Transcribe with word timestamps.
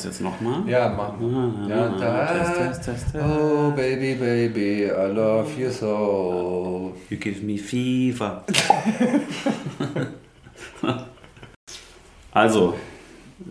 das 0.00 0.04
jetzt 0.04 0.20
nochmal? 0.22 0.66
Ja, 0.66 0.88
mach. 0.88 1.12
Ah, 1.20 1.68
ja, 1.68 1.88
da. 1.88 2.26
Test, 2.26 2.84
test, 2.84 2.84
test, 2.84 3.14
oh, 3.16 3.70
baby, 3.72 4.14
baby, 4.14 4.84
I 4.84 5.12
love 5.12 5.48
you 5.58 5.70
so. 5.70 6.96
You 7.10 7.18
give 7.18 7.44
me 7.44 7.58
fever. 7.58 8.44
also, 12.32 12.74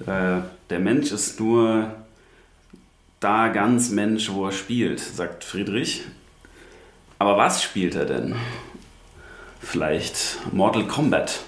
äh, 0.07 0.41
der 0.69 0.79
Mensch 0.79 1.11
ist 1.11 1.39
nur 1.39 1.91
da 3.19 3.49
ganz 3.49 3.91
Mensch, 3.91 4.31
wo 4.31 4.47
er 4.47 4.51
spielt, 4.51 4.99
sagt 4.99 5.43
Friedrich. 5.43 6.03
Aber 7.19 7.37
was 7.37 7.61
spielt 7.61 7.95
er 7.95 8.05
denn? 8.05 8.35
Vielleicht 9.59 10.39
Mortal 10.51 10.87
Kombat. 10.87 11.41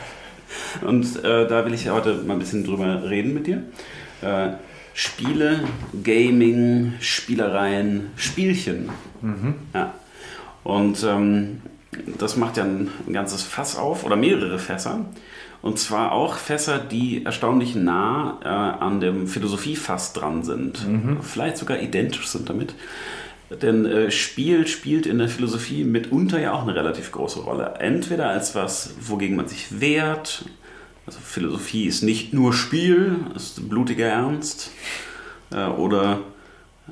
Und 0.86 1.22
äh, 1.24 1.46
da 1.46 1.64
will 1.66 1.74
ich 1.74 1.88
heute 1.88 2.14
mal 2.22 2.34
ein 2.34 2.38
bisschen 2.38 2.64
drüber 2.64 3.08
reden 3.08 3.34
mit 3.34 3.46
dir. 3.46 3.62
Äh, 4.22 4.52
Spiele, 4.94 5.60
Gaming, 6.02 6.94
Spielereien, 7.00 8.10
Spielchen. 8.16 8.88
Mhm. 9.20 9.54
Ja. 9.74 9.92
Und 10.64 11.04
ähm, 11.04 11.60
das 12.18 12.36
macht 12.36 12.56
ja 12.56 12.64
ein, 12.64 12.88
ein, 13.06 13.12
ganzes 13.12 13.42
Fass 13.42 13.76
auf 13.76 14.04
oder 14.04 14.16
mehrere 14.16 14.58
Fässer. 14.58 15.04
Und 15.60 15.78
zwar 15.78 16.12
auch 16.12 16.36
Fässer, 16.36 16.78
die 16.78 17.24
erstaunlich 17.24 17.74
nah 17.74 18.40
äh, 18.42 18.48
an 18.48 19.00
dem 19.00 19.26
Philosophiefass 19.26 20.12
dran 20.12 20.44
sind. 20.44 20.86
Mhm. 20.88 21.18
Vielleicht 21.22 21.58
sogar 21.58 21.80
identisch 21.80 22.28
sind 22.28 22.48
damit. 22.48 22.74
Denn 23.50 23.84
äh, 23.84 24.10
Spiel 24.10 24.66
spielt 24.66 25.06
in 25.06 25.18
der 25.18 25.28
Philosophie 25.28 25.84
mitunter 25.84 26.40
ja 26.40 26.52
auch 26.52 26.62
eine 26.62 26.74
relativ 26.74 27.12
große 27.12 27.40
Rolle. 27.40 27.74
Entweder 27.78 28.28
als 28.28 28.54
was, 28.54 28.94
wogegen 29.00 29.36
man 29.36 29.46
sich 29.46 29.80
wehrt. 29.80 30.46
Also 31.06 31.20
Philosophie 31.20 31.86
ist 31.86 32.02
nicht 32.02 32.32
nur 32.34 32.52
Spiel, 32.52 33.16
ist 33.36 33.68
blutiger 33.68 34.06
Ernst. 34.06 34.72
Äh, 35.52 35.66
oder 35.66 36.18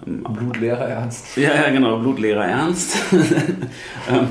ähm, 0.07 0.23
Blutleerer 0.23 0.87
Ernst. 0.87 1.37
Ja, 1.37 1.55
ja, 1.55 1.71
genau, 1.71 1.99
blutleerer 1.99 2.45
Ernst. 2.45 2.97
ähm, 3.13 4.29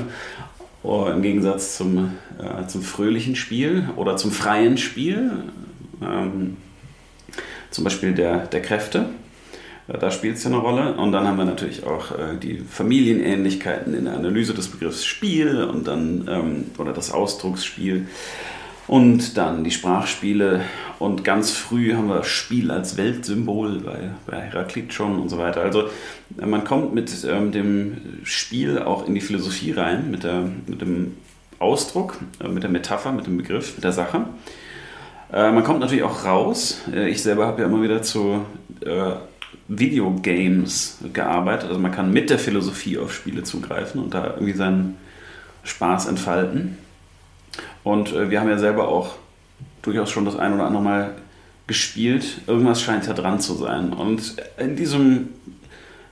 oh, 0.82 1.06
Im 1.06 1.22
Gegensatz 1.22 1.76
zum, 1.76 2.12
äh, 2.38 2.66
zum 2.66 2.82
fröhlichen 2.82 3.36
Spiel 3.36 3.88
oder 3.96 4.16
zum 4.16 4.32
freien 4.32 4.78
Spiel. 4.78 5.32
Ähm, 6.02 6.56
zum 7.70 7.84
Beispiel 7.84 8.14
der, 8.14 8.46
der 8.46 8.62
Kräfte. 8.62 9.06
Da 9.86 10.10
spielt 10.10 10.36
es 10.36 10.44
ja 10.44 10.50
eine 10.50 10.60
Rolle. 10.60 10.94
Und 10.94 11.12
dann 11.12 11.26
haben 11.26 11.36
wir 11.36 11.44
natürlich 11.44 11.84
auch 11.84 12.12
äh, 12.12 12.36
die 12.40 12.58
Familienähnlichkeiten 12.58 13.92
in 13.92 14.06
der 14.06 14.14
Analyse 14.14 14.54
des 14.54 14.68
Begriffs 14.68 15.04
Spiel 15.04 15.64
und 15.64 15.86
dann, 15.86 16.26
ähm, 16.30 16.64
oder 16.78 16.92
das 16.92 17.10
Ausdrucksspiel. 17.10 18.06
Und 18.86 19.36
dann 19.36 19.64
die 19.64 19.70
Sprachspiele. 19.70 20.62
Und 20.98 21.24
ganz 21.24 21.52
früh 21.52 21.94
haben 21.94 22.08
wir 22.08 22.22
Spiel 22.24 22.70
als 22.70 22.96
Weltsymbol 22.96 23.80
bei, 23.80 24.10
bei 24.26 24.40
Heraklit 24.40 24.92
schon 24.92 25.18
und 25.18 25.28
so 25.28 25.38
weiter. 25.38 25.62
Also 25.62 25.84
äh, 26.40 26.46
man 26.46 26.64
kommt 26.64 26.94
mit 26.94 27.10
ähm, 27.28 27.52
dem 27.52 27.96
Spiel 28.24 28.78
auch 28.78 29.06
in 29.06 29.14
die 29.14 29.20
Philosophie 29.20 29.72
rein, 29.72 30.10
mit, 30.10 30.24
der, 30.24 30.44
mit 30.66 30.80
dem 30.80 31.16
Ausdruck, 31.58 32.18
äh, 32.40 32.48
mit 32.48 32.62
der 32.62 32.70
Metapher, 32.70 33.12
mit 33.12 33.26
dem 33.26 33.38
Begriff, 33.38 33.74
mit 33.74 33.84
der 33.84 33.92
Sache. 33.92 34.26
Äh, 35.32 35.50
man 35.50 35.64
kommt 35.64 35.80
natürlich 35.80 36.04
auch 36.04 36.24
raus. 36.24 36.82
Äh, 36.92 37.08
ich 37.08 37.22
selber 37.22 37.46
habe 37.46 37.62
ja 37.62 37.68
immer 37.68 37.82
wieder 37.82 38.02
zu 38.02 38.44
äh, 38.84 39.12
Videogames 39.68 40.98
gearbeitet. 41.12 41.68
Also 41.68 41.80
man 41.80 41.92
kann 41.92 42.12
mit 42.12 42.28
der 42.30 42.38
Philosophie 42.38 42.98
auf 42.98 43.14
Spiele 43.14 43.42
zugreifen 43.42 44.02
und 44.02 44.12
da 44.12 44.34
irgendwie 44.34 44.52
seinen 44.52 44.96
Spaß 45.64 46.06
entfalten. 46.06 46.78
Und 47.82 48.12
äh, 48.12 48.30
wir 48.30 48.40
haben 48.40 48.48
ja 48.48 48.58
selber 48.58 48.88
auch 48.88 49.14
durchaus 49.82 50.10
schon 50.10 50.24
das 50.24 50.36
ein 50.36 50.54
oder 50.54 50.66
andere 50.66 50.82
Mal 50.82 51.14
gespielt. 51.66 52.40
Irgendwas 52.46 52.82
scheint 52.82 53.06
ja 53.06 53.12
dran 53.12 53.40
zu 53.40 53.54
sein. 53.54 53.92
Und 53.92 54.36
in 54.58 54.76
diesem 54.76 55.28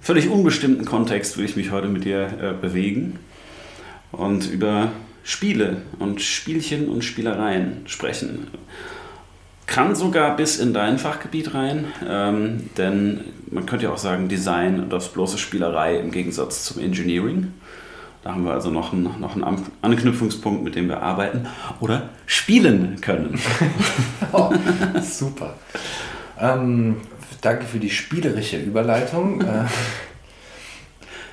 völlig 0.00 0.28
unbestimmten 0.28 0.84
Kontext 0.84 1.38
will 1.38 1.44
ich 1.44 1.56
mich 1.56 1.70
heute 1.70 1.88
mit 1.88 2.04
dir 2.04 2.28
äh, 2.40 2.52
bewegen 2.60 3.18
und 4.10 4.50
über 4.50 4.92
Spiele 5.24 5.82
und 5.98 6.20
Spielchen 6.20 6.88
und 6.88 7.04
Spielereien 7.04 7.82
sprechen 7.86 8.48
kann 9.72 9.94
sogar 9.94 10.36
bis 10.36 10.58
in 10.58 10.74
dein 10.74 10.98
Fachgebiet 10.98 11.54
rein, 11.54 11.86
ähm, 12.06 12.68
denn 12.76 13.20
man 13.50 13.64
könnte 13.64 13.86
ja 13.86 13.92
auch 13.92 13.98
sagen 13.98 14.28
Design 14.28 14.80
und 14.80 14.92
das 14.92 15.08
bloße 15.08 15.38
Spielerei 15.38 15.96
im 15.96 16.10
Gegensatz 16.10 16.64
zum 16.64 16.82
Engineering. 16.82 17.54
Da 18.22 18.30
haben 18.30 18.44
wir 18.44 18.52
also 18.52 18.70
noch 18.70 18.92
einen, 18.92 19.20
noch 19.20 19.34
einen 19.34 19.66
Anknüpfungspunkt, 19.82 20.62
mit 20.62 20.76
dem 20.76 20.88
wir 20.88 21.02
arbeiten 21.02 21.48
oder 21.80 22.10
spielen 22.26 23.00
können. 23.00 23.40
oh, 24.32 24.52
super. 25.00 25.54
Ähm, 26.38 26.98
danke 27.40 27.64
für 27.64 27.78
die 27.78 27.90
spielerische 27.90 28.58
Überleitung. 28.58 29.42
Äh, 29.52 29.64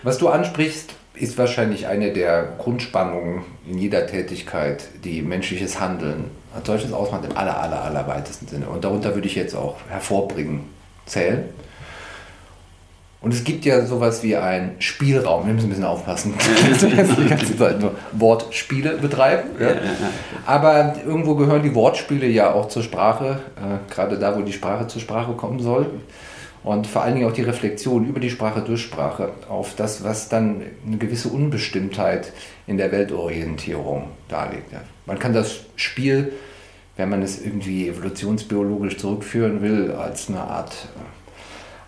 was 0.01 0.17
du 0.17 0.29
ansprichst, 0.29 0.93
ist 1.13 1.37
wahrscheinlich 1.37 1.87
eine 1.87 2.13
der 2.13 2.55
Grundspannungen 2.57 3.43
in 3.67 3.77
jeder 3.77 4.07
Tätigkeit, 4.07 4.87
die 5.03 5.21
menschliches 5.21 5.79
Handeln 5.79 6.31
als 6.55 6.65
solches 6.65 6.93
ausmacht 6.93 7.25
im 7.25 7.35
aller, 7.35 7.61
aller, 7.61 7.83
aller 7.83 8.07
weitesten 8.07 8.47
Sinne. 8.47 8.69
Und 8.69 8.85
darunter 8.85 9.13
würde 9.13 9.27
ich 9.27 9.35
jetzt 9.35 9.55
auch 9.55 9.75
hervorbringen, 9.89 10.61
zählen. 11.05 11.43
Und 13.21 13.33
es 13.33 13.43
gibt 13.43 13.65
ja 13.65 13.85
sowas 13.85 14.23
wie 14.23 14.37
einen 14.37 14.79
Spielraum. 14.79 15.45
Wir 15.45 15.53
müssen 15.53 15.65
ein 15.65 15.69
bisschen 15.69 15.85
aufpassen, 15.85 16.33
dass 16.69 16.83
wir 16.83 16.95
jetzt 16.95 17.17
die 17.17 17.27
ganze 17.27 17.57
Zeit 17.57 17.81
nur 17.81 17.95
Wortspiele 18.13 18.97
betreiben. 18.97 19.49
Ja. 19.59 19.75
Aber 20.45 20.95
irgendwo 21.05 21.35
gehören 21.35 21.61
die 21.61 21.75
Wortspiele 21.75 22.27
ja 22.27 22.53
auch 22.53 22.69
zur 22.69 22.83
Sprache, 22.83 23.39
äh, 23.57 23.93
gerade 23.93 24.17
da, 24.17 24.37
wo 24.37 24.41
die 24.41 24.53
Sprache 24.53 24.87
zur 24.87 25.01
Sprache 25.01 25.33
kommen 25.33 25.59
soll 25.59 25.87
und 26.63 26.87
vor 26.87 27.03
allen 27.03 27.15
Dingen 27.15 27.27
auch 27.27 27.33
die 27.33 27.41
Reflexion 27.41 28.05
über 28.05 28.19
die 28.19 28.29
Sprache 28.29 28.61
durch 28.61 28.81
Sprache 28.81 29.31
auf 29.47 29.75
das, 29.75 30.03
was 30.03 30.29
dann 30.29 30.61
eine 30.85 30.97
gewisse 30.97 31.29
Unbestimmtheit 31.29 32.33
in 32.67 32.77
der 32.77 32.91
Weltorientierung 32.91 34.09
darlegt. 34.27 34.73
Man 35.05 35.19
kann 35.19 35.33
das 35.33 35.61
Spiel, 35.75 36.33
wenn 36.97 37.09
man 37.09 37.21
es 37.21 37.41
irgendwie 37.41 37.87
evolutionsbiologisch 37.87 38.97
zurückführen 38.97 39.61
will, 39.61 39.91
als 39.91 40.27
eine 40.27 40.41
Art 40.41 40.73
äh, 40.73 41.18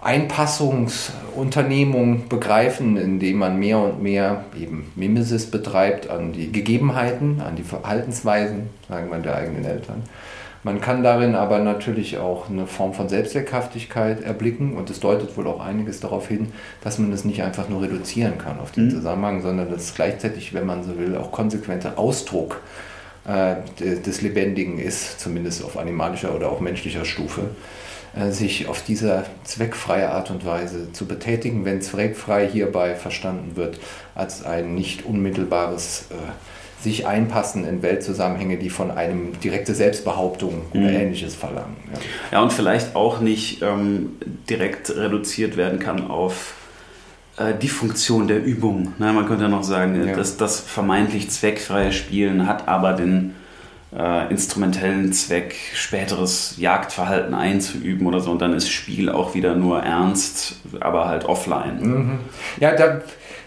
Einpassungsunternehmung 0.01 2.28
begreifen, 2.28 2.97
indem 2.97 3.38
man 3.38 3.59
mehr 3.59 3.79
und 3.79 4.01
mehr 4.01 4.45
eben 4.59 4.91
Mimesis 4.95 5.45
betreibt 5.50 6.09
an 6.09 6.34
die 6.34 6.51
Gegebenheiten, 6.51 7.39
an 7.41 7.56
die 7.56 7.63
Verhaltensweisen, 7.63 8.72
sagen 8.90 9.11
wir, 9.11 9.19
der 9.19 9.35
eigenen 9.35 9.66
Eltern 9.66 10.01
man 10.63 10.79
kann 10.79 11.01
darin 11.01 11.35
aber 11.35 11.59
natürlich 11.59 12.19
auch 12.19 12.50
eine 12.50 12.67
Form 12.67 12.94
von 12.94 13.09
Selbstzweckhaftigkeit 13.09 14.22
erblicken 14.22 14.75
und 14.75 14.90
es 14.91 15.00
deutet 15.00 15.35
wohl 15.35 15.47
auch 15.47 15.59
einiges 15.59 16.00
darauf 16.00 16.28
hin, 16.28 16.51
dass 16.84 17.00
man 17.00 17.11
es 17.11 17.25
nicht 17.25 17.41
einfach 17.41 17.67
nur 17.67 17.81
reduzieren 17.81 18.38
kann 18.38 18.59
auf 18.59 18.72
den 18.72 18.85
mhm. 18.85 18.91
Zusammenhang, 18.91 19.41
sondern 19.41 19.72
dass 19.72 19.84
es 19.84 19.95
gleichzeitig, 19.95 20.53
wenn 20.53 20.67
man 20.67 20.84
so 20.84 21.00
will, 21.00 21.17
auch 21.17 21.31
konsequenter 21.31 21.97
Ausdruck 21.97 22.61
äh, 23.28 23.56
des 23.79 24.22
Lebendigen 24.22 24.78
ist, 24.78 25.19
zumindest 25.19 25.63
auf 25.63 25.78
animalischer 25.78 26.35
oder 26.35 26.51
auch 26.51 26.59
menschlicher 26.59 27.06
Stufe, 27.06 27.41
sich 28.31 28.67
auf 28.67 28.83
diese 28.83 29.23
zweckfreie 29.45 30.09
Art 30.09 30.31
und 30.31 30.45
Weise 30.45 30.91
zu 30.91 31.05
betätigen, 31.05 31.63
wenn 31.63 31.81
zweckfrei 31.81 32.47
hierbei 32.47 32.95
verstanden 32.95 33.55
wird 33.55 33.79
als 34.16 34.44
ein 34.44 34.75
nicht 34.75 35.05
unmittelbares 35.05 36.07
äh, 36.11 36.83
sich 36.83 37.07
einpassen 37.07 37.63
in 37.66 37.81
Weltzusammenhänge, 37.83 38.57
die 38.57 38.69
von 38.69 38.91
einem 38.91 39.39
direkte 39.39 39.75
Selbstbehauptung 39.75 40.63
mhm. 40.73 40.81
oder 40.81 40.91
ähnliches 40.91 41.35
verlangen. 41.35 41.77
Ja. 41.94 41.99
ja, 42.31 42.41
und 42.41 42.51
vielleicht 42.51 42.95
auch 42.95 43.19
nicht 43.19 43.61
ähm, 43.61 44.17
direkt 44.49 44.89
reduziert 44.89 45.57
werden 45.57 45.79
kann 45.79 46.09
auf 46.09 46.55
äh, 47.38 47.53
die 47.61 47.67
Funktion 47.67 48.28
der 48.28 48.43
Übung. 48.43 48.93
Ne, 48.97 49.14
man 49.14 49.28
könnte 49.28 49.43
ja 49.43 49.49
noch 49.49 49.64
sagen, 49.64 50.07
ja. 50.07 50.16
dass 50.16 50.37
das 50.37 50.59
vermeintlich 50.59 51.29
zweckfreie 51.29 51.91
Spielen 51.91 52.47
hat 52.47 52.67
aber 52.67 52.93
den 52.93 53.35
äh, 53.97 54.29
instrumentellen 54.32 55.11
Zweck, 55.14 55.55
späteres 55.73 56.55
Jagdverhalten 56.58 57.34
einzuüben 57.34 58.08
oder 58.08 58.20
so. 58.20 58.32
Und 58.32 58.41
dann 58.41 58.53
ist 58.53 58.70
Spiel 58.70 59.09
auch 59.09 59.35
wieder 59.35 59.55
nur 59.55 59.82
ernst, 59.82 60.55
aber 60.79 61.08
halt 61.08 61.26
offline. 61.26 61.79
Mhm. 61.82 62.20
Ja, 62.59 62.76
da 62.76 63.02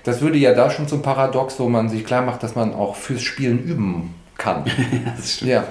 das 0.05 0.21
würde 0.21 0.37
ja 0.37 0.53
da 0.53 0.71
schon 0.71 0.87
zum 0.87 1.03
Paradox, 1.03 1.59
wo 1.59 1.69
man 1.69 1.89
sich 1.89 2.05
klar 2.05 2.23
macht, 2.23 2.43
dass 2.43 2.55
man 2.55 2.75
auch 2.75 2.95
fürs 2.95 3.23
Spielen 3.23 3.59
üben 3.59 4.15
kann. 4.37 4.65
ja, 5.41 5.65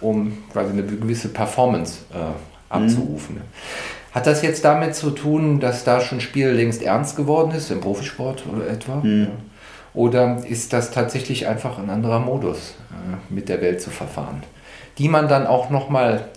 um 0.00 0.38
quasi 0.52 0.72
eine 0.72 0.82
gewisse 0.82 1.28
Performance 1.28 1.98
äh, 2.12 2.72
abzurufen. 2.72 3.36
Mhm. 3.36 3.40
Hat 4.12 4.26
das 4.26 4.42
jetzt 4.42 4.64
damit 4.64 4.94
zu 4.94 5.10
tun, 5.10 5.60
dass 5.60 5.84
da 5.84 6.00
schon 6.00 6.20
Spiel 6.20 6.48
längst 6.48 6.82
ernst 6.82 7.16
geworden 7.16 7.52
ist, 7.52 7.70
im 7.70 7.80
Profisport 7.80 8.44
oder 8.50 8.66
etwa? 8.68 8.96
Mhm. 8.96 9.28
Oder 9.94 10.44
ist 10.44 10.72
das 10.72 10.90
tatsächlich 10.90 11.46
einfach 11.46 11.78
ein 11.78 11.88
anderer 11.88 12.18
Modus, 12.18 12.74
äh, 12.90 13.32
mit 13.32 13.48
der 13.48 13.60
Welt 13.60 13.80
zu 13.80 13.90
verfahren, 13.90 14.42
die 14.98 15.08
man 15.08 15.28
dann 15.28 15.46
auch 15.46 15.70
nochmal 15.70 16.28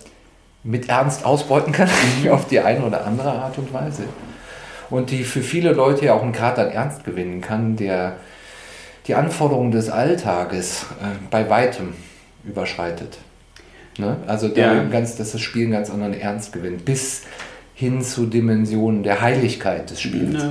mit 0.62 0.88
Ernst 0.88 1.24
ausbeuten 1.24 1.72
kann, 1.72 1.88
mhm. 2.22 2.30
auf 2.30 2.46
die 2.46 2.60
eine 2.60 2.84
oder 2.84 3.04
andere 3.04 3.32
Art 3.32 3.58
und 3.58 3.72
Weise? 3.72 4.04
und 4.90 5.10
die 5.10 5.24
für 5.24 5.42
viele 5.42 5.72
Leute 5.72 6.06
ja 6.06 6.14
auch 6.14 6.22
einen 6.22 6.32
Grad 6.32 6.58
an 6.58 6.70
Ernst 6.70 7.04
gewinnen 7.04 7.40
kann, 7.40 7.76
der 7.76 8.16
die 9.06 9.14
Anforderungen 9.14 9.70
des 9.70 9.90
Alltages 9.90 10.86
äh, 11.00 11.16
bei 11.30 11.48
weitem 11.48 11.94
überschreitet. 12.44 13.18
Ne? 13.98 14.16
Also 14.26 14.48
ja. 14.48 14.84
ganz, 14.84 15.16
dass 15.16 15.32
das 15.32 15.40
Spiel 15.40 15.64
einen 15.64 15.72
ganz 15.72 15.90
anderen 15.90 16.14
Ernst 16.14 16.52
gewinnt. 16.52 16.84
Bis 16.84 17.22
hin 17.78 18.02
zu 18.02 18.26
Dimensionen 18.26 19.04
der 19.04 19.20
Heiligkeit 19.20 19.88
des 19.88 20.00
Spiels. 20.00 20.42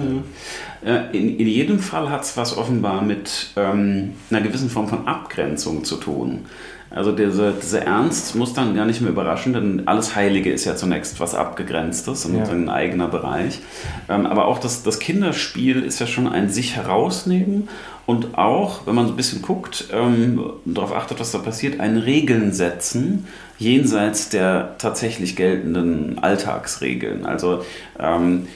Ja, 0.86 0.98
in, 1.12 1.38
in 1.38 1.48
jedem 1.48 1.80
Fall 1.80 2.10
hat 2.10 2.24
es 2.24 2.38
was 2.38 2.58
offenbar 2.58 3.02
mit 3.02 3.50
ähm, 3.58 4.14
einer 4.30 4.40
gewissen 4.40 4.70
Form 4.70 4.88
von 4.88 5.08
Abgrenzung 5.10 5.84
zu 5.84 5.98
tun. 5.98 6.46
Also 6.90 7.12
dieser, 7.12 7.52
dieser 7.52 7.82
Ernst 7.82 8.36
muss 8.36 8.54
dann 8.54 8.74
gar 8.78 8.86
nicht 8.86 9.02
mehr 9.02 9.10
überraschen, 9.12 9.52
denn 9.52 9.90
alles 9.90 10.16
Heilige 10.16 10.54
ist 10.54 10.64
ja 10.64 10.78
zunächst 10.78 11.20
was 11.20 11.36
Abgegrenztes 11.36 12.24
und 12.24 12.38
ja. 12.38 12.46
ein 12.46 12.70
eigener 12.70 13.10
Bereich. 13.10 13.60
Ähm, 14.08 14.26
aber 14.26 14.46
auch 14.46 14.60
das, 14.60 14.84
das 14.84 15.00
Kinderspiel 15.00 15.84
ist 15.84 16.00
ja 16.00 16.08
schon 16.08 16.30
ein 16.30 16.48
sich 16.48 16.78
herausnehmen 16.78 17.68
und 18.06 18.38
auch, 18.38 18.88
wenn 18.88 18.96
man 18.96 19.06
so 19.06 19.12
ein 19.12 19.18
bisschen 19.18 19.42
guckt, 19.42 19.90
ähm, 19.92 20.42
darauf 20.64 20.96
achtet, 20.96 21.20
was 21.20 21.34
da 21.34 21.40
passiert, 21.40 21.82
ein 21.82 21.98
Regeln 21.98 22.54
setzen, 22.54 23.28
jenseits 23.58 24.30
der 24.30 24.76
tatsächlich 24.78 25.36
geltenden 25.36 26.20
Alltagsregeln. 26.20 27.26
Also 27.26 27.66
ähm, 28.00 28.48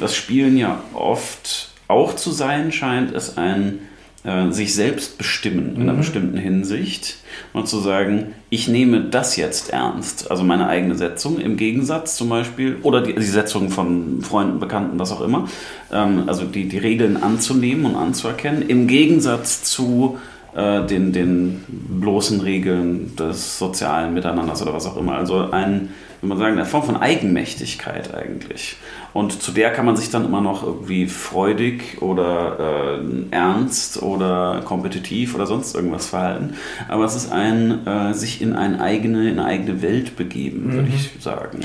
das 0.00 0.16
Spielen 0.16 0.56
ja 0.56 0.82
oft 0.94 1.70
auch 1.86 2.14
zu 2.16 2.30
sein 2.30 2.72
scheint, 2.72 3.12
ist 3.12 3.38
ein 3.38 3.80
äh, 4.24 4.50
sich 4.50 4.74
selbst 4.74 5.16
bestimmen 5.16 5.76
in 5.76 5.82
einer 5.82 5.92
mhm. 5.92 5.98
bestimmten 5.98 6.36
Hinsicht 6.36 7.18
und 7.52 7.68
zu 7.68 7.78
sagen, 7.78 8.34
ich 8.50 8.68
nehme 8.68 9.04
das 9.04 9.36
jetzt 9.36 9.70
ernst, 9.70 10.30
also 10.30 10.42
meine 10.42 10.68
eigene 10.68 10.96
Setzung 10.96 11.38
im 11.38 11.56
Gegensatz 11.56 12.16
zum 12.16 12.28
Beispiel, 12.28 12.76
oder 12.82 13.00
die, 13.00 13.14
die 13.14 13.22
Setzung 13.22 13.70
von 13.70 14.20
Freunden, 14.22 14.58
Bekannten, 14.58 14.98
was 14.98 15.12
auch 15.12 15.20
immer, 15.20 15.48
ähm, 15.92 16.24
also 16.26 16.44
die, 16.44 16.68
die 16.68 16.78
Regeln 16.78 17.16
anzunehmen 17.16 17.86
und 17.86 17.94
anzuerkennen, 17.94 18.62
im 18.62 18.86
Gegensatz 18.86 19.62
zu 19.62 20.18
äh, 20.54 20.86
den, 20.86 21.12
den 21.12 21.64
bloßen 21.68 22.40
Regeln 22.40 23.14
des 23.16 23.58
sozialen 23.58 24.14
Miteinanders 24.14 24.62
oder 24.62 24.72
was 24.72 24.86
auch 24.86 24.96
immer. 24.96 25.14
Also 25.14 25.50
ein, 25.50 25.90
wie 26.20 26.26
man 26.26 26.38
sagen, 26.38 26.54
eine 26.54 26.64
Form 26.64 26.84
von 26.84 26.96
Eigenmächtigkeit 26.96 28.14
eigentlich. 28.14 28.76
Und 29.12 29.42
zu 29.42 29.52
der 29.52 29.72
kann 29.72 29.86
man 29.86 29.96
sich 29.96 30.10
dann 30.10 30.24
immer 30.24 30.40
noch 30.40 30.62
irgendwie 30.62 31.06
freudig 31.06 32.00
oder 32.02 33.00
äh, 33.00 33.34
ernst 33.34 34.02
oder 34.02 34.62
kompetitiv 34.64 35.34
oder 35.34 35.46
sonst 35.46 35.74
irgendwas 35.74 36.06
verhalten. 36.06 36.54
Aber 36.88 37.04
es 37.04 37.14
ist 37.14 37.32
ein 37.32 37.86
äh, 37.86 38.14
sich 38.14 38.40
in 38.42 38.54
eine 38.54 38.80
eigene, 38.80 39.30
in 39.30 39.38
eine 39.38 39.44
eigene 39.44 39.82
Welt 39.82 40.16
begeben, 40.16 40.72
würde 40.72 40.88
mhm. 40.88 40.94
ich 40.94 41.10
sagen. 41.20 41.60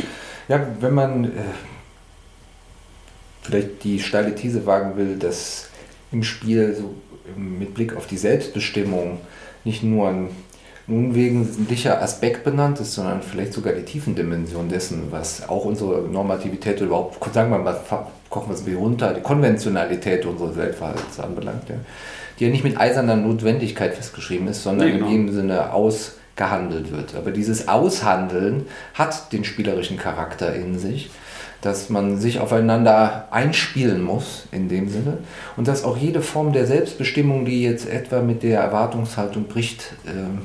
Ja, 0.48 0.60
wenn 0.80 0.94
man 0.94 1.26
äh, 1.26 1.30
vielleicht 3.42 3.84
die 3.84 4.00
steile 4.00 4.36
These 4.36 4.66
wagen 4.66 4.98
will, 4.98 5.18
dass 5.18 5.70
im 6.12 6.24
Spiel 6.24 6.76
so 6.76 6.94
mit 7.38 7.74
Blick 7.74 7.96
auf 7.96 8.08
die 8.08 8.18
Selbstbestimmung 8.18 9.20
nicht 9.64 9.84
nur 9.84 10.10
ein 10.10 10.30
unwesentlicher 10.88 12.02
Aspekt 12.02 12.44
benannt 12.44 12.80
ist, 12.80 12.94
sondern 12.94 13.22
vielleicht 13.22 13.54
sogar 13.54 13.74
die 13.74 13.84
Tiefendimension 13.84 14.68
dessen, 14.68 15.12
was 15.12 15.48
auch 15.48 15.66
unsere 15.66 16.02
Normativität 16.02 16.82
überhaupt, 16.82 17.34
sagen 17.34 17.52
wir 17.52 17.60
mal, 17.60 17.80
kochen 18.30 18.50
wir 18.50 18.56
es 18.56 18.66
wie 18.66 18.74
runter, 18.74 19.14
die 19.14 19.22
Konventionalität 19.22 20.26
unseres 20.26 20.58
Weltverhaltens 20.58 21.20
anbelangt, 21.20 21.70
ja, 21.70 21.76
die 22.38 22.46
ja 22.46 22.52
nicht 22.52 22.66
mit 22.66 22.78
eiserner 22.78 23.16
Notwendigkeit 23.16 23.94
festgeschrieben 23.94 24.48
ist, 24.48 24.64
sondern 24.64 24.88
nee, 24.88 24.94
genau. 24.96 25.08
in 25.08 25.28
dem 25.28 25.34
Sinne 25.34 25.72
ausgehandelt 25.72 26.92
wird. 26.92 27.16
Aber 27.16 27.32
dieses 27.32 27.70
Aushandeln 27.70 28.66
hat 28.94 29.32
den 29.32 29.46
spielerischen 29.46 29.98
Charakter 29.98 30.54
in 30.54 30.78
sich 30.78 31.12
dass 31.63 31.89
man 31.89 32.19
sich 32.19 32.39
aufeinander 32.39 33.27
einspielen 33.31 34.04
muss 34.04 34.48
in 34.51 34.68
dem 34.68 34.89
Sinne 34.89 35.19
und 35.56 35.68
dass 35.68 35.83
auch 35.83 35.98
jede 35.98 36.21
Form 36.21 36.51
der 36.51 36.68
Selbstbestimmung, 36.68 37.45
die 37.45 37.63
jetzt 37.63 37.89
etwa 37.89 38.21
mit 38.21 38.44
der 38.44 38.60
Erwartungshaltung 38.60 39.45
bricht, 39.45 39.94
ähm, 40.06 40.42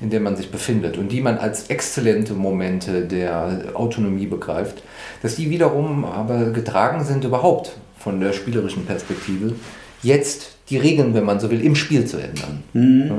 in 0.00 0.10
der 0.10 0.20
man 0.20 0.36
sich 0.36 0.50
befindet 0.50 0.98
und 0.98 1.12
die 1.12 1.20
man 1.20 1.38
als 1.38 1.68
exzellente 1.68 2.34
Momente 2.34 3.02
der 3.02 3.70
Autonomie 3.74 4.26
begreift, 4.26 4.82
dass 5.22 5.36
die 5.36 5.50
wiederum 5.50 6.04
aber 6.04 6.50
getragen 6.50 7.04
sind 7.04 7.24
überhaupt 7.24 7.76
von 7.98 8.20
der 8.20 8.32
spielerischen 8.32 8.84
Perspektive, 8.86 9.54
jetzt 10.02 10.56
die 10.68 10.78
Regeln, 10.78 11.14
wenn 11.14 11.24
man 11.24 11.40
so 11.40 11.50
will, 11.50 11.64
im 11.64 11.76
Spiel 11.76 12.04
zu 12.04 12.18
ändern. 12.18 12.62
Mhm. 12.72 13.10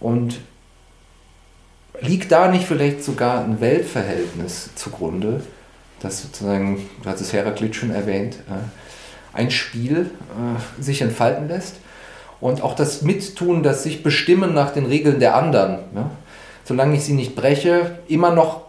Und 0.00 0.40
liegt 2.00 2.32
da 2.32 2.50
nicht 2.50 2.64
vielleicht 2.64 3.04
sogar 3.04 3.44
ein 3.44 3.60
Weltverhältnis 3.60 4.70
zugrunde, 4.74 5.42
das 6.00 6.22
sozusagen, 6.22 6.88
du 7.02 7.08
hast 7.08 7.20
es 7.20 7.32
Heraklit 7.32 7.74
schon 7.76 7.90
erwähnt, 7.90 8.36
äh, 8.48 9.36
ein 9.36 9.50
Spiel 9.50 10.10
äh, 10.30 10.82
sich 10.82 11.02
entfalten 11.02 11.48
lässt 11.48 11.76
und 12.40 12.62
auch 12.62 12.74
das 12.74 13.02
Mittun, 13.02 13.62
das 13.62 13.82
sich 13.82 14.02
bestimmen 14.02 14.54
nach 14.54 14.72
den 14.72 14.86
Regeln 14.86 15.20
der 15.20 15.36
anderen, 15.36 15.78
solange 16.64 16.96
ich 16.96 17.04
sie 17.04 17.12
nicht 17.12 17.36
breche, 17.36 17.98
immer 18.08 18.32
noch 18.32 18.62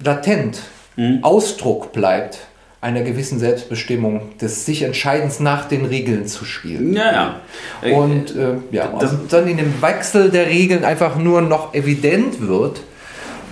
latent 0.00 0.60
mhm. 0.96 1.20
Ausdruck 1.22 1.92
bleibt 1.92 2.40
einer 2.80 3.02
gewissen 3.02 3.38
Selbstbestimmung, 3.38 4.36
des 4.40 4.66
sich 4.66 4.82
Entscheidens 4.82 5.38
nach 5.38 5.68
den 5.68 5.84
Regeln 5.84 6.26
zu 6.26 6.44
spielen. 6.44 6.94
Ja, 6.94 7.40
ja. 7.82 7.96
Und 7.96 8.34
äh, 8.34 8.54
ja, 8.72 8.88
und 8.88 9.32
dann 9.32 9.46
in 9.46 9.56
dem 9.56 9.80
Wechsel 9.80 10.30
der 10.30 10.46
Regeln 10.46 10.84
einfach 10.84 11.16
nur 11.16 11.42
noch 11.42 11.74
evident 11.74 12.40
wird, 12.40 12.80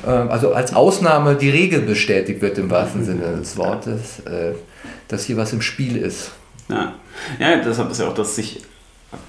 also 0.08 0.52
als 0.55 0.75
Ausnahme 0.75 1.37
die 1.37 1.50
Regel 1.50 1.81
bestätigt 1.81 2.41
wird 2.41 2.58
im 2.58 2.70
wahrsten 2.70 3.05
Sinne 3.05 3.37
des 3.38 3.56
Wortes, 3.56 4.20
äh, 4.20 4.52
dass 5.08 5.25
hier 5.25 5.37
was 5.37 5.52
im 5.52 5.62
Spiel 5.62 5.97
ist. 5.97 6.32
Ja, 6.69 6.94
ja 7.38 7.56
deshalb 7.56 7.91
ist 7.91 8.00
ja 8.00 8.08
auch 8.08 8.14
das 8.14 8.37
sich, 8.37 8.62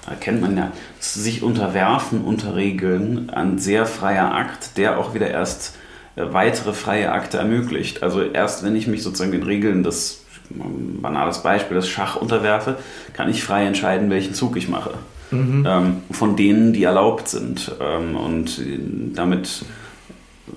erkennt 0.08 0.40
man 0.40 0.56
ja, 0.56 0.72
sich 1.00 1.42
unterwerfen 1.42 2.22
unter 2.22 2.56
Regeln 2.56 3.30
ein 3.30 3.58
sehr 3.58 3.86
freier 3.86 4.34
Akt, 4.34 4.78
der 4.78 4.98
auch 4.98 5.14
wieder 5.14 5.28
erst 5.30 5.74
äh, 6.16 6.24
weitere 6.30 6.72
freie 6.72 7.12
Akte 7.12 7.38
ermöglicht. 7.38 8.02
Also 8.02 8.22
erst 8.22 8.64
wenn 8.64 8.76
ich 8.76 8.86
mich 8.86 9.02
sozusagen 9.02 9.32
den 9.32 9.42
Regeln 9.42 9.82
des, 9.82 10.24
banales 10.50 11.42
Beispiel, 11.42 11.76
des 11.76 11.88
Schach 11.88 12.16
unterwerfe, 12.16 12.76
kann 13.14 13.30
ich 13.30 13.42
frei 13.42 13.64
entscheiden, 13.64 14.10
welchen 14.10 14.34
Zug 14.34 14.56
ich 14.56 14.68
mache. 14.68 14.94
Mhm. 15.30 15.64
Ähm, 15.66 15.96
von 16.10 16.36
denen, 16.36 16.72
die 16.72 16.84
erlaubt 16.84 17.28
sind. 17.28 17.72
Ähm, 17.80 18.16
und 18.16 18.60
damit 19.14 19.64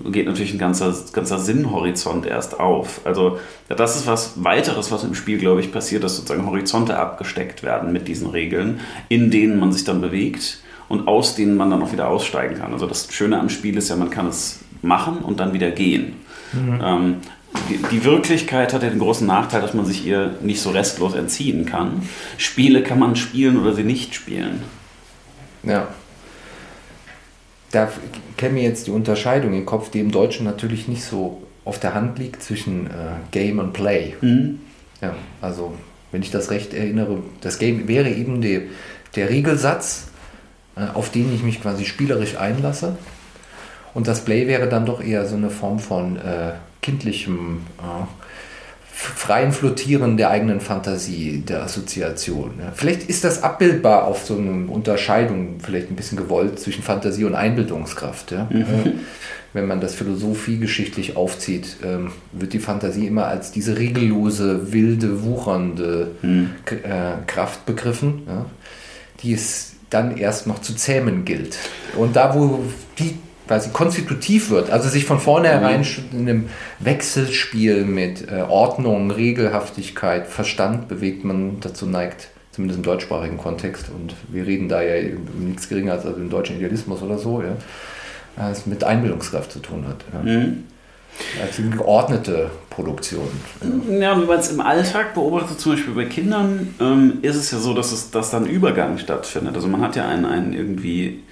geht 0.04 0.26
natürlich 0.26 0.52
ein 0.52 0.58
ganzer, 0.58 0.94
ganzer 1.12 1.38
Sinnhorizont 1.38 2.26
erst 2.26 2.58
auf. 2.58 3.00
Also 3.04 3.38
das 3.68 3.96
ist 3.96 4.06
was 4.06 4.42
weiteres, 4.42 4.90
was 4.90 5.04
im 5.04 5.14
Spiel, 5.14 5.38
glaube 5.38 5.60
ich, 5.60 5.72
passiert, 5.72 6.02
dass 6.02 6.16
sozusagen 6.16 6.46
Horizonte 6.46 6.98
abgesteckt 6.98 7.62
werden 7.62 7.92
mit 7.92 8.08
diesen 8.08 8.28
Regeln, 8.28 8.80
in 9.08 9.30
denen 9.30 9.60
man 9.60 9.72
sich 9.72 9.84
dann 9.84 10.00
bewegt 10.00 10.60
und 10.88 11.06
aus 11.06 11.36
denen 11.36 11.56
man 11.56 11.70
dann 11.70 11.82
auch 11.82 11.92
wieder 11.92 12.08
aussteigen 12.08 12.58
kann. 12.58 12.72
Also 12.72 12.86
das 12.86 13.12
Schöne 13.12 13.38
am 13.38 13.48
Spiel 13.48 13.76
ist 13.76 13.88
ja, 13.88 13.96
man 13.96 14.10
kann 14.10 14.26
es 14.26 14.60
machen 14.82 15.18
und 15.18 15.40
dann 15.40 15.52
wieder 15.52 15.70
gehen. 15.70 16.14
Mhm. 16.52 16.80
Ähm, 16.82 17.16
die, 17.70 17.78
die, 17.90 18.04
Wirklichkeit 18.04 18.74
hat 18.74 18.82
ja 18.82 18.90
den 18.90 18.98
großen 18.98 19.26
Nachteil, 19.26 19.62
dass 19.62 19.72
man 19.72 19.86
sich 19.86 20.04
ihr 20.06 20.34
nicht 20.42 20.60
so 20.60 20.70
restlos 20.70 21.14
entziehen 21.14 21.64
kann. 21.64 22.02
Spiele 22.36 22.82
kann 22.82 22.98
man 22.98 23.16
spielen 23.16 23.58
oder 23.58 23.72
sie 23.72 23.82
nicht 23.82 24.14
spielen. 24.14 24.62
Ja 25.62 25.88
da 27.72 27.90
käme 28.36 28.60
jetzt 28.60 28.86
die 28.86 28.90
Unterscheidung 28.90 29.52
im 29.52 29.66
Kopf, 29.66 29.90
die 29.90 30.00
im 30.00 30.10
Deutschen 30.10 30.44
natürlich 30.44 30.88
nicht 30.88 31.04
so 31.04 31.42
auf 31.64 31.80
der 31.80 31.94
Hand 31.94 32.18
liegt 32.18 32.42
zwischen 32.42 32.86
äh, 32.86 32.90
Game 33.32 33.58
und 33.58 33.72
Play. 33.72 34.14
Mhm. 34.20 34.60
Ja, 35.00 35.14
also 35.40 35.74
wenn 36.12 36.22
ich 36.22 36.30
das 36.30 36.50
recht 36.50 36.72
erinnere, 36.72 37.22
das 37.40 37.58
Game 37.58 37.88
wäre 37.88 38.08
eben 38.08 38.40
die, 38.40 38.68
der 39.16 39.28
Regelsatz, 39.28 40.08
äh, 40.76 40.86
auf 40.94 41.10
den 41.10 41.34
ich 41.34 41.42
mich 41.42 41.60
quasi 41.60 41.84
spielerisch 41.84 42.36
einlasse. 42.36 42.96
Und 43.94 44.06
das 44.08 44.24
Play 44.24 44.46
wäre 44.46 44.68
dann 44.68 44.86
doch 44.86 45.02
eher 45.02 45.26
so 45.26 45.36
eine 45.36 45.50
Form 45.50 45.78
von 45.78 46.16
äh, 46.16 46.52
kindlichem 46.82 47.62
äh, 47.78 48.25
freien 48.98 49.52
Flottieren 49.52 50.16
der 50.16 50.30
eigenen 50.30 50.60
Fantasie, 50.60 51.42
der 51.46 51.62
Assoziation. 51.64 52.52
Vielleicht 52.74 53.10
ist 53.10 53.24
das 53.24 53.42
abbildbar 53.42 54.04
auf 54.04 54.24
so 54.24 54.38
eine 54.38 54.70
Unterscheidung, 54.70 55.56
vielleicht 55.62 55.90
ein 55.90 55.96
bisschen 55.96 56.16
gewollt, 56.16 56.58
zwischen 56.58 56.82
Fantasie 56.82 57.24
und 57.24 57.34
Einbildungskraft. 57.34 58.32
Ja. 58.32 58.48
Mhm. 58.50 59.00
Wenn 59.52 59.66
man 59.66 59.82
das 59.82 59.94
philosophiegeschichtlich 59.94 61.14
aufzieht, 61.14 61.76
ähm, 61.84 62.12
wird 62.32 62.54
die 62.54 62.58
Fantasie 62.58 63.06
immer 63.06 63.26
als 63.26 63.52
diese 63.52 63.76
regellose, 63.76 64.72
wilde, 64.72 65.22
wuchernde 65.22 66.12
mhm. 66.22 66.52
äh, 66.64 67.26
Kraft 67.26 67.66
begriffen, 67.66 68.22
die 69.22 69.34
es 69.34 69.74
dann 69.90 70.16
erst 70.16 70.46
noch 70.46 70.62
zu 70.62 70.74
zähmen 70.74 71.26
gilt. 71.26 71.58
Und 71.96 72.16
da, 72.16 72.34
wo 72.34 72.64
die 72.98 73.18
quasi 73.46 73.70
konstitutiv 73.70 74.50
wird, 74.50 74.70
also 74.70 74.88
sich 74.88 75.04
von 75.04 75.20
vornherein 75.20 75.80
mhm. 75.80 76.18
in 76.18 76.28
einem 76.28 76.48
Wechselspiel 76.80 77.84
mit 77.84 78.30
äh, 78.30 78.42
Ordnung, 78.48 79.10
Regelhaftigkeit, 79.10 80.26
Verstand 80.26 80.88
bewegt, 80.88 81.24
man 81.24 81.60
dazu 81.60 81.86
neigt, 81.86 82.28
zumindest 82.52 82.78
im 82.78 82.84
deutschsprachigen 82.84 83.38
Kontext, 83.38 83.86
und 83.94 84.14
wir 84.28 84.46
reden 84.46 84.68
da 84.68 84.82
ja 84.82 85.02
nichts 85.38 85.68
geringer 85.68 85.92
als 85.92 86.06
also 86.06 86.18
im 86.18 86.30
deutschen 86.30 86.56
Idealismus 86.56 87.02
oder 87.02 87.18
so, 87.18 87.42
ja, 87.42 88.50
es 88.50 88.66
mit 88.66 88.84
Einbildungskraft 88.84 89.52
zu 89.52 89.60
tun 89.60 89.86
hat. 89.88 90.04
Ja. 90.12 90.30
Mhm. 90.38 90.64
Als 91.42 91.58
eine 91.58 91.70
geordnete 91.70 92.50
Produktion. 92.68 93.28
Ja, 93.88 94.20
wenn 94.20 94.26
man 94.26 94.38
es 94.38 94.50
im 94.50 94.60
Alltag 94.60 95.14
beobachtet, 95.14 95.58
zum 95.58 95.72
Beispiel 95.72 95.94
bei 95.94 96.04
Kindern, 96.04 96.74
ähm, 96.78 97.20
ist 97.22 97.36
es 97.36 97.50
ja 97.50 97.58
so, 97.58 97.72
dass 97.72 97.90
es 97.90 98.10
dass 98.10 98.30
dann 98.30 98.44
Übergang 98.44 98.98
stattfindet. 98.98 99.54
Also 99.54 99.66
man 99.66 99.80
hat 99.80 99.96
ja 99.96 100.06
einen, 100.06 100.26
einen 100.26 100.52
irgendwie 100.52 101.22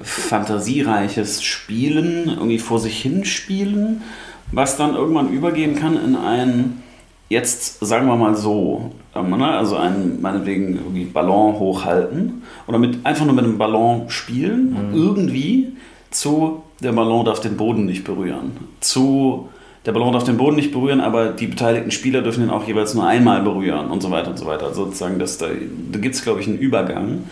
fantasiereiches 0.00 1.42
Spielen, 1.42 2.28
irgendwie 2.28 2.58
vor 2.58 2.78
sich 2.78 3.00
hin 3.00 3.24
spielen, 3.24 4.02
was 4.50 4.76
dann 4.76 4.94
irgendwann 4.94 5.32
übergehen 5.32 5.74
kann 5.76 6.02
in 6.02 6.16
ein, 6.16 6.82
jetzt 7.28 7.84
sagen 7.84 8.06
wir 8.06 8.16
mal 8.16 8.34
so, 8.34 8.92
ähm, 9.14 9.30
ne, 9.30 9.48
also 9.48 9.76
ein, 9.76 10.20
meinetwegen 10.20 10.76
irgendwie 10.76 11.04
Ballon 11.04 11.58
hochhalten 11.58 12.42
oder 12.66 12.78
mit, 12.78 13.04
einfach 13.04 13.24
nur 13.24 13.34
mit 13.34 13.44
einem 13.44 13.58
Ballon 13.58 14.08
spielen, 14.08 14.90
mhm. 14.90 14.94
irgendwie 14.94 15.72
zu, 16.10 16.62
der 16.80 16.92
Ballon 16.92 17.24
darf 17.24 17.40
den 17.40 17.56
Boden 17.56 17.84
nicht 17.86 18.04
berühren, 18.04 18.52
zu, 18.80 19.48
der 19.84 19.92
Ballon 19.92 20.12
darf 20.12 20.24
den 20.24 20.36
Boden 20.36 20.56
nicht 20.56 20.72
berühren, 20.72 21.00
aber 21.00 21.30
die 21.30 21.48
beteiligten 21.48 21.90
Spieler 21.90 22.22
dürfen 22.22 22.44
ihn 22.44 22.50
auch 22.50 22.66
jeweils 22.66 22.94
nur 22.94 23.06
einmal 23.06 23.42
berühren 23.42 23.90
und 23.90 24.00
so 24.02 24.10
weiter 24.10 24.30
und 24.30 24.38
so 24.38 24.46
weiter. 24.46 24.66
Also 24.66 24.84
sozusagen, 24.84 25.18
das, 25.18 25.38
da, 25.38 25.48
da 25.90 25.98
gibt 25.98 26.14
es, 26.14 26.22
glaube 26.22 26.40
ich, 26.40 26.46
einen 26.46 26.58
Übergang. 26.58 27.24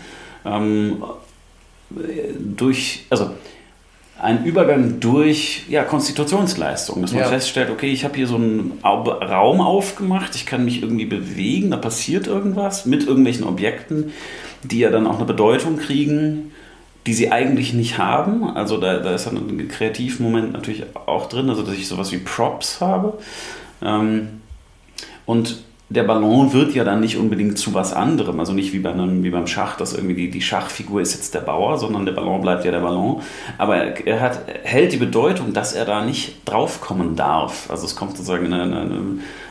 Ähm, 0.43 0.97
durch, 2.39 3.05
also 3.09 3.31
ein 4.21 4.45
Übergang 4.45 4.99
durch 4.99 5.63
ja, 5.67 5.83
Konstitutionsleistung, 5.83 7.01
dass 7.01 7.11
man 7.11 7.21
ja. 7.21 7.27
feststellt, 7.27 7.71
okay, 7.71 7.91
ich 7.91 8.03
habe 8.03 8.15
hier 8.15 8.27
so 8.27 8.35
einen 8.35 8.79
Raum 8.83 9.61
aufgemacht, 9.61 10.35
ich 10.35 10.45
kann 10.45 10.63
mich 10.63 10.83
irgendwie 10.83 11.05
bewegen, 11.05 11.71
da 11.71 11.77
passiert 11.77 12.27
irgendwas 12.27 12.85
mit 12.85 13.07
irgendwelchen 13.07 13.45
Objekten, 13.45 14.11
die 14.63 14.79
ja 14.79 14.91
dann 14.91 15.07
auch 15.07 15.15
eine 15.15 15.25
Bedeutung 15.25 15.77
kriegen, 15.77 16.51
die 17.07 17.13
sie 17.13 17.31
eigentlich 17.31 17.73
nicht 17.73 17.97
haben. 17.97 18.43
Also 18.55 18.77
da, 18.77 18.99
da 18.99 19.15
ist 19.15 19.25
dann 19.25 19.37
ein 19.37 19.67
Kreativmoment 19.67 20.53
natürlich 20.53 20.83
auch 20.93 21.27
drin, 21.27 21.49
also 21.49 21.63
dass 21.63 21.73
ich 21.73 21.87
sowas 21.87 22.11
wie 22.11 22.19
Props 22.19 22.79
habe. 22.79 23.17
Ähm, 23.81 24.41
und 25.25 25.63
der 25.93 26.03
Ballon 26.03 26.53
wird 26.53 26.73
ja 26.73 26.85
dann 26.85 27.01
nicht 27.01 27.17
unbedingt 27.17 27.57
zu 27.57 27.73
was 27.73 27.91
anderem, 27.91 28.39
also 28.39 28.53
nicht 28.53 28.71
wie, 28.71 28.79
bei 28.79 28.93
einem, 28.93 29.23
wie 29.23 29.29
beim 29.29 29.45
Schach, 29.45 29.75
dass 29.75 29.91
irgendwie 29.93 30.15
die, 30.15 30.31
die 30.31 30.41
Schachfigur 30.41 31.01
ist 31.01 31.13
jetzt 31.13 31.33
der 31.33 31.41
Bauer, 31.41 31.77
sondern 31.77 32.05
der 32.05 32.13
Ballon 32.13 32.39
bleibt 32.39 32.63
ja 32.63 32.71
der 32.71 32.79
Ballon. 32.79 33.21
Aber 33.57 33.75
er, 33.75 34.21
hat, 34.21 34.39
hält 34.63 34.93
die 34.93 34.97
Bedeutung, 34.97 35.51
dass 35.51 35.73
er 35.73 35.83
da 35.83 36.05
nicht 36.05 36.47
draufkommen 36.47 37.17
darf. 37.17 37.69
Also 37.69 37.85
es 37.85 37.97
kommt 37.97 38.11
sozusagen 38.11 38.45
eine, 38.45 38.63
eine, 38.63 39.01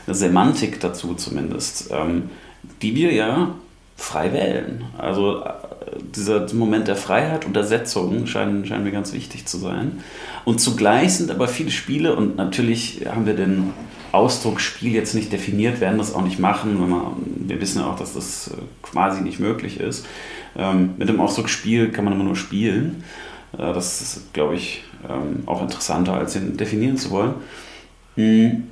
eine 0.06 0.14
Semantik 0.14 0.80
dazu 0.80 1.12
zumindest, 1.14 1.90
ähm, 1.92 2.30
die 2.80 2.94
wir 2.94 3.12
ja 3.12 3.54
frei 3.96 4.32
wählen. 4.32 4.84
Also 4.96 5.40
äh, 5.40 5.52
dieser 6.16 6.46
Moment 6.54 6.88
der 6.88 6.96
Freiheit 6.96 7.44
und 7.44 7.54
der 7.54 7.64
Setzung 7.64 8.26
scheinen, 8.26 8.64
scheinen 8.64 8.84
mir 8.84 8.92
ganz 8.92 9.12
wichtig 9.12 9.44
zu 9.44 9.58
sein. 9.58 10.00
Und 10.46 10.62
zugleich 10.62 11.16
sind 11.16 11.30
aber 11.30 11.48
viele 11.48 11.70
Spiele, 11.70 12.16
und 12.16 12.36
natürlich 12.36 13.02
haben 13.06 13.26
wir 13.26 13.34
den 13.34 13.74
Ausdruck 14.12 14.60
Spiel 14.60 14.92
jetzt 14.92 15.14
nicht 15.14 15.32
definiert, 15.32 15.80
werden 15.80 15.98
das 15.98 16.14
auch 16.14 16.22
nicht 16.22 16.38
machen. 16.38 16.78
Man, 16.78 17.02
wir 17.46 17.60
wissen 17.60 17.80
ja 17.80 17.90
auch, 17.90 17.98
dass 17.98 18.14
das 18.14 18.48
äh, 18.48 18.54
quasi 18.82 19.22
nicht 19.22 19.40
möglich 19.40 19.80
ist. 19.80 20.06
Ähm, 20.56 20.94
mit 20.96 21.08
dem 21.08 21.20
Ausdruck 21.20 21.48
Spiel 21.48 21.90
kann 21.90 22.04
man 22.04 22.14
immer 22.14 22.24
nur 22.24 22.36
spielen. 22.36 23.04
Äh, 23.52 23.72
das 23.72 24.00
ist, 24.00 24.32
glaube 24.32 24.56
ich, 24.56 24.84
ähm, 25.08 25.44
auch 25.46 25.62
interessanter, 25.62 26.14
als 26.14 26.36
ihn 26.36 26.56
definieren 26.56 26.96
zu 26.96 27.10
wollen. 27.10 27.34
Hm, 28.16 28.64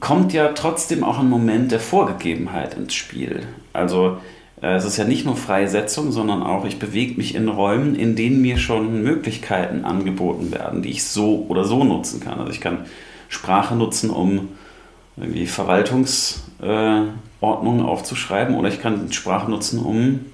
kommt 0.00 0.32
ja 0.32 0.48
trotzdem 0.48 1.04
auch 1.04 1.18
ein 1.18 1.30
Moment 1.30 1.70
der 1.72 1.80
Vorgegebenheit 1.80 2.74
ins 2.74 2.94
Spiel. 2.94 3.46
Also 3.72 4.18
äh, 4.60 4.74
es 4.74 4.84
ist 4.84 4.96
ja 4.96 5.04
nicht 5.04 5.24
nur 5.24 5.36
freie 5.36 5.68
Setzung, 5.68 6.12
sondern 6.12 6.42
auch, 6.42 6.64
ich 6.64 6.78
bewege 6.78 7.14
mich 7.16 7.34
in 7.34 7.48
Räumen, 7.48 7.94
in 7.94 8.16
denen 8.16 8.40
mir 8.40 8.58
schon 8.58 9.02
Möglichkeiten 9.02 9.84
angeboten 9.84 10.50
werden, 10.52 10.82
die 10.82 10.90
ich 10.90 11.04
so 11.04 11.46
oder 11.48 11.64
so 11.64 11.84
nutzen 11.84 12.20
kann. 12.20 12.38
Also 12.38 12.50
ich 12.50 12.60
kann 12.60 12.86
Sprache 13.28 13.74
nutzen, 13.74 14.10
um 14.10 14.50
irgendwie 15.16 15.46
Verwaltungsordnungen 15.46 17.86
aufzuschreiben 17.86 18.54
oder 18.54 18.68
ich 18.68 18.80
kann 18.80 19.10
Sprache 19.12 19.50
nutzen, 19.50 19.80
um 19.80 20.26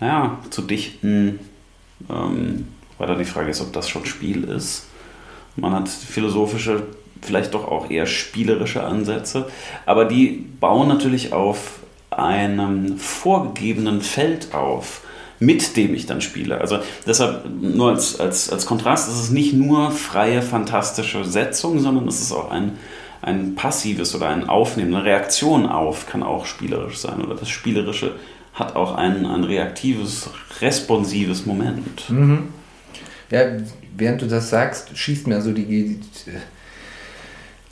naja, 0.00 0.38
zu 0.50 0.62
dichten. 0.62 1.38
Ähm, 2.08 2.66
weil 3.00 3.08
dann 3.08 3.18
die 3.18 3.24
Frage 3.24 3.50
ist, 3.50 3.62
ob 3.62 3.72
das 3.72 3.88
schon 3.88 4.04
Spiel 4.04 4.44
ist. 4.44 4.84
Man 5.56 5.72
hat 5.72 5.88
philosophische, 5.88 6.82
vielleicht 7.22 7.54
doch 7.54 7.66
auch 7.66 7.90
eher 7.90 8.04
spielerische 8.04 8.84
Ansätze, 8.84 9.48
aber 9.86 10.04
die 10.04 10.44
bauen 10.60 10.86
natürlich 10.86 11.32
auf 11.32 11.78
einem 12.10 12.98
vorgegebenen 12.98 14.02
Feld 14.02 14.54
auf 14.54 15.00
mit 15.40 15.76
dem 15.76 15.94
ich 15.94 16.06
dann 16.06 16.20
spiele. 16.20 16.60
Also 16.60 16.78
deshalb 17.06 17.46
nur 17.60 17.90
als, 17.90 18.20
als, 18.20 18.50
als 18.50 18.66
Kontrast, 18.66 19.08
es 19.08 19.18
ist 19.18 19.30
nicht 19.30 19.54
nur 19.54 19.90
freie, 19.90 20.42
fantastische 20.42 21.24
Setzung, 21.24 21.80
sondern 21.80 22.06
es 22.06 22.20
ist 22.20 22.32
auch 22.32 22.50
ein, 22.50 22.78
ein 23.22 23.54
passives 23.54 24.14
oder 24.14 24.28
ein 24.28 24.48
Aufnehmen, 24.48 24.94
eine 24.94 25.04
Reaktion 25.04 25.66
auf 25.66 26.06
kann 26.06 26.22
auch 26.22 26.44
spielerisch 26.44 26.98
sein. 26.98 27.24
Oder 27.24 27.34
das 27.34 27.48
Spielerische 27.48 28.16
hat 28.52 28.76
auch 28.76 28.94
ein, 28.94 29.24
ein 29.24 29.44
reaktives, 29.44 30.28
responsives 30.60 31.46
Moment. 31.46 32.10
Mhm. 32.10 32.48
Ja, 33.30 33.40
während 33.96 34.20
du 34.20 34.26
das 34.26 34.50
sagst, 34.50 34.96
schießt 34.96 35.26
mir 35.26 35.40
so 35.40 35.52
die, 35.52 36.00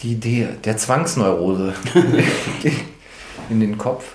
die 0.01 0.13
Idee 0.13 0.49
der 0.65 0.79
Zwangsneurose 0.79 1.75
in 3.51 3.61
den 3.61 3.77
Kopf 3.77 4.15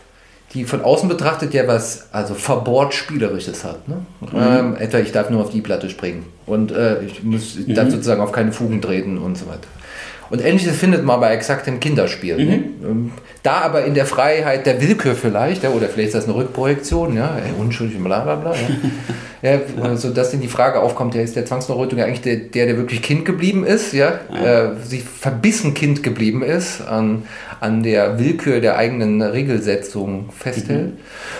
die 0.53 0.65
von 0.65 0.81
außen 0.81 1.09
betrachtet 1.09 1.53
ja 1.53 1.67
was, 1.67 2.07
also 2.11 2.35
verbohrt 2.35 2.93
Spielerisches 2.93 3.63
hat. 3.63 3.87
Ne? 3.87 4.05
Mhm. 4.21 4.27
Ähm, 4.35 4.75
etwa, 4.75 4.99
ich 4.99 5.11
darf 5.11 5.29
nur 5.29 5.41
auf 5.41 5.49
die 5.49 5.61
Platte 5.61 5.89
springen 5.89 6.25
und 6.45 6.71
äh, 6.71 7.03
ich 7.03 7.23
muss 7.23 7.55
mhm. 7.55 7.73
darf 7.73 7.89
sozusagen 7.89 8.21
auf 8.21 8.31
keine 8.31 8.51
Fugen 8.51 8.81
treten 8.81 9.17
und 9.17 9.37
so 9.37 9.47
weiter. 9.47 9.67
Und 10.29 10.43
ähnliches 10.43 10.75
findet 10.77 11.03
man 11.03 11.19
bei 11.19 11.33
exaktem 11.33 11.79
Kinderspiel. 11.79 12.37
Ne? 12.37 12.57
Mhm. 12.57 13.03
Ne? 13.03 13.11
Da 13.43 13.57
aber 13.61 13.83
in 13.83 13.93
der 13.93 14.05
Freiheit 14.05 14.65
der 14.65 14.81
Willkür 14.81 15.15
vielleicht, 15.15 15.63
ja, 15.63 15.71
oder 15.71 15.87
vielleicht 15.87 16.09
ist 16.09 16.15
das 16.15 16.25
eine 16.25 16.35
Rückprojektion, 16.35 17.17
ja, 17.17 17.37
unschuldig, 17.59 18.01
bla 18.01 18.21
bla 18.21 18.35
bla. 18.35 18.53
Ja. 19.41 19.51
ja, 19.51 19.59
also 19.83 20.11
dass 20.11 20.31
dann 20.31 20.39
die 20.39 20.47
Frage 20.47 20.79
aufkommt, 20.79 21.13
ja, 21.13 21.21
ist 21.21 21.35
der 21.35 21.45
Zwangsneurötung 21.45 21.99
eigentlich 21.99 22.21
der, 22.21 22.37
der, 22.37 22.67
der 22.67 22.77
wirklich 22.77 23.01
Kind 23.01 23.25
geblieben 23.25 23.65
ist, 23.65 23.91
ja, 23.91 24.19
ja. 24.33 24.71
Äh, 24.71 24.75
sich 24.81 25.03
verbissen 25.03 25.73
Kind 25.73 26.03
geblieben 26.03 26.41
ist 26.41 26.81
an, 26.87 27.23
an 27.59 27.83
der 27.83 28.17
Willkür 28.17 28.61
der 28.61 28.77
eigenen 28.77 29.21
Regelsetzung 29.21 30.29
festhält. 30.37 30.93
Mhm. 30.93 30.97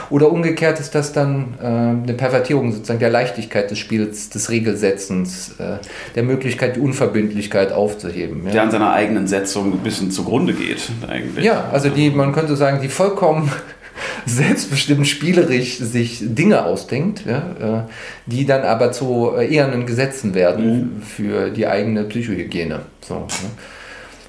Oder 0.10 0.32
umgekehrt 0.32 0.80
ist 0.80 0.96
das 0.96 1.14
dann 1.14 1.56
äh, 1.62 1.66
eine 1.66 2.14
Pervertierung 2.16 2.72
sozusagen 2.72 3.00
der 3.00 3.10
Leichtigkeit 3.10 3.72
des 3.72 3.80
Spiels, 3.80 4.30
des 4.30 4.50
Regelsetzens, 4.50 5.56
äh, 5.60 5.78
der 6.16 6.24
Möglichkeit, 6.24 6.76
die 6.76 6.82
Unverbindlichkeit 6.82 7.72
aufzuheben. 7.72 8.46
Ja. 8.48 8.54
Seiner 8.74 8.92
eigenen 8.92 9.28
Setzung 9.28 9.74
ein 9.74 9.80
bisschen 9.80 10.12
zugrunde 10.12 10.54
geht, 10.54 10.90
eigentlich. 11.08 11.46
Ja, 11.46 11.70
also 11.72 11.90
die, 11.90 12.10
man 12.10 12.34
könnte 12.34 12.56
sagen, 12.56 12.82
die 12.82 12.90
vollkommen 12.90 13.52
selbstbestimmt 14.26 15.08
spielerisch 15.08 15.78
sich 15.78 16.20
Dinge 16.22 16.66
ausdenkt, 16.66 17.24
ja, 17.26 17.82
äh, 17.82 17.90
die 18.26 18.46
dann 18.46 18.64
aber 18.64 18.92
zu 18.92 19.36
ehernen 19.36 19.86
Gesetzen 19.86 20.34
werden 20.34 20.98
mhm. 20.98 21.02
für 21.02 21.50
die 21.52 21.68
eigene 21.68 22.04
Psychohygiene. 22.04 22.80
So, 23.02 23.16
ne? 23.16 23.28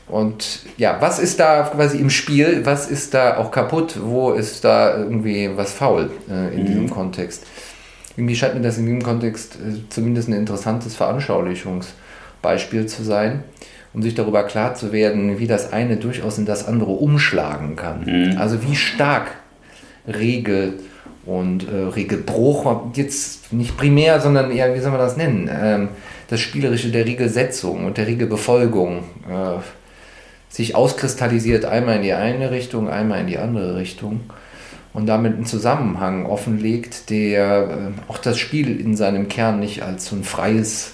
Und 0.06 0.60
ja, 0.76 0.98
was 1.00 1.18
ist 1.18 1.40
da 1.40 1.62
quasi 1.62 1.98
im 1.98 2.10
Spiel? 2.10 2.60
Was 2.64 2.90
ist 2.90 3.14
da 3.14 3.38
auch 3.38 3.50
kaputt? 3.50 3.98
Wo 4.02 4.32
ist 4.32 4.64
da 4.64 4.98
irgendwie 4.98 5.50
was 5.56 5.72
faul 5.72 6.10
äh, 6.30 6.54
in 6.54 6.62
mhm. 6.62 6.66
diesem 6.66 6.90
Kontext? 6.90 7.46
Irgendwie 8.16 8.36
scheint 8.36 8.54
mir 8.54 8.60
das 8.60 8.78
in 8.78 8.84
diesem 8.84 9.02
Kontext 9.02 9.56
äh, 9.56 9.88
zumindest 9.88 10.28
ein 10.28 10.34
interessantes 10.34 10.94
Veranschaulichungsbeispiel 10.94 12.86
zu 12.86 13.02
sein, 13.02 13.44
um 13.94 14.02
sich 14.02 14.14
darüber 14.14 14.42
klar 14.44 14.74
zu 14.74 14.92
werden, 14.92 15.38
wie 15.38 15.46
das 15.46 15.72
eine 15.72 15.96
durchaus 15.96 16.36
in 16.38 16.44
das 16.44 16.66
andere 16.66 16.90
umschlagen 16.90 17.76
kann. 17.76 18.04
Mhm. 18.04 18.38
Also 18.38 18.62
wie 18.62 18.76
stark 18.76 19.30
Regel 20.06 20.74
und 21.24 21.66
äh, 21.66 21.76
Regelbruch, 21.76 22.92
jetzt 22.94 23.52
nicht 23.52 23.76
primär, 23.78 24.20
sondern 24.20 24.50
eher, 24.50 24.74
wie 24.74 24.80
soll 24.80 24.90
man 24.90 25.00
das 25.00 25.16
nennen? 25.16 25.48
Ähm, 25.50 25.88
das 26.28 26.40
Spielerische 26.40 26.90
der 26.90 27.06
Regelsetzung 27.06 27.86
und 27.86 27.96
der 27.96 28.06
Regelbefolgung. 28.06 29.04
Äh, 29.28 29.60
sich 30.54 30.76
auskristallisiert, 30.76 31.64
einmal 31.64 31.96
in 31.96 32.02
die 32.02 32.12
eine 32.12 32.52
Richtung, 32.52 32.88
einmal 32.88 33.20
in 33.20 33.26
die 33.26 33.38
andere 33.38 33.74
Richtung 33.74 34.20
und 34.92 35.06
damit 35.06 35.34
einen 35.34 35.46
Zusammenhang 35.46 36.26
offenlegt, 36.26 37.10
der 37.10 37.92
äh, 37.98 38.10
auch 38.10 38.18
das 38.18 38.38
Spiel 38.38 38.80
in 38.80 38.96
seinem 38.96 39.28
Kern 39.28 39.58
nicht 39.58 39.82
als 39.82 40.06
so 40.06 40.14
ein 40.14 40.22
freies, 40.22 40.92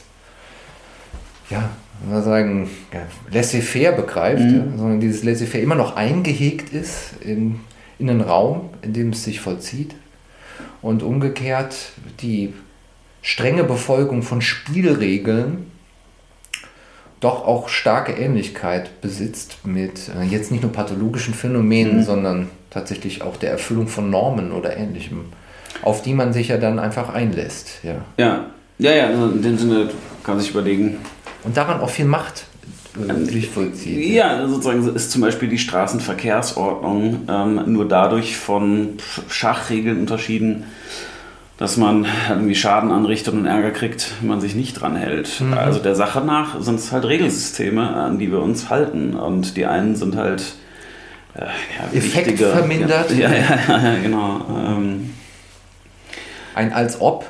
ja, 1.50 1.69
mal 2.09 2.23
sagen, 2.23 2.69
ja, 2.92 3.00
laissez-faire 3.30 3.92
begreift, 3.92 4.42
mhm. 4.42 4.57
ja, 4.57 4.64
sondern 4.76 5.00
dieses 5.00 5.23
laissez-faire 5.23 5.62
immer 5.62 5.75
noch 5.75 5.97
eingehegt 5.97 6.73
ist 6.73 7.14
in, 7.21 7.61
in 7.99 8.11
einen 8.11 8.21
Raum, 8.21 8.71
in 8.83 8.92
dem 8.92 9.11
es 9.11 9.25
sich 9.25 9.40
vollzieht 9.40 9.95
und 10.83 11.02
umgekehrt 11.02 11.92
die 12.21 12.54
strenge 13.23 13.64
Befolgung 13.64 14.23
von 14.23 14.40
Spielregeln 14.40 15.66
doch 17.21 17.45
auch 17.47 17.69
starke 17.69 18.12
Ähnlichkeit 18.12 19.02
besitzt 19.02 19.59
mit 19.64 20.11
äh, 20.19 20.25
jetzt 20.25 20.50
nicht 20.50 20.62
nur 20.62 20.73
pathologischen 20.73 21.35
Phänomenen, 21.35 21.99
mhm. 21.99 22.02
sondern 22.02 22.49
tatsächlich 22.71 23.23
auch 23.23 23.37
der 23.37 23.50
Erfüllung 23.50 23.88
von 23.88 24.09
Normen 24.09 24.52
oder 24.52 24.76
ähnlichem, 24.76 25.26
auf 25.83 26.00
die 26.02 26.14
man 26.14 26.33
sich 26.33 26.49
ja 26.49 26.57
dann 26.57 26.78
einfach 26.78 27.12
einlässt. 27.12 27.80
Ja, 27.83 27.97
ja, 28.16 28.47
ja, 28.78 28.92
ja 28.92 29.07
also 29.09 29.33
in 29.33 29.42
dem 29.42 29.59
Sinne 29.59 29.90
kann 30.25 30.37
man 30.37 30.42
sich 30.42 30.52
überlegen. 30.52 30.97
Und 31.44 31.56
daran 31.56 31.80
auch 31.80 31.90
viel 31.90 32.04
Macht 32.04 32.44
äh, 32.97 33.11
ähm, 33.11 33.26
sich 33.26 33.49
vollzieht. 33.49 34.04
Ja, 34.06 34.47
sozusagen 34.47 34.94
ist 34.94 35.11
zum 35.11 35.23
Beispiel 35.23 35.49
die 35.49 35.59
Straßenverkehrsordnung 35.59 37.28
ähm, 37.28 37.62
nur 37.66 37.88
dadurch 37.88 38.37
von 38.37 38.99
Schachregeln 39.28 40.00
unterschieden, 40.00 40.64
dass 41.59 41.76
man 41.76 42.06
irgendwie 42.28 42.54
Schaden 42.54 42.90
anrichtet 42.90 43.35
und 43.35 43.47
Ärger 43.47 43.70
kriegt, 43.70 44.12
wenn 44.20 44.28
man 44.28 44.40
sich 44.40 44.54
nicht 44.54 44.80
dran 44.80 44.97
hält. 44.97 45.40
Mhm. 45.40 45.52
Also 45.52 45.78
der 45.78 45.94
Sache 45.94 46.23
nach 46.23 46.61
sind 46.61 46.76
es 46.76 46.90
halt 46.90 47.04
Regelsysteme, 47.04 47.94
an 47.94 48.18
die 48.18 48.32
wir 48.32 48.40
uns 48.40 48.70
halten. 48.70 49.14
Und 49.14 49.56
die 49.56 49.66
einen 49.66 49.94
sind 49.94 50.16
halt 50.16 50.42
äh, 51.35 51.40
ja, 51.40 51.99
Effekt 51.99 52.40
vermindert. 52.40 53.11
Ja, 53.16 53.30
ja, 53.30 53.59
ja, 53.68 53.97
genau. 54.02 54.40
Ähm. 54.49 55.11
Ein 56.54 56.73
als 56.73 57.00
ob, 57.00 57.29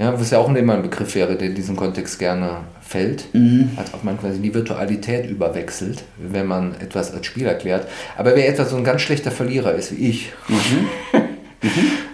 ja, 0.00 0.18
was 0.18 0.30
ja 0.30 0.38
auch 0.38 0.52
immer 0.54 0.72
ein 0.72 0.82
Begriff 0.82 1.14
wäre, 1.14 1.36
der 1.36 1.48
in 1.48 1.54
diesem 1.54 1.76
Kontext 1.76 2.18
gerne 2.18 2.62
fällt, 2.80 3.34
mhm. 3.34 3.72
als 3.76 3.92
ob 3.92 4.02
man 4.02 4.18
quasi 4.18 4.40
die 4.40 4.54
Virtualität 4.54 5.28
überwechselt, 5.28 6.04
wenn 6.16 6.46
man 6.46 6.74
etwas 6.80 7.12
als 7.12 7.26
Spiel 7.26 7.44
erklärt. 7.44 7.86
Aber 8.16 8.34
wer 8.34 8.48
etwa 8.48 8.64
so 8.64 8.76
ein 8.76 8.84
ganz 8.84 9.02
schlechter 9.02 9.30
Verlierer 9.30 9.74
ist 9.74 9.94
wie 9.94 10.08
ich, 10.08 10.32
mhm. 10.48 11.20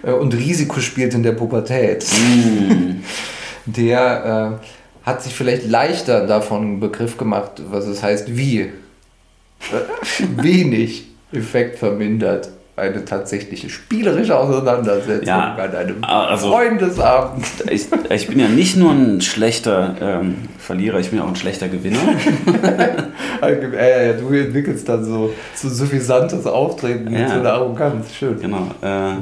Mhm. 0.03 0.13
und 0.19 0.33
Risiko 0.35 0.81
spielt 0.81 1.13
in 1.13 1.23
der 1.23 1.31
Pubertät, 1.31 2.05
mhm. 2.11 3.03
der 3.65 4.59
äh, 4.61 5.07
hat 5.07 5.23
sich 5.23 5.33
vielleicht 5.33 5.65
leichter 5.65 6.27
davon 6.27 6.61
einen 6.63 6.79
Begriff 6.81 7.17
gemacht, 7.17 7.61
was 7.71 7.85
es 7.85 8.03
heißt, 8.03 8.35
wie 8.35 8.69
wenig 10.35 11.05
Effekt 11.31 11.79
vermindert 11.79 12.49
eine 12.77 13.03
tatsächliche 13.03 13.69
spielerische 13.69 14.37
Auseinandersetzung 14.37 15.27
ja, 15.27 15.55
an 15.55 15.75
einem 15.75 16.03
also, 16.03 16.51
Freundesabend. 16.51 17.45
Ich, 17.71 17.87
ich, 18.09 18.27
bin 18.27 18.39
ja 18.39 18.47
nicht 18.47 18.77
nur 18.77 18.91
ein 18.91 19.19
schlechter 19.19 19.95
ähm, 19.99 20.35
Verlierer, 20.59 20.99
ich 20.99 21.09
bin 21.09 21.19
auch 21.19 21.27
ein 21.27 21.35
schlechter 21.35 21.69
Gewinner. 21.69 21.97
ja, 23.41 24.03
ja, 24.03 24.13
du 24.13 24.31
entwickelst 24.31 24.87
dann 24.87 25.03
so, 25.03 25.33
so 25.55 25.69
suffisantes 25.69 26.45
Auftreten 26.45 27.11
ja, 27.11 27.27
so 27.27 27.39
eine 27.39 27.51
Arroganz. 27.51 28.13
Schön. 28.13 28.39
Genau. 28.39 28.69
Äh, 28.81 29.15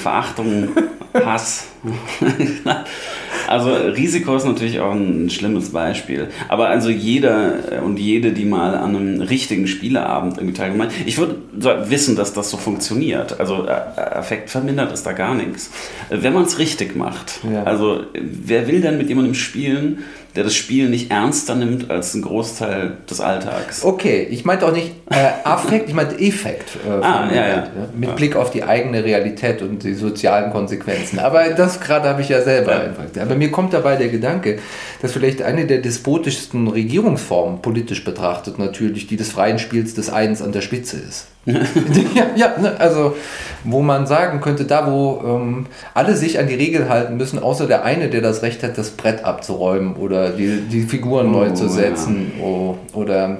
Verachtung, 0.00 0.68
Hass. 1.14 1.66
also 3.48 3.72
Risiko 3.72 4.36
ist 4.36 4.44
natürlich 4.44 4.80
auch 4.80 4.92
ein 4.92 5.30
schlimmes 5.30 5.70
Beispiel. 5.70 6.28
Aber 6.48 6.68
also 6.68 6.90
jeder 6.90 7.82
und 7.84 7.98
jede, 7.98 8.32
die 8.32 8.44
mal 8.44 8.74
an 8.74 8.96
einem 8.96 9.20
richtigen 9.20 9.66
Spieleabend 9.66 10.38
irgendwie 10.38 10.54
teilgenommen 10.54 10.88
hat, 10.88 10.96
ich 11.06 11.18
würde 11.18 11.36
wissen, 11.90 12.16
dass 12.16 12.32
das 12.32 12.50
so 12.50 12.56
funktioniert. 12.56 13.40
Also 13.40 13.66
Effekt 13.66 14.46
äh, 14.46 14.48
vermindert 14.48 14.92
ist 14.92 15.04
da 15.04 15.12
gar 15.12 15.34
nichts. 15.34 15.70
Wenn 16.10 16.32
man 16.32 16.44
es 16.44 16.58
richtig 16.58 16.96
macht. 16.96 17.40
Ja. 17.50 17.64
Also 17.64 18.04
wer 18.14 18.68
will 18.68 18.80
denn 18.80 18.98
mit 18.98 19.08
jemandem 19.08 19.34
spielen, 19.34 20.04
der 20.36 20.44
das 20.44 20.54
Spiel 20.54 20.88
nicht 20.88 21.10
ernster 21.10 21.54
nimmt 21.54 21.90
als 21.90 22.14
ein 22.14 22.22
Großteil 22.22 22.98
des 23.08 23.20
Alltags. 23.20 23.84
Okay, 23.84 24.26
ich 24.30 24.44
meinte 24.44 24.66
auch 24.66 24.72
nicht 24.72 24.92
äh, 25.10 25.28
Affekt, 25.44 25.88
ich 25.88 25.94
meinte 25.94 26.18
Effekt. 26.18 26.76
Äh, 26.86 26.90
ah, 27.04 27.28
ja, 27.32 27.48
ja. 27.48 27.66
Mit 27.96 28.10
ja. 28.10 28.14
Blick 28.14 28.36
auf 28.36 28.50
die 28.50 28.62
eigene 28.62 29.04
Realität 29.04 29.62
und 29.62 29.82
die 29.82 29.94
sozialen 29.94 30.52
Konsequenzen. 30.52 31.18
Aber 31.18 31.48
das 31.50 31.80
gerade 31.80 32.08
habe 32.08 32.22
ich 32.22 32.28
ja 32.28 32.42
selber 32.42 32.72
ja. 32.72 32.80
einfach. 32.80 33.04
Aber 33.20 33.34
mir 33.34 33.50
kommt 33.50 33.72
dabei 33.72 33.96
der 33.96 34.08
Gedanke, 34.08 34.58
dass 35.02 35.12
vielleicht 35.12 35.42
eine 35.42 35.66
der 35.66 35.78
despotischsten 35.78 36.68
Regierungsformen 36.68 37.60
politisch 37.60 38.04
betrachtet 38.04 38.58
natürlich 38.58 39.06
die 39.06 39.16
des 39.16 39.30
freien 39.32 39.58
Spiels 39.58 39.94
des 39.94 40.10
Eins 40.10 40.42
an 40.42 40.52
der 40.52 40.60
Spitze 40.60 40.96
ist. 40.96 41.26
ja, 42.14 42.26
ja 42.36 42.58
ne, 42.58 42.78
also 42.78 43.16
wo 43.64 43.80
man 43.80 44.06
sagen 44.06 44.40
könnte, 44.40 44.64
da 44.64 44.90
wo 44.90 45.22
ähm, 45.24 45.66
alle 45.94 46.16
sich 46.16 46.38
an 46.38 46.46
die 46.46 46.54
Regeln 46.54 46.88
halten 46.88 47.16
müssen, 47.16 47.38
außer 47.38 47.66
der 47.66 47.84
eine, 47.84 48.08
der 48.08 48.20
das 48.20 48.42
Recht 48.42 48.62
hat, 48.62 48.78
das 48.78 48.90
Brett 48.90 49.24
abzuräumen 49.24 49.96
oder 49.96 50.30
die, 50.30 50.62
die 50.70 50.82
Figuren 50.82 51.28
oh, 51.28 51.38
neu 51.38 51.50
zu 51.50 51.68
setzen 51.68 52.32
ja. 52.38 52.44
oh, 52.44 52.78
oder 52.92 53.38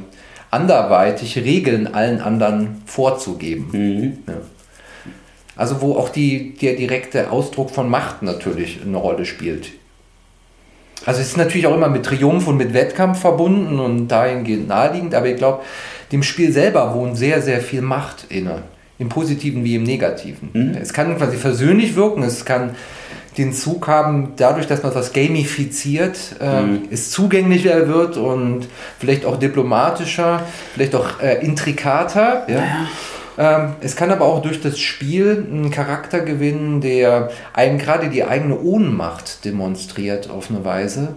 anderweitig 0.50 1.36
Regeln 1.36 1.94
allen 1.94 2.20
anderen 2.20 2.82
vorzugeben. 2.86 3.68
Mhm. 3.72 4.18
Ja. 4.26 4.40
Also 5.56 5.82
wo 5.82 5.94
auch 5.94 6.08
die, 6.08 6.54
der 6.54 6.74
direkte 6.74 7.30
Ausdruck 7.30 7.70
von 7.70 7.88
Macht 7.88 8.22
natürlich 8.22 8.80
eine 8.84 8.96
Rolle 8.96 9.26
spielt. 9.26 9.72
Also 11.06 11.20
es 11.20 11.28
ist 11.28 11.36
natürlich 11.36 11.66
auch 11.66 11.74
immer 11.74 11.88
mit 11.88 12.04
Triumph 12.04 12.46
und 12.46 12.56
mit 12.56 12.74
Wettkampf 12.74 13.20
verbunden 13.20 13.78
und 13.78 14.08
dahingehend 14.08 14.68
naheliegend, 14.68 15.14
aber 15.14 15.26
ich 15.26 15.36
glaube, 15.36 15.62
dem 16.12 16.22
Spiel 16.22 16.52
selber 16.52 16.94
wohnt 16.94 17.16
sehr, 17.16 17.40
sehr 17.40 17.60
viel 17.60 17.82
Macht 17.82 18.26
inne. 18.28 18.62
Im 18.98 19.08
Positiven 19.08 19.64
wie 19.64 19.76
im 19.76 19.84
Negativen. 19.84 20.50
Mhm. 20.52 20.76
Es 20.80 20.92
kann 20.92 21.16
quasi 21.16 21.38
versöhnlich 21.38 21.96
wirken, 21.96 22.22
es 22.22 22.44
kann 22.44 22.76
den 23.38 23.52
Zug 23.52 23.86
haben, 23.88 24.32
dadurch, 24.36 24.66
dass 24.66 24.82
man 24.82 24.92
das 24.92 25.12
gamifiziert, 25.12 26.18
äh, 26.40 26.62
mhm. 26.62 26.82
es 26.90 27.10
zugänglicher 27.10 27.88
wird 27.88 28.16
und 28.16 28.68
vielleicht 28.98 29.24
auch 29.24 29.38
diplomatischer, 29.38 30.42
vielleicht 30.74 30.94
auch 30.94 31.20
äh, 31.20 31.44
intrikater. 31.44 32.46
Ja? 32.48 32.56
ja. 32.56 32.88
Ähm, 33.40 33.72
es 33.80 33.96
kann 33.96 34.10
aber 34.10 34.26
auch 34.26 34.42
durch 34.42 34.60
das 34.60 34.78
Spiel 34.78 35.46
einen 35.50 35.70
Charakter 35.70 36.20
gewinnen, 36.20 36.82
der 36.82 37.30
einem 37.54 37.78
gerade 37.78 38.10
die 38.10 38.22
eigene 38.22 38.60
Ohnmacht 38.60 39.46
demonstriert 39.46 40.28
auf 40.28 40.50
eine 40.50 40.62
Weise, 40.62 41.14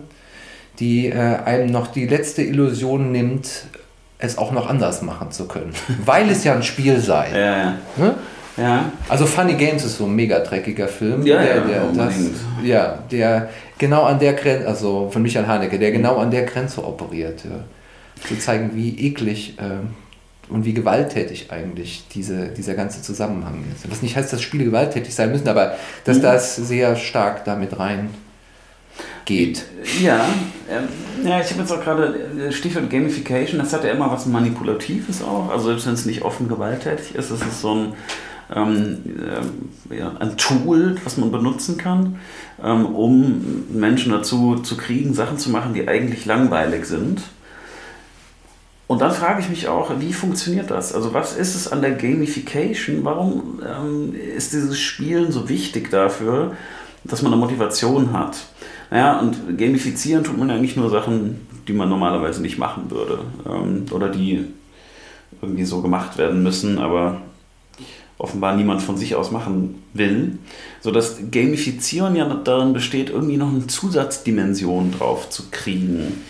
die 0.79 1.09
äh, 1.09 1.17
einem 1.17 1.69
noch 1.69 1.87
die 1.87 2.07
letzte 2.07 2.41
Illusion 2.41 3.11
nimmt, 3.11 3.65
es 4.19 4.37
auch 4.37 4.53
noch 4.53 4.69
anders 4.69 5.01
machen 5.01 5.31
zu 5.31 5.49
können. 5.49 5.73
Weil 6.05 6.29
es 6.29 6.45
ja 6.45 6.55
ein 6.55 6.63
Spiel 6.63 6.97
sei. 6.99 7.29
Ja, 7.33 7.57
ja. 7.57 7.77
Ne? 7.97 8.15
ja. 8.55 8.91
Also 9.09 9.25
Funny 9.25 9.55
Games 9.55 9.83
ist 9.83 9.97
so 9.97 10.05
ein 10.05 10.15
mega 10.15 10.39
dreckiger 10.39 10.87
Film. 10.87 11.25
Ja, 11.25 11.43
der, 11.43 11.55
ja, 11.57 11.61
der, 11.61 11.83
das, 11.93 12.15
ja, 12.63 12.99
der 13.11 13.49
genau 13.77 14.03
an 14.03 14.19
der 14.19 14.31
Grenze, 14.31 14.65
also 14.65 15.09
von 15.11 15.21
Michael 15.21 15.45
Haneke, 15.45 15.77
der 15.77 15.91
genau 15.91 16.15
an 16.19 16.31
der 16.31 16.43
Grenze 16.43 16.85
operiert. 16.85 17.43
Ja. 17.43 17.65
Zu 18.25 18.39
zeigen, 18.39 18.71
wie 18.75 19.07
eklig 19.07 19.57
äh, 19.59 19.85
und 20.53 20.65
wie 20.65 20.73
gewalttätig 20.73 21.51
eigentlich 21.51 22.05
diese, 22.13 22.49
dieser 22.49 22.75
ganze 22.75 23.01
Zusammenhang 23.01 23.63
ist. 23.75 23.89
Was 23.89 24.03
nicht 24.03 24.15
heißt, 24.15 24.31
dass 24.31 24.41
Spiele 24.41 24.65
gewalttätig 24.65 25.13
sein 25.13 25.31
müssen, 25.31 25.47
aber 25.47 25.73
dass 26.05 26.17
mhm. 26.17 26.21
das 26.21 26.55
sehr 26.55 26.95
stark 26.95 27.43
damit 27.43 27.79
rein 27.79 28.09
geht. 29.25 29.65
Ja, 29.99 30.23
ähm, 30.69 30.87
ja 31.27 31.41
ich 31.41 31.49
habe 31.49 31.61
jetzt 31.61 31.71
auch 31.71 31.81
gerade 31.81 32.15
äh, 32.47 32.51
Stichwort 32.51 32.91
Gamification, 32.91 33.59
das 33.59 33.73
hat 33.73 33.83
ja 33.83 33.91
immer 33.91 34.11
was 34.11 34.27
Manipulatives 34.27 35.23
auch. 35.23 35.49
Also 35.49 35.69
selbst 35.69 35.87
wenn 35.87 35.95
es 35.95 36.05
nicht 36.05 36.21
offen 36.21 36.47
gewalttätig 36.47 37.15
ist, 37.15 37.31
ist 37.31 37.43
es 37.43 37.61
so 37.61 37.73
ein, 37.73 37.93
ähm, 38.55 38.97
äh, 39.89 39.97
ja, 39.97 40.11
ein 40.19 40.37
Tool, 40.37 40.97
was 41.03 41.17
man 41.17 41.31
benutzen 41.31 41.77
kann, 41.77 42.19
ähm, 42.63 42.85
um 42.85 43.65
Menschen 43.71 44.11
dazu 44.11 44.57
zu 44.57 44.77
kriegen, 44.77 45.15
Sachen 45.15 45.39
zu 45.39 45.49
machen, 45.49 45.73
die 45.73 45.87
eigentlich 45.87 46.27
langweilig 46.27 46.85
sind. 46.85 47.21
Und 48.87 49.01
dann 49.01 49.11
frage 49.11 49.41
ich 49.41 49.49
mich 49.49 49.67
auch, 49.67 49.91
wie 49.99 50.13
funktioniert 50.13 50.69
das? 50.69 50.93
Also 50.93 51.13
was 51.13 51.35
ist 51.35 51.55
es 51.55 51.71
an 51.71 51.81
der 51.81 51.91
Gamification? 51.91 53.03
Warum 53.03 53.61
ähm, 53.65 54.13
ist 54.13 54.53
dieses 54.53 54.79
Spielen 54.79 55.31
so 55.31 55.47
wichtig 55.47 55.89
dafür, 55.89 56.55
dass 57.03 57.21
man 57.21 57.31
eine 57.31 57.39
Motivation 57.39 58.11
hat? 58.13 58.37
Naja, 58.91 59.19
und 59.19 59.57
gamifizieren 59.57 60.23
tut 60.23 60.37
man 60.37 60.49
ja 60.49 60.57
nicht 60.57 60.77
nur 60.77 60.89
Sachen, 60.89 61.47
die 61.67 61.73
man 61.73 61.89
normalerweise 61.89 62.41
nicht 62.41 62.57
machen 62.57 62.91
würde 62.91 63.19
ähm, 63.47 63.85
oder 63.91 64.09
die 64.09 64.45
irgendwie 65.41 65.65
so 65.65 65.81
gemacht 65.81 66.17
werden 66.17 66.43
müssen, 66.43 66.77
aber 66.77 67.21
offenbar 68.17 68.55
niemand 68.55 68.81
von 68.81 68.97
sich 68.97 69.15
aus 69.15 69.31
machen 69.31 69.81
will, 69.93 70.37
sodass 70.81 71.17
Gamifizieren 71.31 72.15
ja 72.15 72.25
darin 72.43 72.73
besteht, 72.73 73.09
irgendwie 73.09 73.37
noch 73.37 73.49
eine 73.49 73.67
Zusatzdimension 73.67 74.91
drauf 74.91 75.29
zu 75.29 75.43
kriegen 75.51 76.21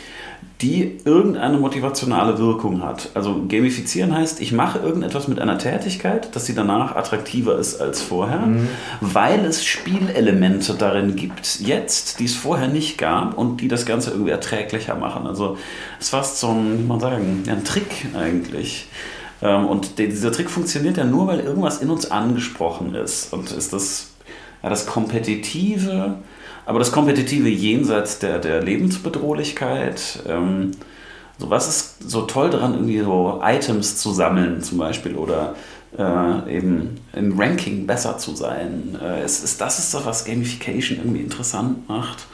die 0.63 0.97
irgendeine 1.03 1.57
motivationale 1.57 2.39
Wirkung 2.39 2.81
hat. 2.81 3.09
Also 3.15 3.43
gamifizieren 3.49 4.15
heißt, 4.15 4.39
ich 4.39 4.53
mache 4.53 4.79
irgendetwas 4.79 5.27
mit 5.27 5.39
einer 5.39 5.57
Tätigkeit, 5.57 6.33
dass 6.35 6.45
sie 6.45 6.55
danach 6.55 6.95
attraktiver 6.95 7.59
ist 7.59 7.81
als 7.81 8.01
vorher, 8.01 8.39
mhm. 8.39 8.69
weil 9.01 9.43
es 9.43 9.65
Spielelemente 9.65 10.73
darin 10.75 11.17
gibt, 11.17 11.59
jetzt, 11.59 12.21
die 12.21 12.25
es 12.25 12.35
vorher 12.35 12.69
nicht 12.69 12.97
gab 12.97 13.37
und 13.37 13.59
die 13.59 13.67
das 13.67 13.85
Ganze 13.85 14.11
irgendwie 14.11 14.31
erträglicher 14.31 14.95
machen. 14.95 15.27
Also 15.27 15.57
es 15.99 16.05
ist 16.05 16.11
fast 16.11 16.39
so 16.39 16.51
ein, 16.51 16.79
wie 16.79 16.87
man 16.87 17.01
sagen, 17.01 17.43
ein 17.47 17.65
Trick 17.65 18.07
eigentlich. 18.17 18.87
Ähm, 19.41 19.65
und 19.65 19.99
dieser 19.99 20.31
Trick 20.31 20.49
funktioniert 20.49 20.95
ja 20.95 21.03
nur, 21.03 21.27
weil 21.27 21.41
irgendwas 21.41 21.81
in 21.81 21.89
uns 21.89 22.09
angesprochen 22.09 22.95
ist. 22.95 23.33
Und 23.33 23.51
ist 23.51 23.73
das, 23.73 24.11
ja, 24.63 24.69
das 24.69 24.85
Kompetitive, 24.85 26.15
aber 26.65 26.79
das 26.79 26.91
Kompetitive 26.91 27.49
jenseits 27.49 28.19
der, 28.19 28.39
der 28.39 28.61
Lebensbedrohlichkeit, 28.61 30.23
ähm, 30.27 30.71
so 31.37 31.49
was 31.49 31.67
ist 31.67 32.09
so 32.09 32.21
toll 32.23 32.49
daran, 32.49 32.73
irgendwie 32.73 32.99
so 32.99 33.41
Items 33.43 33.97
zu 33.97 34.13
sammeln 34.13 34.61
zum 34.61 34.77
Beispiel 34.77 35.15
oder 35.15 35.55
äh, 35.97 36.57
eben 36.57 36.99
im 37.13 37.39
Ranking 37.39 37.85
besser 37.85 38.17
zu 38.17 38.35
sein. 38.35 38.97
Äh, 39.01 39.25
ist, 39.25 39.43
ist, 39.43 39.59
das 39.59 39.79
ist 39.79 39.93
doch, 39.93 40.05
was 40.05 40.25
Gamification 40.25 40.99
irgendwie 40.99 41.21
interessant 41.21 41.87
macht. 41.87 42.25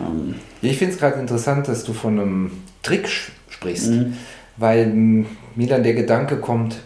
Ähm, 0.00 0.36
ich 0.62 0.78
finde 0.78 0.94
es 0.94 1.00
gerade 1.00 1.20
interessant, 1.20 1.68
dass 1.68 1.84
du 1.84 1.92
von 1.92 2.18
einem 2.18 2.50
Trick 2.82 3.08
sprichst, 3.48 3.90
mhm. 3.90 4.14
weil 4.56 4.86
mir 4.86 5.68
dann 5.68 5.82
der 5.82 5.94
Gedanke 5.94 6.38
kommt, 6.38 6.76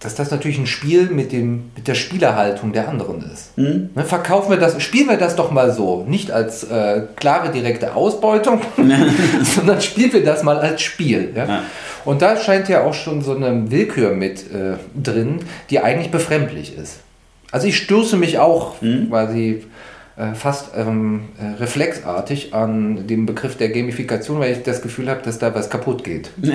dass 0.00 0.14
das 0.14 0.30
natürlich 0.30 0.58
ein 0.58 0.66
Spiel 0.66 1.10
mit, 1.10 1.30
dem, 1.30 1.70
mit 1.76 1.86
der 1.86 1.94
Spielerhaltung 1.94 2.72
der 2.72 2.88
anderen 2.88 3.22
ist. 3.30 3.56
Mhm. 3.58 3.90
Ne, 3.94 4.04
verkaufen 4.04 4.50
wir 4.50 4.56
das, 4.56 4.82
spielen 4.82 5.08
wir 5.08 5.18
das 5.18 5.36
doch 5.36 5.50
mal 5.50 5.72
so, 5.72 6.04
nicht 6.08 6.30
als 6.30 6.64
äh, 6.64 7.02
klare 7.16 7.52
direkte 7.52 7.94
Ausbeutung, 7.94 8.62
sondern 9.42 9.80
spielen 9.80 10.12
wir 10.12 10.24
das 10.24 10.42
mal 10.42 10.58
als 10.58 10.80
Spiel. 10.80 11.32
Ja? 11.36 11.46
Ja. 11.46 11.62
Und 12.06 12.22
da 12.22 12.36
scheint 12.38 12.70
ja 12.70 12.82
auch 12.82 12.94
schon 12.94 13.20
so 13.20 13.36
eine 13.36 13.70
Willkür 13.70 14.12
mit 14.12 14.50
äh, 14.50 14.76
drin, 15.00 15.40
die 15.68 15.80
eigentlich 15.80 16.10
befremdlich 16.10 16.76
ist. 16.78 17.00
Also 17.52 17.66
ich 17.66 17.76
stürze 17.76 18.16
mich 18.16 18.38
auch 18.38 18.80
mhm. 18.80 19.08
quasi 19.10 19.64
äh, 20.16 20.34
fast 20.34 20.70
ähm, 20.76 21.28
äh, 21.38 21.60
reflexartig 21.60 22.54
an 22.54 23.06
dem 23.06 23.26
Begriff 23.26 23.56
der 23.56 23.68
Gamifikation, 23.68 24.40
weil 24.40 24.52
ich 24.52 24.62
das 24.62 24.80
Gefühl 24.80 25.10
habe, 25.10 25.20
dass 25.22 25.38
da 25.38 25.54
was 25.54 25.68
kaputt 25.68 26.04
geht. 26.04 26.30
Ja. 26.42 26.54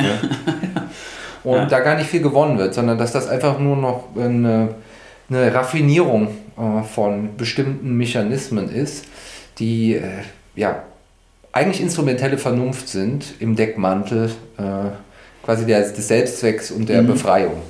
Und 1.45 1.57
ja. 1.57 1.65
da 1.65 1.79
gar 1.79 1.95
nicht 1.95 2.09
viel 2.09 2.21
gewonnen 2.21 2.57
wird, 2.57 2.73
sondern 2.73 2.97
dass 2.97 3.11
das 3.11 3.27
einfach 3.27 3.59
nur 3.59 3.77
noch 3.77 4.05
eine, 4.17 4.69
eine 5.29 5.53
Raffinierung 5.53 6.29
äh, 6.57 6.83
von 6.83 7.37
bestimmten 7.37 7.95
Mechanismen 7.95 8.69
ist, 8.69 9.05
die 9.59 9.95
äh, 9.95 10.23
ja 10.55 10.83
eigentlich 11.51 11.81
instrumentelle 11.81 12.37
Vernunft 12.37 12.89
sind 12.89 13.35
im 13.39 13.55
Deckmantel 13.55 14.31
äh, 14.57 14.63
quasi 15.43 15.65
der, 15.65 15.81
des 15.81 16.07
Selbstzwecks 16.07 16.71
und 16.71 16.89
der 16.89 17.01
mhm. 17.01 17.07
Befreiung. 17.07 17.61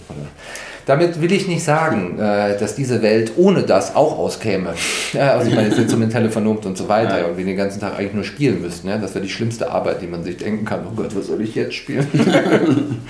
Damit 0.85 1.19
will 1.19 1.31
ich 1.31 1.47
nicht 1.47 1.63
sagen, 1.63 2.19
äh, 2.19 2.57
dass 2.59 2.75
diese 2.75 3.01
Welt 3.01 3.31
ohne 3.37 3.63
das 3.63 3.95
auch 3.95 4.19
auskäme. 4.19 4.73
also 5.19 5.49
ich 5.49 5.55
meine, 5.55 5.69
jetzt 5.69 5.79
instrumentelle 5.79 6.29
Vernunft 6.29 6.65
und 6.67 6.77
so 6.77 6.87
weiter 6.87 7.21
ja. 7.21 7.25
und 7.25 7.37
wir 7.37 7.45
den 7.45 7.57
ganzen 7.57 7.79
Tag 7.79 7.97
eigentlich 7.97 8.13
nur 8.13 8.23
spielen 8.23 8.61
müssten. 8.61 8.87
Ja? 8.87 8.97
Das 8.97 9.15
wäre 9.15 9.25
die 9.25 9.31
schlimmste 9.31 9.71
Arbeit, 9.71 10.01
die 10.01 10.07
man 10.07 10.23
sich 10.23 10.37
denken 10.37 10.63
kann. 10.63 10.81
Oh 10.85 10.95
Gott, 10.95 11.15
was 11.15 11.25
soll 11.27 11.41
ich 11.41 11.55
jetzt 11.55 11.73
spielen? 11.73 12.07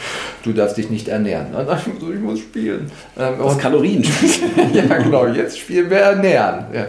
du 0.43 0.53
darfst 0.53 0.77
dich 0.77 0.89
nicht 0.89 1.09
ernähren. 1.09 1.47
Nein, 1.51 1.77
ich 1.85 2.19
muss 2.21 2.39
spielen. 2.39 2.89
Ähm, 3.19 3.33
das 3.43 3.57
Kalorien 3.57 4.03
Ja, 4.73 4.97
genau, 4.97 5.27
jetzt 5.27 5.59
spielen 5.59 5.89
wir 5.89 5.97
ernähren. 5.97 6.65
Ja. 6.73 6.85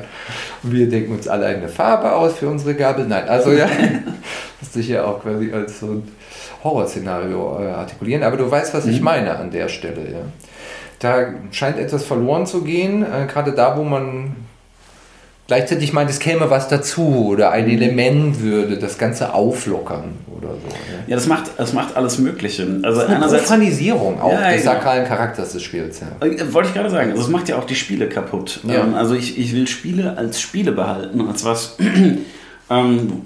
Und 0.63 0.73
wir 0.73 0.89
denken 0.89 1.15
uns 1.15 1.27
alle 1.27 1.47
eine 1.47 1.69
Farbe 1.69 2.13
aus 2.13 2.35
für 2.35 2.49
unsere 2.49 2.75
Gabel. 2.75 3.07
Nein, 3.09 3.29
also 3.29 3.51
ja, 3.51 3.69
das 4.61 4.73
sich 4.73 4.89
ja 4.89 5.05
auch 5.05 5.21
quasi 5.21 5.53
als 5.53 5.81
so 5.81 5.87
ein 5.87 6.03
Horrorszenario 6.63 7.61
äh, 7.61 7.71
artikulieren. 7.71 8.23
Aber 8.23 8.37
du 8.37 8.49
weißt, 8.49 8.73
was 8.73 8.85
mhm. 8.85 8.93
ich 8.93 9.01
meine 9.01 9.37
an 9.37 9.51
der 9.51 9.69
Stelle. 9.69 10.03
Ja 10.13 10.21
da 10.99 11.27
scheint 11.51 11.79
etwas 11.79 12.05
verloren 12.05 12.47
zu 12.47 12.63
gehen, 12.63 13.03
äh, 13.03 13.27
gerade 13.27 13.53
da, 13.53 13.77
wo 13.77 13.85
man 13.85 14.35
gleichzeitig 15.47 15.93
meint, 15.93 16.11
es 16.11 16.19
käme 16.19 16.51
was 16.51 16.69
dazu 16.69 17.29
oder 17.31 17.51
ein 17.51 17.67
mhm. 17.67 17.71
Element 17.73 18.41
würde 18.41 18.79
das 18.79 18.99
Ganze 18.99 19.33
auflockern 19.33 20.15
oder 20.37 20.49
so. 20.49 20.69
Ne? 20.69 21.05
Ja, 21.07 21.17
das 21.17 21.27
macht, 21.27 21.51
das 21.57 21.73
macht 21.73 21.97
alles 21.97 22.19
Mögliche. 22.19 22.67
Also 22.83 23.01
das 23.01 23.11
einerseits 23.11 23.45
Profanisierung 23.45 24.21
auch 24.21 24.33
ja, 24.33 24.51
des 24.51 24.63
genau. 24.63 24.75
sakralen 24.75 25.07
Charakters 25.07 25.53
des 25.53 25.63
Spiels. 25.63 26.01
Ja. 26.01 26.27
Äh, 26.27 26.53
wollte 26.53 26.69
ich 26.69 26.75
gerade 26.75 26.91
sagen, 26.91 27.11
also 27.11 27.23
es 27.23 27.29
macht 27.29 27.49
ja 27.49 27.57
auch 27.57 27.65
die 27.65 27.77
Spiele 27.77 28.09
kaputt. 28.09 28.61
Ja. 28.67 28.85
Ähm, 28.85 28.95
also 28.95 29.15
ich, 29.15 29.39
ich 29.39 29.55
will 29.55 29.67
Spiele 29.67 30.17
als 30.17 30.41
Spiele 30.41 30.73
behalten, 30.73 31.21
als 31.29 31.45
was 31.45 31.77
ähm, 32.71 33.23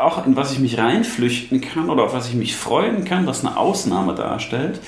auch 0.00 0.26
in 0.26 0.36
was 0.36 0.52
ich 0.52 0.58
mich 0.58 0.78
reinflüchten 0.78 1.60
kann 1.60 1.90
oder 1.90 2.04
auf 2.04 2.14
was 2.14 2.28
ich 2.28 2.34
mich 2.34 2.56
freuen 2.56 3.04
kann, 3.04 3.26
was 3.26 3.44
eine 3.44 3.56
Ausnahme 3.56 4.14
darstellt. 4.14 4.80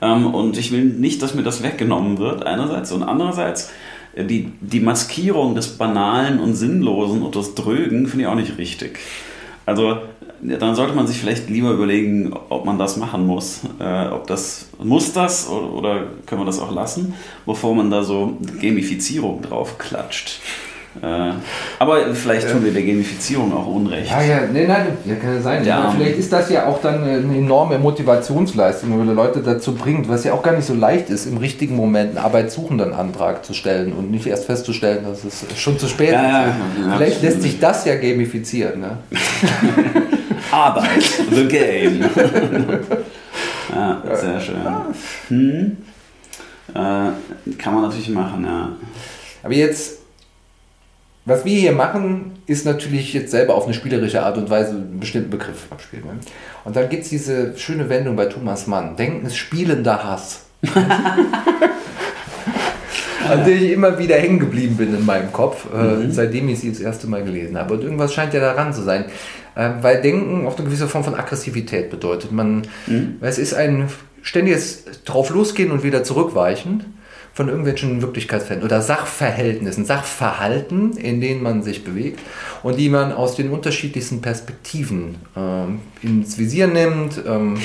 Ähm, 0.00 0.26
und 0.34 0.58
ich 0.58 0.72
will 0.72 0.84
nicht, 0.84 1.22
dass 1.22 1.34
mir 1.34 1.42
das 1.42 1.62
weggenommen 1.62 2.18
wird, 2.18 2.46
einerseits. 2.46 2.92
Und 2.92 3.02
andererseits, 3.02 3.70
äh, 4.14 4.24
die, 4.24 4.52
die 4.60 4.80
Maskierung 4.80 5.54
des 5.54 5.78
Banalen 5.78 6.40
und 6.40 6.54
Sinnlosen 6.54 7.22
und 7.22 7.34
des 7.34 7.54
Drögen 7.54 8.06
finde 8.06 8.24
ich 8.24 8.28
auch 8.28 8.34
nicht 8.34 8.58
richtig. 8.58 8.98
Also 9.64 9.98
dann 10.42 10.74
sollte 10.74 10.94
man 10.94 11.06
sich 11.06 11.18
vielleicht 11.18 11.48
lieber 11.48 11.70
überlegen, 11.72 12.32
ob 12.50 12.64
man 12.64 12.78
das 12.78 12.96
machen 12.96 13.26
muss. 13.26 13.62
Äh, 13.80 14.08
ob 14.08 14.26
das 14.26 14.68
muss 14.82 15.12
das 15.12 15.48
oder, 15.48 15.72
oder 15.72 16.06
können 16.26 16.42
wir 16.42 16.46
das 16.46 16.60
auch 16.60 16.72
lassen, 16.72 17.14
bevor 17.46 17.74
man 17.74 17.90
da 17.90 18.02
so 18.02 18.36
Gamifizierung 18.60 19.42
drauf 19.42 19.78
klatscht. 19.78 20.40
Äh, 21.02 21.32
aber 21.78 22.14
vielleicht 22.14 22.50
tun 22.50 22.64
wir 22.64 22.72
der 22.72 22.82
Gamifizierung 22.82 23.52
auch 23.52 23.66
Unrecht. 23.66 24.10
Ja, 24.10 24.22
ja, 24.22 24.40
nee, 24.50 24.66
nein, 24.66 24.86
ja, 25.04 25.14
kann 25.16 25.34
ja 25.34 25.40
sein. 25.40 25.64
Ja. 25.64 25.92
Vielleicht 25.96 26.18
ist 26.18 26.32
das 26.32 26.50
ja 26.50 26.66
auch 26.66 26.80
dann 26.80 27.02
eine 27.02 27.36
enorme 27.36 27.78
Motivationsleistung, 27.78 28.98
wenn 28.98 29.14
Leute 29.14 29.40
dazu 29.40 29.74
bringt, 29.74 30.08
was 30.08 30.24
ja 30.24 30.32
auch 30.32 30.42
gar 30.42 30.54
nicht 30.54 30.66
so 30.66 30.74
leicht 30.74 31.10
ist, 31.10 31.26
im 31.26 31.36
richtigen 31.36 31.76
Moment 31.76 32.16
einen 32.16 32.24
Arbeitssuchenden 32.24 32.92
Antrag 32.92 33.44
zu 33.44 33.52
stellen 33.52 33.92
und 33.92 34.10
nicht 34.10 34.26
erst 34.26 34.46
festzustellen, 34.46 35.04
dass 35.04 35.24
es 35.24 35.44
schon 35.60 35.78
zu 35.78 35.86
spät 35.88 36.12
ja, 36.12 36.44
ist. 36.44 36.54
Ja, 36.80 36.96
vielleicht 36.96 37.22
lässt 37.22 37.42
sich 37.42 37.58
das 37.60 37.84
ja 37.84 37.96
gamifizieren. 37.96 38.80
Ne? 38.80 38.98
Arbeit, 40.50 41.04
the 41.30 41.46
game. 41.46 42.04
ja, 43.74 44.02
sehr 44.14 44.40
schön. 44.40 44.56
Hm. 45.28 45.76
Äh, 46.74 47.54
kann 47.58 47.74
man 47.74 47.82
natürlich 47.82 48.08
machen, 48.10 48.44
ja. 48.44 48.70
Aber 49.42 49.54
jetzt 49.54 50.05
was 51.26 51.44
wir 51.44 51.58
hier 51.58 51.72
machen, 51.72 52.32
ist 52.46 52.64
natürlich 52.64 53.12
jetzt 53.12 53.32
selber 53.32 53.56
auf 53.56 53.64
eine 53.64 53.74
spielerische 53.74 54.22
Art 54.22 54.38
und 54.38 54.48
Weise 54.48 54.70
einen 54.70 55.00
bestimmten 55.00 55.30
Begriff 55.30 55.66
abspielen. 55.70 56.04
Ne? 56.06 56.12
Und 56.64 56.76
dann 56.76 56.88
gibt 56.88 57.02
es 57.02 57.10
diese 57.10 57.58
schöne 57.58 57.88
Wendung 57.88 58.14
bei 58.14 58.26
Thomas 58.26 58.68
Mann. 58.68 58.96
Denken 58.96 59.26
ist 59.26 59.36
spielender 59.36 60.04
Hass. 60.04 60.46
an 63.28 63.44
der 63.44 63.56
ich 63.56 63.72
immer 63.72 63.98
wieder 63.98 64.14
hängen 64.16 64.38
geblieben 64.38 64.76
bin 64.76 64.94
in 64.94 65.04
meinem 65.04 65.32
Kopf, 65.32 65.66
äh, 65.74 65.76
mhm. 65.76 66.12
seitdem 66.12 66.48
ich 66.48 66.60
sie 66.60 66.70
das 66.70 66.78
erste 66.78 67.08
Mal 67.08 67.24
gelesen 67.24 67.58
habe. 67.58 67.74
Und 67.74 67.82
irgendwas 67.82 68.14
scheint 68.14 68.32
ja 68.32 68.38
daran 68.40 68.72
zu 68.72 68.82
sein. 68.82 69.06
Äh, 69.56 69.70
weil 69.82 70.00
Denken 70.00 70.46
auch 70.46 70.56
eine 70.56 70.66
gewisse 70.66 70.86
Form 70.86 71.02
von 71.02 71.16
Aggressivität 71.16 71.90
bedeutet. 71.90 72.30
Man, 72.30 72.62
mhm. 72.86 73.16
Es 73.20 73.38
ist 73.38 73.52
ein 73.52 73.88
ständiges 74.22 74.84
drauf 75.04 75.30
losgehen 75.30 75.72
und 75.72 75.82
wieder 75.82 76.04
zurückweichen 76.04 76.95
von 77.36 77.48
irgendwelchen 77.48 78.00
Wirklichkeitsfällen 78.00 78.64
oder 78.64 78.80
Sachverhältnissen, 78.80 79.84
Sachverhalten, 79.84 80.96
in 80.96 81.20
denen 81.20 81.42
man 81.42 81.62
sich 81.62 81.84
bewegt 81.84 82.18
und 82.62 82.78
die 82.78 82.88
man 82.88 83.12
aus 83.12 83.36
den 83.36 83.50
unterschiedlichsten 83.50 84.22
Perspektiven 84.22 85.16
ähm, 85.36 85.80
ins 86.00 86.38
Visier 86.38 86.66
nimmt. 86.66 87.20
Ähm, 87.28 87.58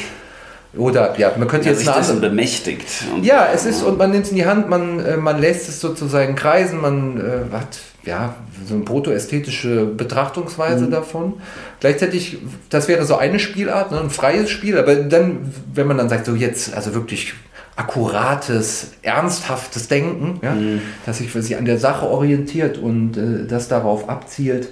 oder 0.75 1.17
ja, 1.17 1.31
man 1.37 1.47
könnte 1.47 1.67
ja, 1.67 1.71
jetzt 1.71 1.85
sich 1.85 1.89
andere, 1.89 2.29
bemächtigt. 2.29 2.85
ja, 3.21 3.47
es 3.53 3.65
ist 3.65 3.81
und 3.81 3.97
man 3.97 4.11
nimmt 4.11 4.25
es 4.25 4.31
in 4.31 4.37
die 4.37 4.45
Hand, 4.45 4.69
man, 4.69 4.99
äh, 4.99 5.15
man 5.15 5.39
lässt 5.39 5.69
es 5.69 5.79
sozusagen 5.79 6.35
kreisen, 6.35 6.81
man 6.81 7.17
äh, 7.17 7.55
hat 7.55 7.79
ja 8.03 8.35
so 8.67 8.73
eine 8.75 8.83
protoästhetische 8.83 9.85
Betrachtungsweise 9.85 10.85
mhm. 10.85 10.91
davon. 10.91 11.33
Gleichzeitig, 11.79 12.39
das 12.69 12.89
wäre 12.89 13.05
so 13.05 13.15
eine 13.15 13.39
Spielart, 13.39 13.91
ne, 13.91 14.01
ein 14.01 14.09
freies 14.09 14.49
Spiel, 14.49 14.77
aber 14.77 14.95
dann, 14.95 15.53
wenn 15.73 15.87
man 15.87 15.97
dann 15.97 16.09
sagt, 16.09 16.25
so 16.25 16.35
jetzt, 16.35 16.73
also 16.73 16.93
wirklich 16.93 17.35
akkurates, 17.75 18.91
ernsthaftes 19.01 19.87
Denken, 19.87 20.39
ja, 20.41 20.53
mhm. 20.53 20.81
dass 21.05 21.19
sich, 21.19 21.31
sich 21.31 21.57
an 21.57 21.65
der 21.65 21.77
Sache 21.77 22.05
orientiert 22.05 22.77
und 22.77 23.17
äh, 23.17 23.47
das 23.47 23.67
darauf 23.67 24.09
abzielt, 24.09 24.69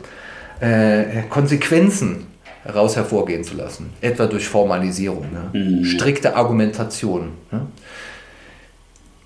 äh, 0.59 1.23
Konsequenzen 1.29 2.27
heraus 2.63 2.95
hervorgehen 2.95 3.43
zu 3.43 3.55
lassen, 3.55 3.91
etwa 4.01 4.27
durch 4.27 4.47
Formalisierung, 4.47 5.25
ne? 5.31 5.59
mhm. 5.59 5.85
strikte 5.85 6.35
Argumentation. 6.35 7.31
Ne? 7.51 7.61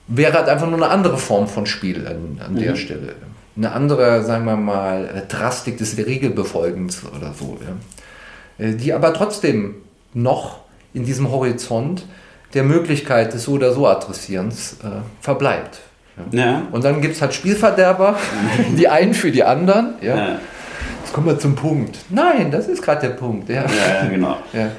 Wäre 0.07 0.33
halt 0.33 0.49
einfach 0.49 0.67
nur 0.67 0.75
eine 0.75 0.89
andere 0.89 1.17
Form 1.17 1.47
von 1.47 1.65
Spiel 1.65 2.05
an, 2.07 2.39
an 2.45 2.53
mhm. 2.53 2.59
der 2.59 2.75
Stelle. 2.75 3.15
Eine 3.55 3.71
andere, 3.71 4.23
sagen 4.23 4.45
wir 4.45 4.55
mal, 4.55 5.23
Drastik 5.27 5.77
des 5.77 5.97
Regelbefolgens 5.97 7.03
oder 7.15 7.33
so. 7.33 7.57
Ja? 7.61 8.65
Äh, 8.65 8.75
die 8.75 8.93
aber 8.93 9.13
trotzdem 9.13 9.75
noch 10.13 10.59
in 10.93 11.05
diesem 11.05 11.31
Horizont 11.31 12.05
der 12.53 12.63
Möglichkeit 12.63 13.33
des 13.33 13.43
so 13.43 13.53
oder 13.53 13.73
so 13.73 13.87
Adressierens 13.87 14.77
äh, 14.83 15.01
verbleibt. 15.21 15.79
Ja. 16.31 16.45
ja. 16.45 16.61
Und 16.71 16.83
dann 16.83 17.01
gibt 17.01 17.15
es 17.15 17.21
halt 17.21 17.33
Spielverderber, 17.33 18.17
die 18.77 18.87
einen 18.87 19.13
für 19.13 19.31
die 19.31 19.43
anderen. 19.43 19.95
Ja. 20.01 20.15
ja. 20.15 20.39
Jetzt 21.01 21.13
kommen 21.13 21.27
wir 21.27 21.37
zum 21.37 21.55
Punkt. 21.55 21.97
Nein, 22.09 22.49
das 22.49 22.67
ist 22.67 22.81
gerade 22.81 23.07
der 23.07 23.15
Punkt. 23.15 23.49
Ja, 23.49 23.65
genau. 24.09 24.37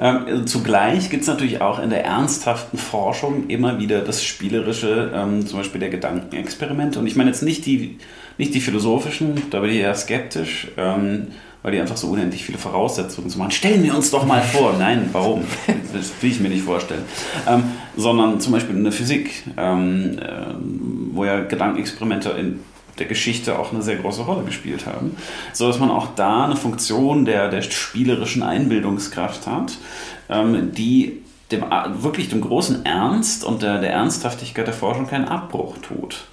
Ähm, 0.00 0.46
zugleich 0.46 1.10
gibt 1.10 1.22
es 1.22 1.28
natürlich 1.28 1.60
auch 1.60 1.80
in 1.80 1.90
der 1.90 2.04
ernsthaften 2.04 2.76
Forschung 2.76 3.46
immer 3.48 3.78
wieder 3.78 4.00
das 4.00 4.24
Spielerische, 4.24 5.12
ähm, 5.14 5.46
zum 5.46 5.58
Beispiel 5.58 5.80
der 5.80 5.90
Gedankenexperimente. 5.90 6.98
Und 6.98 7.06
ich 7.06 7.16
meine 7.16 7.30
jetzt 7.30 7.42
nicht 7.42 7.64
die, 7.66 7.98
nicht 8.36 8.54
die 8.54 8.60
philosophischen, 8.60 9.50
da 9.50 9.60
bin 9.60 9.70
ich 9.70 9.76
eher 9.76 9.94
skeptisch. 9.94 10.68
Ähm, 10.76 11.28
weil 11.64 11.72
die 11.72 11.80
einfach 11.80 11.96
so 11.96 12.08
unendlich 12.08 12.44
viele 12.44 12.58
Voraussetzungen 12.58 13.30
zu 13.30 13.38
machen. 13.38 13.50
Stellen 13.50 13.82
wir 13.82 13.96
uns 13.96 14.10
doch 14.10 14.26
mal 14.26 14.42
vor. 14.42 14.74
Nein, 14.78 15.08
warum? 15.12 15.44
Das 15.94 16.12
will 16.20 16.30
ich 16.30 16.38
mir 16.38 16.50
nicht 16.50 16.62
vorstellen. 16.62 17.04
Ähm, 17.48 17.64
sondern 17.96 18.38
zum 18.38 18.52
Beispiel 18.52 18.76
in 18.76 18.84
der 18.84 18.92
Physik, 18.92 19.44
ähm, 19.56 20.18
äh, 20.18 20.54
wo 21.12 21.24
ja 21.24 21.40
Gedankenexperimente 21.40 22.28
in 22.30 22.60
der 22.98 23.06
Geschichte 23.06 23.58
auch 23.58 23.72
eine 23.72 23.80
sehr 23.80 23.96
große 23.96 24.22
Rolle 24.22 24.44
gespielt 24.44 24.84
haben, 24.86 25.16
so 25.54 25.66
dass 25.66 25.80
man 25.80 25.90
auch 25.90 26.08
da 26.14 26.44
eine 26.44 26.54
Funktion 26.54 27.24
der, 27.24 27.48
der 27.48 27.62
spielerischen 27.62 28.42
Einbildungskraft 28.42 29.46
hat, 29.46 29.72
ähm, 30.28 30.72
die 30.74 31.22
dem, 31.50 31.64
wirklich 31.96 32.28
dem 32.28 32.42
großen 32.42 32.84
Ernst 32.84 33.42
und 33.42 33.62
der, 33.62 33.80
der 33.80 33.90
Ernsthaftigkeit 33.90 34.66
der 34.66 34.74
Forschung 34.74 35.06
keinen 35.06 35.28
Abbruch 35.28 35.78
tut. 35.78 36.26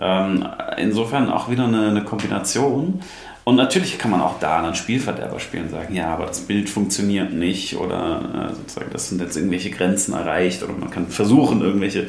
Ähm, 0.00 0.46
insofern 0.76 1.30
auch 1.30 1.50
wieder 1.50 1.64
eine, 1.64 1.88
eine 1.88 2.04
Kombination 2.04 3.00
und 3.48 3.56
natürlich 3.56 3.96
kann 3.96 4.10
man 4.10 4.20
auch 4.20 4.38
da 4.40 4.58
einen 4.58 4.74
Spielverderber 4.74 5.40
spielen 5.40 5.64
und 5.64 5.70
sagen, 5.70 5.94
ja, 5.94 6.12
aber 6.12 6.26
das 6.26 6.40
Bild 6.40 6.68
funktioniert 6.68 7.32
nicht 7.32 7.78
oder 7.78 8.50
äh, 8.50 8.54
sozusagen, 8.54 8.90
das 8.92 9.08
sind 9.08 9.22
jetzt 9.22 9.38
irgendwelche 9.38 9.70
Grenzen 9.70 10.12
erreicht 10.12 10.62
oder 10.62 10.74
man 10.74 10.90
kann 10.90 11.06
versuchen, 11.06 11.62
irgendwelche 11.62 12.08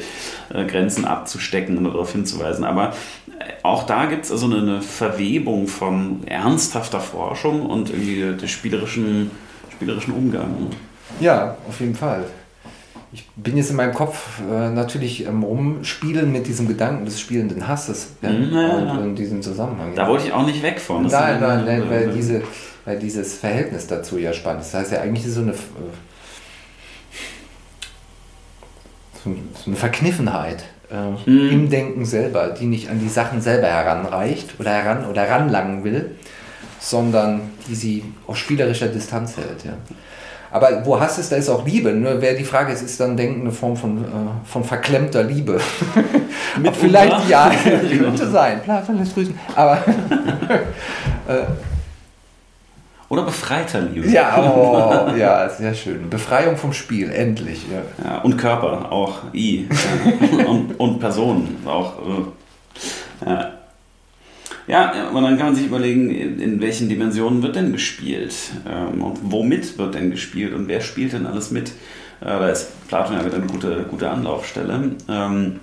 äh, 0.52 0.66
Grenzen 0.66 1.06
abzustecken 1.06 1.78
und 1.78 1.84
darauf 1.84 2.12
hinzuweisen. 2.12 2.62
Aber 2.62 2.88
äh, 3.38 3.52
auch 3.62 3.84
da 3.84 4.04
gibt 4.04 4.26
es 4.26 4.30
also 4.30 4.44
eine, 4.44 4.58
eine, 4.58 4.82
Verwebung 4.82 5.66
von 5.66 6.26
ernsthafter 6.26 7.00
Forschung 7.00 7.64
und 7.64 7.88
irgendwie 7.88 8.36
des 8.38 8.50
spielerischen, 8.50 9.30
spielerischen 9.72 10.12
Umgang. 10.12 10.66
Ja, 11.20 11.56
auf 11.66 11.80
jeden 11.80 11.94
Fall. 11.94 12.26
Ich 13.12 13.26
bin 13.36 13.56
jetzt 13.56 13.70
in 13.70 13.76
meinem 13.76 13.92
Kopf 13.94 14.40
äh, 14.40 14.68
natürlich 14.70 15.26
am 15.26 15.42
Rumspielen 15.42 16.30
mit 16.30 16.46
diesem 16.46 16.68
Gedanken 16.68 17.04
des 17.06 17.20
spielenden 17.20 17.66
Hasses 17.66 18.10
ja, 18.22 18.30
Mhm, 18.30 18.52
ja, 18.54 18.68
und, 18.76 18.86
ja. 18.86 18.98
in 19.00 19.16
diesem 19.16 19.42
Zusammenhang. 19.42 19.94
Da 19.96 20.06
wollte 20.08 20.26
ich 20.28 20.32
auch 20.32 20.46
nicht 20.46 20.62
weg 20.62 20.78
von. 20.80 21.06
Nein, 21.06 21.40
nein, 21.40 21.64
nein, 21.64 21.84
weil, 21.90 22.10
äh, 22.10 22.12
diese, 22.12 22.42
weil 22.84 22.98
dieses 22.98 23.36
Verhältnis 23.38 23.86
dazu 23.88 24.16
ja 24.18 24.32
spannend 24.32 24.62
ist. 24.62 24.72
Das 24.74 24.82
heißt 24.82 24.92
ja 24.92 25.00
eigentlich 25.00 25.26
ist 25.26 25.34
so 25.34 25.40
eine, 25.42 25.52
äh, 25.52 25.54
so 29.24 29.30
eine 29.66 29.76
Verkniffenheit 29.76 30.64
äh, 30.90 31.30
Mhm. 31.30 31.50
im 31.50 31.70
Denken 31.70 32.04
selber, 32.04 32.48
die 32.50 32.66
nicht 32.66 32.88
an 32.90 33.00
die 33.00 33.08
Sachen 33.08 33.40
selber 33.40 33.68
heranreicht 33.68 34.54
oder 34.58 34.70
heran 34.70 35.04
oder 35.06 35.28
ranlangen 35.28 35.84
will, 35.84 36.16
sondern 36.78 37.42
die 37.68 37.74
sie 37.74 38.04
auf 38.26 38.36
spielerischer 38.36 38.88
Distanz 38.88 39.36
hält. 39.36 39.64
Ja. 39.64 39.72
Aber 40.52 40.84
wo 40.84 40.98
Hass 40.98 41.18
ist, 41.18 41.30
da 41.30 41.36
ist 41.36 41.48
auch 41.48 41.64
Liebe. 41.64 41.92
Nur 41.92 42.20
wäre 42.20 42.36
die 42.36 42.44
Frage, 42.44 42.72
es 42.72 42.82
ist 42.82 42.98
dann 42.98 43.16
Denken 43.16 43.42
eine 43.42 43.52
Form 43.52 43.76
von, 43.76 44.04
äh, 44.04 44.06
von 44.44 44.64
verklemmter 44.64 45.22
Liebe. 45.22 45.60
Mitunter. 46.56 46.80
Vielleicht 46.80 47.28
ja, 47.28 47.50
könnte 47.98 48.28
sein. 48.28 48.60
Platon 48.62 48.98
lässt 48.98 49.14
grüßen. 49.14 49.38
Aber 49.54 49.78
Oder 53.10 53.22
befreiter 53.24 53.80
Liebe. 53.80 54.08
Ja, 54.08 54.38
oh, 54.38 55.16
ja, 55.16 55.48
sehr 55.48 55.74
schön. 55.74 56.08
Befreiung 56.08 56.56
vom 56.56 56.72
Spiel, 56.72 57.10
endlich. 57.10 57.66
Ja. 57.68 57.82
Ja, 58.04 58.18
und 58.20 58.36
Körper, 58.38 58.92
auch 58.92 59.18
I. 59.34 59.68
Und, 60.46 60.78
und 60.78 61.00
Personen, 61.00 61.58
auch. 61.66 61.94
Äh. 61.98 63.28
Ja. 63.28 63.59
Ja, 64.70 64.92
aber 65.08 65.20
dann 65.20 65.36
kann 65.36 65.46
man 65.46 65.56
sich 65.56 65.66
überlegen, 65.66 66.10
in, 66.10 66.60
welchen 66.60 66.88
Dimensionen 66.88 67.42
wird 67.42 67.56
denn 67.56 67.72
gespielt? 67.72 68.34
Ähm, 68.68 69.02
und 69.02 69.18
womit 69.22 69.76
wird 69.78 69.96
denn 69.96 70.12
gespielt? 70.12 70.54
Und 70.54 70.68
wer 70.68 70.80
spielt 70.80 71.12
denn 71.12 71.26
alles 71.26 71.50
mit? 71.50 71.70
Äh, 72.20 72.26
da 72.26 72.48
ist 72.48 72.86
Platon 72.86 73.16
ja 73.16 73.24
wieder 73.24 73.36
eine 73.36 73.46
gute, 73.46 73.84
gute 73.90 74.08
Anlaufstelle. 74.08 74.92
Ähm, 75.08 75.58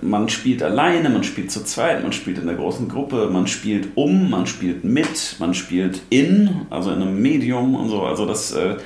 man 0.00 0.28
spielt 0.30 0.62
alleine, 0.62 1.10
man 1.10 1.22
spielt 1.22 1.50
zu 1.50 1.64
zweit, 1.64 2.02
man 2.02 2.12
spielt 2.12 2.38
in 2.38 2.46
der 2.46 2.56
großen 2.56 2.88
Gruppe, 2.88 3.28
man 3.30 3.46
spielt 3.46 3.88
um, 3.96 4.30
man 4.30 4.46
spielt 4.46 4.84
mit, 4.84 5.36
man 5.38 5.52
spielt 5.52 6.00
in, 6.08 6.62
also 6.70 6.92
in 6.92 7.02
einem 7.02 7.20
Medium 7.20 7.74
und 7.74 7.90
so. 7.90 8.04
Also 8.04 8.24
das, 8.24 8.52
äh, 8.52 8.76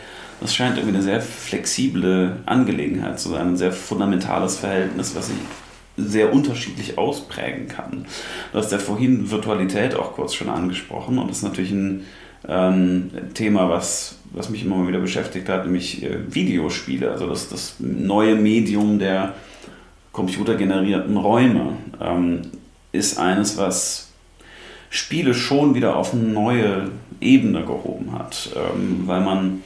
das 0.41 0.53
scheint 0.53 0.79
irgendwie 0.79 0.97
eine 0.97 1.05
sehr 1.05 1.21
flexible 1.21 2.39
Angelegenheit 2.45 3.21
zu 3.21 3.29
sein, 3.29 3.51
ein 3.51 3.57
sehr 3.57 3.73
fundamentales 3.73 4.59
Verhältnis, 4.59 5.15
was 5.15 5.29
sich 5.29 5.37
sehr 5.97 6.33
unterschiedlich 6.33 6.99
ausprägen 6.99 7.69
kann. 7.69 8.07
Du 8.53 8.59
hast 8.59 8.73
ja 8.73 8.79
vorhin 8.79 9.31
Virtualität 9.31 9.95
auch 9.95 10.15
kurz 10.15 10.35
schon 10.35 10.49
angesprochen 10.49 11.19
und 11.19 11.29
das 11.29 11.39
ist 11.39 11.43
natürlich 11.43 11.73
ein 11.73 12.05
ähm, 12.49 13.11
Thema, 13.35 13.69
was, 13.69 14.19
was 14.33 14.51
mich 14.51 14.65
immer 14.65 14.87
wieder 14.87 15.01
beschäftigt 15.01 15.49
hat, 15.49 15.65
nämlich 15.65 16.03
äh, 16.03 16.19
Videospiele, 16.33 17.11
also 17.11 17.29
das, 17.29 17.49
das 17.49 17.77
neue 17.79 18.35
Medium 18.35 18.99
der 18.99 19.35
computergenerierten 20.13 21.17
Räume 21.17 21.73
ähm, 22.01 22.43
ist 22.93 23.19
eines, 23.19 23.57
was 23.59 24.13
Spiele 24.91 25.35
schon 25.35 25.75
wieder 25.75 25.97
auf 25.97 26.15
eine 26.15 26.23
neue 26.23 26.91
Ebene 27.21 27.65
gehoben 27.65 28.13
hat, 28.13 28.51
ähm, 28.55 29.03
weil 29.07 29.21
man, 29.21 29.63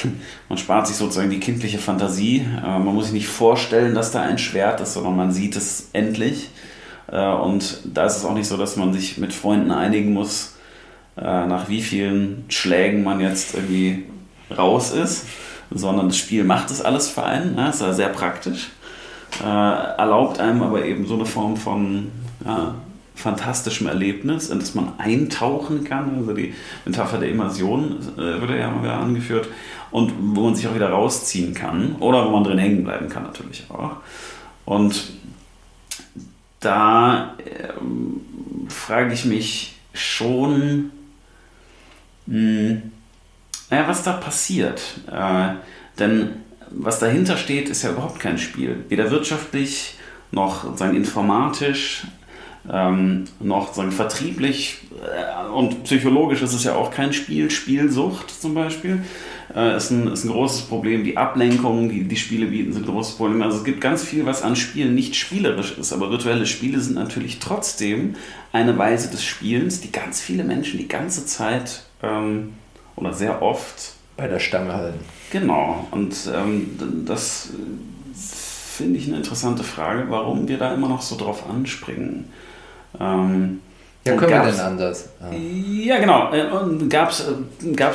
man 0.48 0.58
spart 0.58 0.86
sich 0.86 0.96
sozusagen 0.96 1.30
die 1.30 1.40
kindliche 1.40 1.78
Fantasie. 1.78 2.46
Äh, 2.58 2.78
man 2.78 2.94
muss 2.94 3.06
sich 3.06 3.14
nicht 3.14 3.28
vorstellen, 3.28 3.94
dass 3.94 4.12
da 4.12 4.22
ein 4.22 4.38
Schwert 4.38 4.80
ist, 4.80 4.94
sondern 4.94 5.16
man 5.16 5.32
sieht 5.32 5.56
es 5.56 5.90
endlich. 5.92 6.50
Äh, 7.10 7.26
und 7.26 7.80
da 7.84 8.06
ist 8.06 8.16
es 8.16 8.24
auch 8.24 8.34
nicht 8.34 8.46
so, 8.46 8.56
dass 8.56 8.76
man 8.76 8.92
sich 8.92 9.18
mit 9.18 9.32
Freunden 9.32 9.70
einigen 9.70 10.12
muss, 10.12 10.56
äh, 11.16 11.22
nach 11.22 11.68
wie 11.68 11.82
vielen 11.82 12.44
Schlägen 12.48 13.02
man 13.04 13.20
jetzt 13.20 13.54
irgendwie 13.54 14.04
raus 14.56 14.92
ist, 14.92 15.26
sondern 15.70 16.08
das 16.08 16.18
Spiel 16.18 16.44
macht 16.44 16.70
es 16.70 16.82
alles 16.82 17.08
für 17.08 17.24
einen. 17.24 17.54
Ne? 17.54 17.70
Ist 17.70 17.78
sehr 17.78 18.08
praktisch 18.08 18.70
erlaubt 19.42 20.40
einem 20.40 20.62
aber 20.62 20.84
eben 20.84 21.06
so 21.06 21.14
eine 21.14 21.24
Form 21.24 21.56
von 21.56 22.08
ja, 22.44 22.74
fantastischem 23.14 23.86
Erlebnis, 23.86 24.50
in 24.50 24.58
das 24.58 24.74
man 24.74 24.92
eintauchen 24.98 25.84
kann. 25.84 26.18
Also 26.18 26.32
die 26.32 26.54
Metapher 26.84 27.18
der 27.18 27.28
Immersion 27.30 27.96
äh, 28.18 28.58
ja 28.58 28.68
immer 28.68 28.82
wieder 28.82 28.98
angeführt. 28.98 29.48
Und 29.92 30.12
wo 30.34 30.42
man 30.42 30.54
sich 30.54 30.66
auch 30.66 30.74
wieder 30.74 30.90
rausziehen 30.90 31.54
kann. 31.54 31.96
Oder 32.00 32.26
wo 32.26 32.30
man 32.30 32.44
drin 32.44 32.58
hängen 32.58 32.82
bleiben 32.82 33.08
kann 33.08 33.22
natürlich 33.22 33.64
auch. 33.70 33.96
Und 34.64 35.12
da 36.60 37.34
ähm, 37.44 38.20
frage 38.68 39.12
ich 39.12 39.24
mich 39.24 39.74
schon, 39.92 40.90
mh, 42.26 42.82
naja, 43.70 43.88
was 43.88 44.02
da 44.02 44.12
passiert. 44.12 44.82
Äh, 45.10 45.54
denn 45.98 46.30
was 46.70 46.98
dahinter 46.98 47.36
steht, 47.36 47.68
ist 47.68 47.82
ja 47.82 47.90
überhaupt 47.90 48.18
kein 48.20 48.38
Spiel. 48.38 48.84
Weder 48.88 49.10
wirtschaftlich 49.10 49.96
noch 50.30 50.64
sozusagen 50.64 50.96
informatisch, 50.96 52.04
ähm, 52.70 53.24
noch 53.40 53.68
sozusagen 53.68 53.92
vertrieblich 53.92 54.78
äh, 54.92 55.50
und 55.50 55.84
psychologisch 55.84 56.42
ist 56.42 56.54
es 56.54 56.64
ja 56.64 56.74
auch 56.74 56.90
kein 56.90 57.12
Spiel. 57.12 57.50
Spielsucht 57.50 58.30
zum 58.30 58.54
Beispiel 58.54 59.04
äh, 59.54 59.76
ist, 59.76 59.90
ein, 59.90 60.06
ist 60.08 60.24
ein 60.24 60.30
großes 60.30 60.62
Problem. 60.62 61.04
Die 61.04 61.16
Ablenkungen, 61.16 61.88
die 61.88 62.04
die 62.04 62.16
Spiele 62.16 62.46
bieten, 62.46 62.72
sind 62.72 62.86
ein 62.86 62.92
großes 62.92 63.16
Problem. 63.16 63.42
Also 63.42 63.58
es 63.58 63.64
gibt 63.64 63.80
ganz 63.80 64.02
viel, 64.02 64.26
was 64.26 64.42
an 64.42 64.56
Spielen 64.56 64.94
nicht 64.94 65.16
spielerisch 65.16 65.78
ist, 65.78 65.92
aber 65.92 66.10
virtuelle 66.10 66.46
Spiele 66.46 66.80
sind 66.80 66.94
natürlich 66.94 67.38
trotzdem 67.38 68.14
eine 68.52 68.76
Weise 68.78 69.10
des 69.10 69.24
Spielens, 69.24 69.80
die 69.80 69.92
ganz 69.92 70.20
viele 70.20 70.44
Menschen 70.44 70.78
die 70.78 70.88
ganze 70.88 71.26
Zeit 71.26 71.84
ähm, 72.02 72.54
oder 72.96 73.12
sehr 73.12 73.42
oft 73.42 73.94
Bei 74.16 74.28
der 74.28 74.40
Stange 74.40 74.72
halten. 74.74 75.00
Genau, 75.30 75.86
und 75.90 76.14
ähm, 76.34 76.78
das 77.06 77.50
finde 78.14 78.98
ich 78.98 79.06
eine 79.06 79.16
interessante 79.16 79.64
Frage, 79.64 80.06
warum 80.08 80.48
wir 80.48 80.58
da 80.58 80.74
immer 80.74 80.88
noch 80.88 81.02
so 81.02 81.16
drauf 81.16 81.48
anspringen. 81.48 82.26
Ähm, 83.00 83.60
Ja, 84.04 84.14
und 84.14 84.18
können 84.18 84.32
wir 84.32 84.38
gab's- 84.38 84.56
denn 84.56 84.66
anders? 84.66 85.08
Ja. 85.20 85.38
Ja, 85.94 85.98
genau. 86.00 86.32
äh, 86.32 86.50
Und 86.50 86.88
gab 86.90 87.10
es 87.10 87.22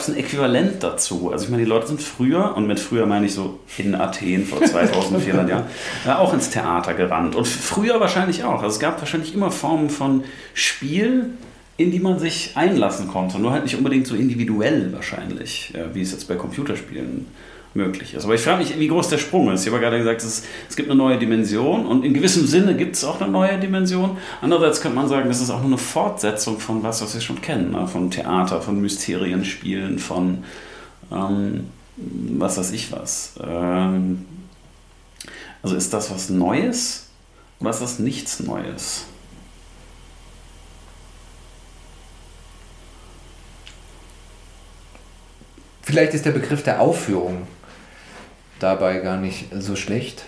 ein 0.08 0.15
Äquivalent 0.17 0.82
dazu? 0.82 1.32
Also 1.32 1.46
ich 1.46 1.50
meine, 1.52 1.63
die 1.63 1.70
Leute 1.70 1.88
sind 1.88 2.02
früher, 2.02 2.56
und 2.56 2.65
mit 2.67 2.80
früher 2.80 3.06
meine 3.06 3.26
ich 3.26 3.34
so 3.34 3.60
in 3.78 3.93
Athen 3.96 4.46
vor 4.46 4.62
2400 4.65 5.50
Jahren, 5.50 5.63
äh, 6.06 6.12
auch 6.12 6.34
ins 6.34 6.50
Theater 6.50 6.93
gerannt. 6.93 7.36
Und 7.36 7.46
früher 7.48 8.00
wahrscheinlich 8.00 8.43
auch. 8.46 8.62
Also 8.63 8.67
es 8.76 8.80
gab 8.80 9.00
wahrscheinlich 9.00 9.34
immer 9.34 9.52
Formen 9.52 9.89
von 9.89 10.24
Spiel, 10.54 11.32
in 11.76 11.91
die 11.91 12.00
man 12.00 12.20
sich 12.20 12.52
einlassen 12.56 13.08
konnte. 13.10 13.38
Nur 13.39 13.52
halt 13.52 13.63
nicht 13.63 13.76
unbedingt 13.78 14.08
so 14.08 14.15
individuell 14.15 14.91
wahrscheinlich, 14.93 15.74
wie 15.93 16.02
es 16.02 16.12
jetzt 16.12 16.28
bei 16.28 16.36
Computerspielen 16.36 17.28
möglich 17.78 18.13
ist. 18.13 18.26
Aber 18.26 18.36
ich 18.36 18.42
frage 18.42 18.58
mich, 18.58 18.78
wie 18.78 18.88
groß 18.90 19.08
der 19.08 19.20
Sprung 19.20 19.50
ist. 19.52 19.66
Ich 19.66 19.72
habe 19.72 19.80
gerade 19.80 20.00
gesagt, 20.00 20.22
es, 20.22 20.44
es 20.68 20.76
gibt 20.76 20.90
eine 20.90 20.98
neue 20.98 21.18
Dimension 21.18 21.86
und 21.86 22.04
in 22.04 22.13
gewissem 22.13 22.46
Sinne 22.46 22.76
gibt 22.76 22.96
es 22.96 23.06
auch 23.06 23.22
eine 23.22 23.32
neue 23.32 23.58
Dimension. 23.58 24.18
Andererseits 24.42 24.82
könnte 24.82 24.98
man 24.98 25.08
sagen, 25.08 25.30
das 25.30 25.40
ist 25.40 25.50
auch 25.50 25.60
nur 25.60 25.68
eine 25.68 25.78
Fortsetzung 25.78 26.60
von 26.60 26.84
was, 26.84 27.02
was 27.02 27.13
wir 27.13 27.22
schon 27.22 27.40
kennen. 27.40 27.72
Ne? 27.72 27.88
Von 27.88 28.12
Theater, 28.12 28.62
von 28.62 28.82
Mysterienspielen, 28.82 30.00
von 30.00 30.44
ähm, 31.12 31.68
was 31.96 32.58
weiß 32.58 32.72
ich 32.72 32.92
was. 32.92 33.36
Ähm, 33.42 34.26
also 35.63 35.76
ist 35.76 35.94
das 35.94 36.12
was 36.12 36.30
Neues 36.30 37.10
oder 37.60 37.70
ist 37.70 37.82
das 37.82 38.00
nichts 38.00 38.42
Neues? 38.42 39.06
Vielleicht 45.82 46.13
ist 46.13 46.26
der 46.26 46.32
Begriff 46.32 46.63
der 46.63 46.82
Aufführung 46.82 47.48
dabei 48.60 49.00
gar 49.00 49.17
nicht 49.17 49.46
so 49.58 49.76
schlecht. 49.76 50.24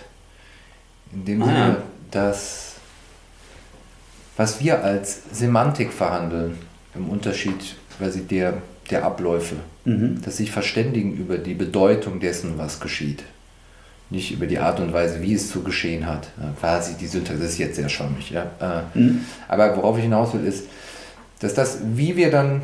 In 1.12 1.24
dem 1.24 1.42
Ah. 1.42 1.46
Sinne, 1.46 1.76
dass 2.10 2.66
was 4.36 4.60
wir 4.60 4.82
als 4.82 5.20
Semantik 5.32 5.92
verhandeln, 5.92 6.56
im 6.94 7.08
Unterschied 7.10 7.76
quasi 7.98 8.22
der, 8.22 8.54
der 8.90 9.04
Abläufe, 9.04 9.56
Mhm. 9.84 10.20
dass 10.24 10.36
sich 10.38 10.50
verständigen 10.50 11.14
über 11.16 11.38
die 11.38 11.54
Bedeutung 11.54 12.20
dessen, 12.20 12.58
was 12.58 12.80
geschieht. 12.80 13.22
Nicht 14.10 14.30
über 14.32 14.46
die 14.46 14.58
Art 14.58 14.80
und 14.80 14.92
Weise, 14.92 15.22
wie 15.22 15.34
es 15.34 15.50
zu 15.50 15.62
geschehen 15.62 16.06
hat. 16.06 16.28
Ja, 16.40 16.52
quasi 16.58 16.94
die 16.94 17.06
Syntax 17.06 17.38
das 17.38 17.50
ist 17.50 17.58
jetzt 17.58 17.76
sehr 17.76 17.88
schwammig. 17.88 18.30
Ja. 18.30 18.50
Äh, 18.94 18.98
Mhm. 18.98 19.24
Aber 19.48 19.76
worauf 19.76 19.96
ich 19.98 20.02
hinaus 20.04 20.32
will, 20.34 20.44
ist, 20.44 20.64
dass 21.40 21.54
das, 21.54 21.78
wie 21.94 22.16
wir 22.16 22.30
dann 22.30 22.62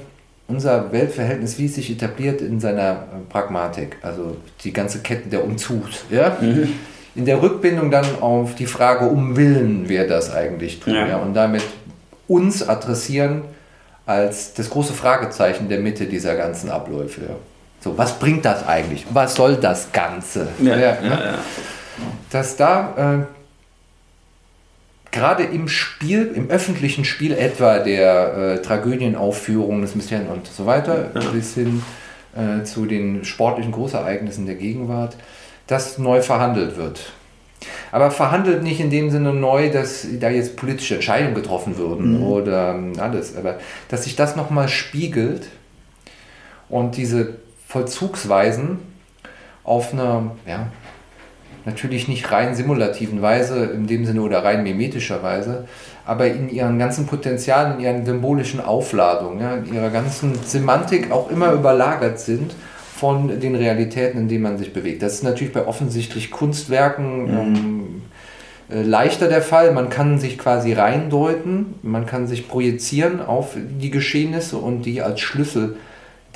unser 0.48 0.92
Weltverhältnis, 0.92 1.58
wie 1.58 1.66
es 1.66 1.74
sich 1.74 1.90
etabliert 1.90 2.40
in 2.40 2.60
seiner 2.60 3.04
Pragmatik, 3.28 3.96
also 4.02 4.36
die 4.62 4.72
ganze 4.72 5.00
Kette 5.00 5.28
der 5.28 5.44
Umzug, 5.44 5.82
ja, 6.10 6.36
Mhm. 6.40 6.68
in 7.14 7.24
der 7.24 7.42
Rückbindung 7.42 7.90
dann 7.90 8.06
auf 8.20 8.54
die 8.54 8.66
Frage, 8.66 9.06
um 9.06 9.36
Willen 9.36 9.88
wir 9.88 10.06
das 10.06 10.32
eigentlich 10.32 10.80
tun, 10.80 10.94
Ja. 10.94 11.06
ja. 11.08 11.16
und 11.16 11.34
damit 11.34 11.62
uns 12.28 12.66
adressieren 12.68 13.42
als 14.04 14.54
das 14.54 14.70
große 14.70 14.92
Fragezeichen 14.92 15.68
der 15.68 15.80
Mitte 15.80 16.06
dieser 16.06 16.36
ganzen 16.36 16.70
Abläufe. 16.70 17.22
Ja. 17.22 17.34
So, 17.80 17.98
was 17.98 18.18
bringt 18.18 18.44
das 18.44 18.66
eigentlich? 18.66 19.04
Was 19.12 19.34
soll 19.34 19.56
das 19.56 19.90
Ganze? 19.92 20.48
Ja, 20.60 20.76
ja, 20.76 21.00
ne? 21.00 21.08
ja. 21.08 21.34
dass 22.30 22.56
da 22.56 23.16
äh, 23.26 23.35
gerade 25.16 25.44
im 25.44 25.68
Spiel, 25.68 26.32
im 26.34 26.50
öffentlichen 26.50 27.04
Spiel 27.04 27.32
etwa 27.32 27.78
der 27.78 28.36
äh, 28.36 28.62
Tragödienaufführung 28.62 29.80
des 29.80 29.94
Mysteriums 29.94 30.30
und 30.30 30.46
so 30.46 30.66
weiter, 30.66 31.10
Ja. 31.14 31.30
bis 31.30 31.54
hin 31.54 31.82
äh, 32.36 32.64
zu 32.64 32.86
den 32.86 33.24
sportlichen 33.24 33.72
Großereignissen 33.72 34.46
der 34.46 34.56
Gegenwart, 34.56 35.16
das 35.66 35.98
neu 35.98 36.20
verhandelt 36.20 36.76
wird. 36.76 37.12
Aber 37.90 38.10
verhandelt 38.10 38.62
nicht 38.62 38.80
in 38.80 38.90
dem 38.90 39.10
Sinne 39.10 39.32
neu, 39.32 39.70
dass 39.70 40.06
da 40.20 40.28
jetzt 40.28 40.56
politische 40.56 40.96
Entscheidungen 40.96 41.34
getroffen 41.34 41.78
würden 41.78 42.18
mhm. 42.18 42.22
oder 42.22 42.74
ähm, 42.74 42.92
alles, 42.98 43.36
aber 43.36 43.58
dass 43.88 44.04
sich 44.04 44.16
das 44.16 44.36
nochmal 44.36 44.68
spiegelt 44.68 45.48
und 46.68 46.96
diese 46.96 47.36
Vollzugsweisen 47.66 48.78
auf 49.64 49.92
einer, 49.92 50.32
ja, 50.46 50.68
natürlich 51.66 52.08
nicht 52.08 52.30
rein 52.32 52.54
simulativen 52.54 53.20
Weise 53.20 53.64
in 53.66 53.86
dem 53.86 54.06
Sinne 54.06 54.22
oder 54.22 54.44
rein 54.44 54.62
mimetischer 54.62 55.22
Weise, 55.22 55.64
aber 56.06 56.28
in 56.28 56.48
ihren 56.48 56.78
ganzen 56.78 57.06
Potenzialen, 57.06 57.74
in 57.74 57.80
ihren 57.80 58.06
symbolischen 58.06 58.60
Aufladungen, 58.60 59.40
ja, 59.40 59.56
in 59.56 59.74
ihrer 59.74 59.90
ganzen 59.90 60.34
Semantik 60.44 61.10
auch 61.10 61.30
immer 61.30 61.52
überlagert 61.52 62.20
sind 62.20 62.54
von 62.96 63.40
den 63.40 63.56
Realitäten, 63.56 64.18
in 64.20 64.28
denen 64.28 64.44
man 64.44 64.58
sich 64.58 64.72
bewegt. 64.72 65.02
Das 65.02 65.14
ist 65.14 65.24
natürlich 65.24 65.52
bei 65.52 65.66
offensichtlich 65.66 66.30
Kunstwerken 66.30 67.24
mhm. 67.24 67.56
ähm, 67.56 68.02
äh, 68.70 68.82
leichter 68.82 69.28
der 69.28 69.42
Fall. 69.42 69.72
Man 69.72 69.90
kann 69.90 70.18
sich 70.20 70.38
quasi 70.38 70.72
reindeuten, 70.72 71.74
man 71.82 72.06
kann 72.06 72.28
sich 72.28 72.48
projizieren 72.48 73.20
auf 73.20 73.56
die 73.56 73.90
Geschehnisse 73.90 74.56
und 74.56 74.82
die 74.82 75.02
als 75.02 75.20
Schlüssel 75.20 75.76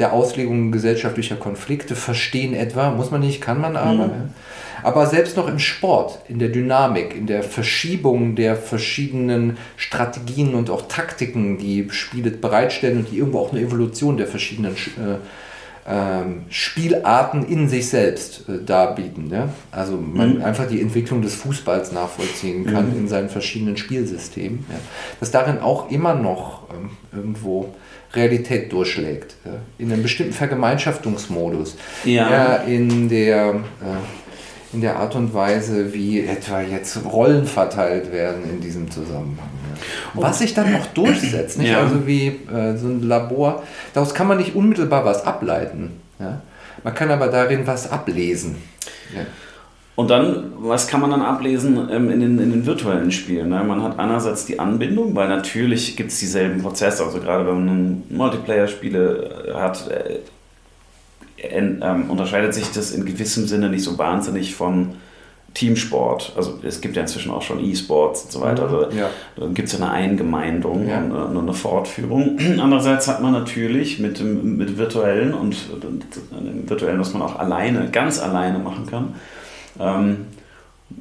der 0.01 0.12
Auslegung 0.12 0.73
gesellschaftlicher 0.73 1.37
Konflikte 1.37 1.95
verstehen 1.95 2.55
etwa. 2.55 2.90
Muss 2.90 3.11
man 3.12 3.21
nicht, 3.21 3.40
kann 3.40 3.61
man 3.61 3.77
aber. 3.77 4.07
Mhm. 4.07 4.35
Aber 4.83 5.07
selbst 5.07 5.37
noch 5.37 5.49
im 5.49 5.59
Sport, 5.59 6.21
in 6.29 6.38
der 6.38 6.49
Dynamik, 6.49 7.14
in 7.16 7.27
der 7.27 7.43
Verschiebung 7.43 8.35
der 8.35 8.57
verschiedenen 8.57 9.57
Strategien 9.77 10.55
und 10.55 10.71
auch 10.71 10.88
Taktiken, 10.88 11.59
die 11.59 11.88
Spiele 11.90 12.31
bereitstellen 12.31 12.99
und 12.99 13.11
die 13.11 13.19
irgendwo 13.19 13.40
auch 13.40 13.53
eine 13.53 13.61
Evolution 13.61 14.16
der 14.16 14.27
verschiedenen 14.27 14.75
äh, 14.75 15.16
ähm, 15.88 16.43
Spielarten 16.51 17.45
in 17.45 17.69
sich 17.69 17.88
selbst 17.88 18.49
äh, 18.49 18.64
darbieten. 18.64 19.31
Ja? 19.31 19.49
Also 19.71 19.97
man 19.97 20.37
mhm. 20.37 20.45
einfach 20.45 20.69
die 20.69 20.81
Entwicklung 20.81 21.23
des 21.23 21.35
Fußballs 21.35 21.93
nachvollziehen 21.93 22.66
kann 22.66 22.90
mhm. 22.90 22.99
in 22.99 23.09
seinen 23.09 23.29
verschiedenen 23.29 23.77
Spielsystemen. 23.77 24.64
Ja? 24.69 24.77
Dass 25.19 25.31
darin 25.31 25.59
auch 25.59 25.90
immer 25.90 26.14
noch 26.14 26.64
ähm, 26.71 26.90
irgendwo 27.12 27.75
Realität 28.14 28.73
durchschlägt. 28.73 29.37
Ja? 29.45 29.53
In 29.79 29.93
einem 29.93 30.03
bestimmten 30.03 30.33
Vergemeinschaftungsmodus. 30.33 31.77
Ja. 32.05 32.31
ja 32.31 32.55
in 32.57 33.09
der 33.09 33.55
äh, 33.55 34.30
in 34.73 34.81
der 34.81 34.99
Art 34.99 35.17
und 35.17 35.35
Weise, 35.35 35.93
wie 35.93 36.21
etwa 36.25 36.61
jetzt 36.61 37.05
Rollen 37.05 37.47
verteilt 37.47 38.13
werden 38.13 38.45
in 38.49 38.61
diesem 38.61 38.91
Zusammenhang. 38.91 39.49
Ja. 40.15 40.23
Was 40.23 40.39
sich 40.39 40.55
dann 40.55 40.75
auch 40.77 40.87
durchsetzt, 40.87 41.59
nicht? 41.59 41.71
Ja. 41.71 41.81
also 41.81 42.07
wie 42.07 42.29
äh, 42.29 42.77
so 42.77 42.87
ein 42.87 43.03
Labor, 43.03 43.63
daraus 43.95 44.15
kann 44.15 44.29
man 44.29 44.39
nicht 44.39 44.55
unmittelbar 44.55 45.05
was 45.05 45.25
ableiten. 45.27 46.01
Ja? 46.19 46.41
Man 46.85 46.95
kann 46.95 47.11
aber 47.11 47.29
darin 47.29 47.67
was 47.67 47.91
ablesen. 47.91 48.57
Ja. 49.15 49.23
Und 49.97 50.09
dann, 50.09 50.53
was 50.57 50.87
kann 50.87 51.01
man 51.01 51.11
dann 51.11 51.21
ablesen 51.21 51.89
ähm, 51.91 52.11
in, 52.11 52.21
den, 52.21 52.39
in 52.39 52.51
den 52.53 52.65
virtuellen 52.65 53.11
Spielen? 53.11 53.51
Ne? 53.51 53.63
Man 53.63 53.83
hat 53.83 53.99
einerseits 53.99 54.47
die 54.47 54.59
Anbindung, 54.59 55.15
weil 55.15 55.29
natürlich 55.29 55.97
gibt 55.97 56.11
es 56.11 56.19
dieselben 56.21 56.63
Prozesse. 56.63 57.05
Also 57.05 57.19
gerade 57.21 57.47
wenn 57.47 57.67
man 57.67 58.03
Multiplayer-Spiele 58.09 59.53
hat, 59.55 59.91
äh, 59.91 60.21
ähm, 61.42 62.11
unterscheidet 62.11 62.55
sich 62.55 62.70
das 62.72 62.92
in 62.92 63.05
gewissem 63.05 63.46
Sinne 63.46 63.68
nicht 63.68 63.85
so 63.85 63.98
wahnsinnig 63.98 64.55
von 64.55 64.94
Teamsport. 65.55 66.33
Also 66.37 66.61
es 66.62 66.81
gibt 66.81 66.96
ja 66.96 67.03
inzwischen 67.03 67.33
auch 67.33 67.42
schon 67.42 67.62
E-Sports 67.64 68.24
und 68.24 68.33
so 68.33 68.40
weiter. 68.40 68.64
Also 68.64 68.96
ja. 68.96 69.11
Da 69.37 69.46
gibt 69.46 69.68
es 69.68 69.79
ja 69.79 69.85
eine 69.85 69.90
Eingemeindung 69.90 70.88
ja. 70.88 71.00
und 71.00 71.37
eine 71.37 71.53
Fortführung. 71.53 72.38
Andererseits 72.61 73.09
hat 73.09 73.20
man 73.20 73.33
natürlich 73.33 73.98
mit 73.98 74.20
dem 74.20 74.57
mit 74.57 74.79
virtuellen 74.79 75.35
und, 75.35 75.57
und, 75.72 75.85
und 75.85 76.70
virtuellen, 76.70 77.00
was 77.00 77.12
man 77.12 77.22
auch 77.22 77.38
alleine, 77.38 77.88
ganz 77.90 78.20
alleine 78.20 78.59
machen 78.59 78.87
kann, 78.87 79.14
ähm, 79.81 80.26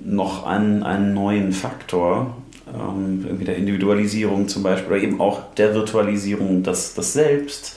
noch 0.04 0.46
einen, 0.46 0.84
einen 0.84 1.14
neuen 1.14 1.52
Faktor, 1.52 2.36
ähm, 2.74 3.24
irgendwie 3.26 3.46
der 3.46 3.58
Individualisierung 3.58 4.48
zum 4.48 4.64
Beispiel, 4.64 4.88
oder 4.94 5.04
eben 5.04 5.22
auch 5.22 5.54
der 5.56 5.76
Virtualisierung 5.76 6.64
des, 6.64 6.96
des 6.96 7.14
Selbst 7.14 7.76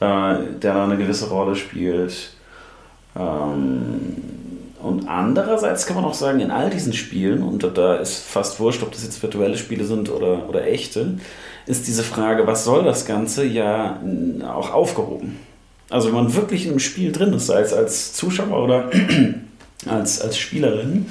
der 0.00 0.46
da 0.60 0.84
eine 0.84 0.96
gewisse 0.96 1.28
Rolle 1.28 1.56
spielt. 1.56 2.30
Ähm, 3.16 4.16
und 4.82 5.08
andererseits 5.08 5.86
kann 5.86 5.96
man 5.96 6.06
auch 6.06 6.14
sagen, 6.14 6.40
in 6.40 6.50
all 6.50 6.70
diesen 6.70 6.94
Spielen, 6.94 7.42
und 7.42 7.68
da 7.76 7.96
ist 7.96 8.18
fast 8.18 8.60
wurscht, 8.60 8.82
ob 8.82 8.92
das 8.92 9.04
jetzt 9.04 9.22
virtuelle 9.22 9.58
Spiele 9.58 9.84
sind 9.84 10.10
oder, 10.10 10.48
oder 10.48 10.66
echte, 10.66 11.18
ist 11.66 11.86
diese 11.86 12.02
Frage, 12.02 12.46
was 12.46 12.64
soll 12.64 12.82
das 12.82 13.04
Ganze, 13.04 13.44
ja 13.44 14.00
auch 14.48 14.72
aufgehoben. 14.72 15.38
Also 15.90 16.08
wenn 16.08 16.14
man 16.14 16.34
wirklich 16.34 16.66
im 16.66 16.78
Spiel 16.78 17.12
drin 17.12 17.34
ist, 17.34 17.46
sei 17.46 17.60
es 17.60 17.74
als 17.74 18.14
Zuschauer 18.14 18.64
oder 18.64 18.90
als, 19.86 20.22
als 20.22 20.38
Spielerin, 20.38 21.06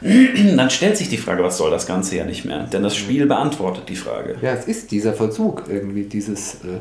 dann 0.56 0.70
stellt 0.70 0.96
sich 0.96 1.08
die 1.08 1.16
Frage, 1.16 1.44
was 1.44 1.58
soll 1.58 1.70
das 1.70 1.86
Ganze 1.86 2.16
ja 2.16 2.24
nicht 2.24 2.44
mehr. 2.44 2.64
Denn 2.64 2.82
das 2.82 2.96
Spiel 2.96 3.26
beantwortet 3.26 3.84
die 3.88 3.96
Frage. 3.96 4.36
Ja, 4.42 4.52
es 4.52 4.64
ist 4.64 4.90
dieser 4.90 5.12
Vollzug 5.12 5.64
irgendwie, 5.68 6.04
dieses... 6.04 6.56
Äh 6.56 6.80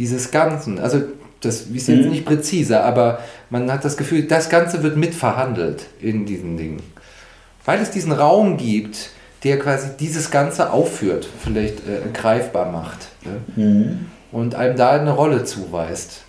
dieses 0.00 0.30
Ganzen. 0.30 0.78
Also 0.78 1.02
das 1.40 1.62
ist 1.62 1.88
jetzt 1.88 2.04
mhm. 2.04 2.10
nicht 2.10 2.24
präzise, 2.24 2.82
aber 2.82 3.20
man 3.50 3.70
hat 3.70 3.84
das 3.84 3.96
Gefühl, 3.96 4.24
das 4.24 4.48
Ganze 4.48 4.82
wird 4.82 4.96
mitverhandelt 4.96 5.86
in 6.00 6.26
diesen 6.26 6.56
Dingen. 6.56 6.82
Weil 7.64 7.80
es 7.80 7.90
diesen 7.90 8.12
Raum 8.12 8.56
gibt, 8.56 9.10
der 9.44 9.58
quasi 9.58 9.90
dieses 9.98 10.30
Ganze 10.30 10.72
aufführt, 10.72 11.28
vielleicht 11.42 11.80
äh, 11.86 12.00
greifbar 12.12 12.72
macht. 12.72 13.08
Ne? 13.24 13.62
Mhm. 13.62 14.06
Und 14.32 14.54
einem 14.54 14.76
da 14.76 14.92
eine 14.92 15.12
Rolle 15.12 15.44
zuweist. 15.44 16.22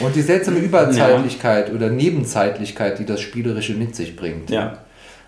Und 0.00 0.16
die 0.16 0.22
seltsame 0.22 0.58
Überzeitlichkeit 0.58 1.68
ja. 1.68 1.74
oder 1.74 1.90
Nebenzeitlichkeit, 1.90 2.98
die 2.98 3.04
das 3.04 3.20
Spielerische 3.20 3.74
mit 3.74 3.94
sich 3.94 4.16
bringt. 4.16 4.50
Ja. 4.50 4.78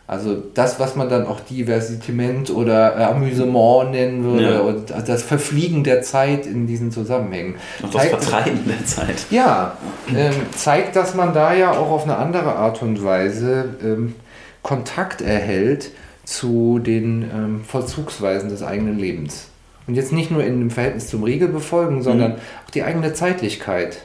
Also 0.08 0.40
das, 0.54 0.78
was 0.78 0.94
man 0.94 1.08
dann 1.08 1.26
auch 1.26 1.40
Diversitiment 1.40 2.50
oder 2.50 3.08
Amüsement 3.08 3.90
nennen 3.90 4.22
würde, 4.22 4.54
ja. 4.54 4.60
und 4.60 5.08
das 5.08 5.24
Verfliegen 5.24 5.82
der 5.82 6.02
Zeit 6.02 6.46
in 6.46 6.68
diesen 6.68 6.92
Zusammenhängen. 6.92 7.56
Und 7.82 7.92
das 7.92 8.02
zeigt, 8.02 8.22
Vertreiben 8.22 8.60
der 8.68 8.86
Zeit. 8.86 9.26
Ja, 9.30 9.76
ähm, 10.14 10.32
zeigt, 10.54 10.94
dass 10.94 11.16
man 11.16 11.34
da 11.34 11.54
ja 11.54 11.72
auch 11.72 11.90
auf 11.90 12.04
eine 12.04 12.16
andere 12.16 12.54
Art 12.54 12.82
und 12.82 13.02
Weise 13.02 13.76
ähm, 13.82 14.14
Kontakt 14.62 15.22
erhält 15.22 15.90
zu 16.24 16.78
den 16.78 17.22
ähm, 17.22 17.64
Vollzugsweisen 17.64 18.48
des 18.48 18.62
eigenen 18.62 18.98
Lebens. 18.98 19.48
Und 19.88 19.94
jetzt 19.94 20.12
nicht 20.12 20.30
nur 20.30 20.44
in 20.44 20.60
dem 20.60 20.70
Verhältnis 20.70 21.08
zum 21.08 21.24
Regelbefolgen, 21.24 22.02
sondern 22.02 22.32
mhm. 22.32 22.38
auch 22.64 22.70
die 22.70 22.84
eigene 22.84 23.12
Zeitlichkeit 23.12 24.02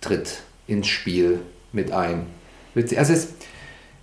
tritt 0.00 0.42
ins 0.68 0.86
Spiel 0.86 1.40
mit 1.72 1.92
ein. 1.92 2.26
Also 2.74 3.12
es 3.12 3.28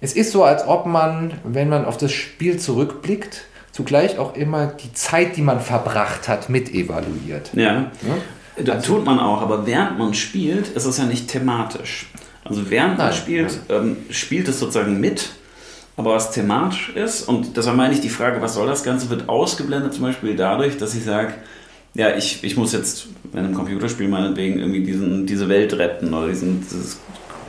es 0.02 0.14
ist 0.14 0.32
so, 0.32 0.44
als 0.44 0.68
ob 0.68 0.86
man, 0.86 1.34
wenn 1.44 1.70
man 1.70 1.86
auf 1.86 1.98
das 1.98 2.12
Spiel 2.12 2.58
zurückblickt, 2.58 3.46
zugleich 3.72 4.18
auch 4.18 4.36
immer 4.36 4.68
die 4.68 4.94
Zeit, 4.94 5.38
die 5.38 5.42
man 5.42 5.60
verbracht 5.60 6.28
hat, 6.28 6.50
mit 6.50 6.74
evaluiert. 6.74 7.52
Ja. 7.54 7.64
ja? 7.64 7.92
Das 8.58 8.76
also, 8.78 8.96
tut 8.96 9.06
man 9.06 9.20
auch, 9.20 9.42
aber 9.42 9.68
während 9.68 10.00
man 10.00 10.14
spielt, 10.14 10.70
ist 10.70 10.86
es 10.86 10.98
ja 10.98 11.06
nicht 11.06 11.28
thematisch. 11.28 12.08
Also 12.44 12.70
während 12.70 12.98
man 12.98 13.14
spielt, 13.14 13.60
ähm, 13.70 13.98
spielt 14.10 14.48
es 14.48 14.60
sozusagen 14.60 15.00
mit, 15.00 15.30
aber 15.96 16.14
was 16.14 16.32
thematisch 16.32 16.90
ist, 16.90 17.28
und 17.28 17.58
deshalb 17.58 17.76
meine 17.76 17.94
ich 17.94 18.02
die 18.02 18.10
Frage, 18.10 18.42
was 18.42 18.54
soll 18.54 18.68
das 18.68 18.84
Ganze, 18.84 19.10
wird 19.10 19.28
ausgeblendet 19.28 19.94
zum 19.94 20.04
Beispiel 20.04 20.36
dadurch, 20.36 20.78
dass 20.78 20.96
ich 20.96 21.04
sage, 21.04 21.34
ja, 21.94 22.16
ich, 22.16 22.44
ich 22.44 22.56
muss 22.56 22.74
jetzt 22.74 23.08
in 23.34 23.40
einem 23.40 23.54
Computerspiel 23.54 24.08
meinetwegen 24.08 24.60
irgendwie 24.60 24.84
diesen, 24.84 25.26
diese 25.26 25.50
Welt 25.50 25.74
retten 25.74 26.14
oder 26.14 26.28
diesen, 26.28 26.62
dieses 26.62 27.00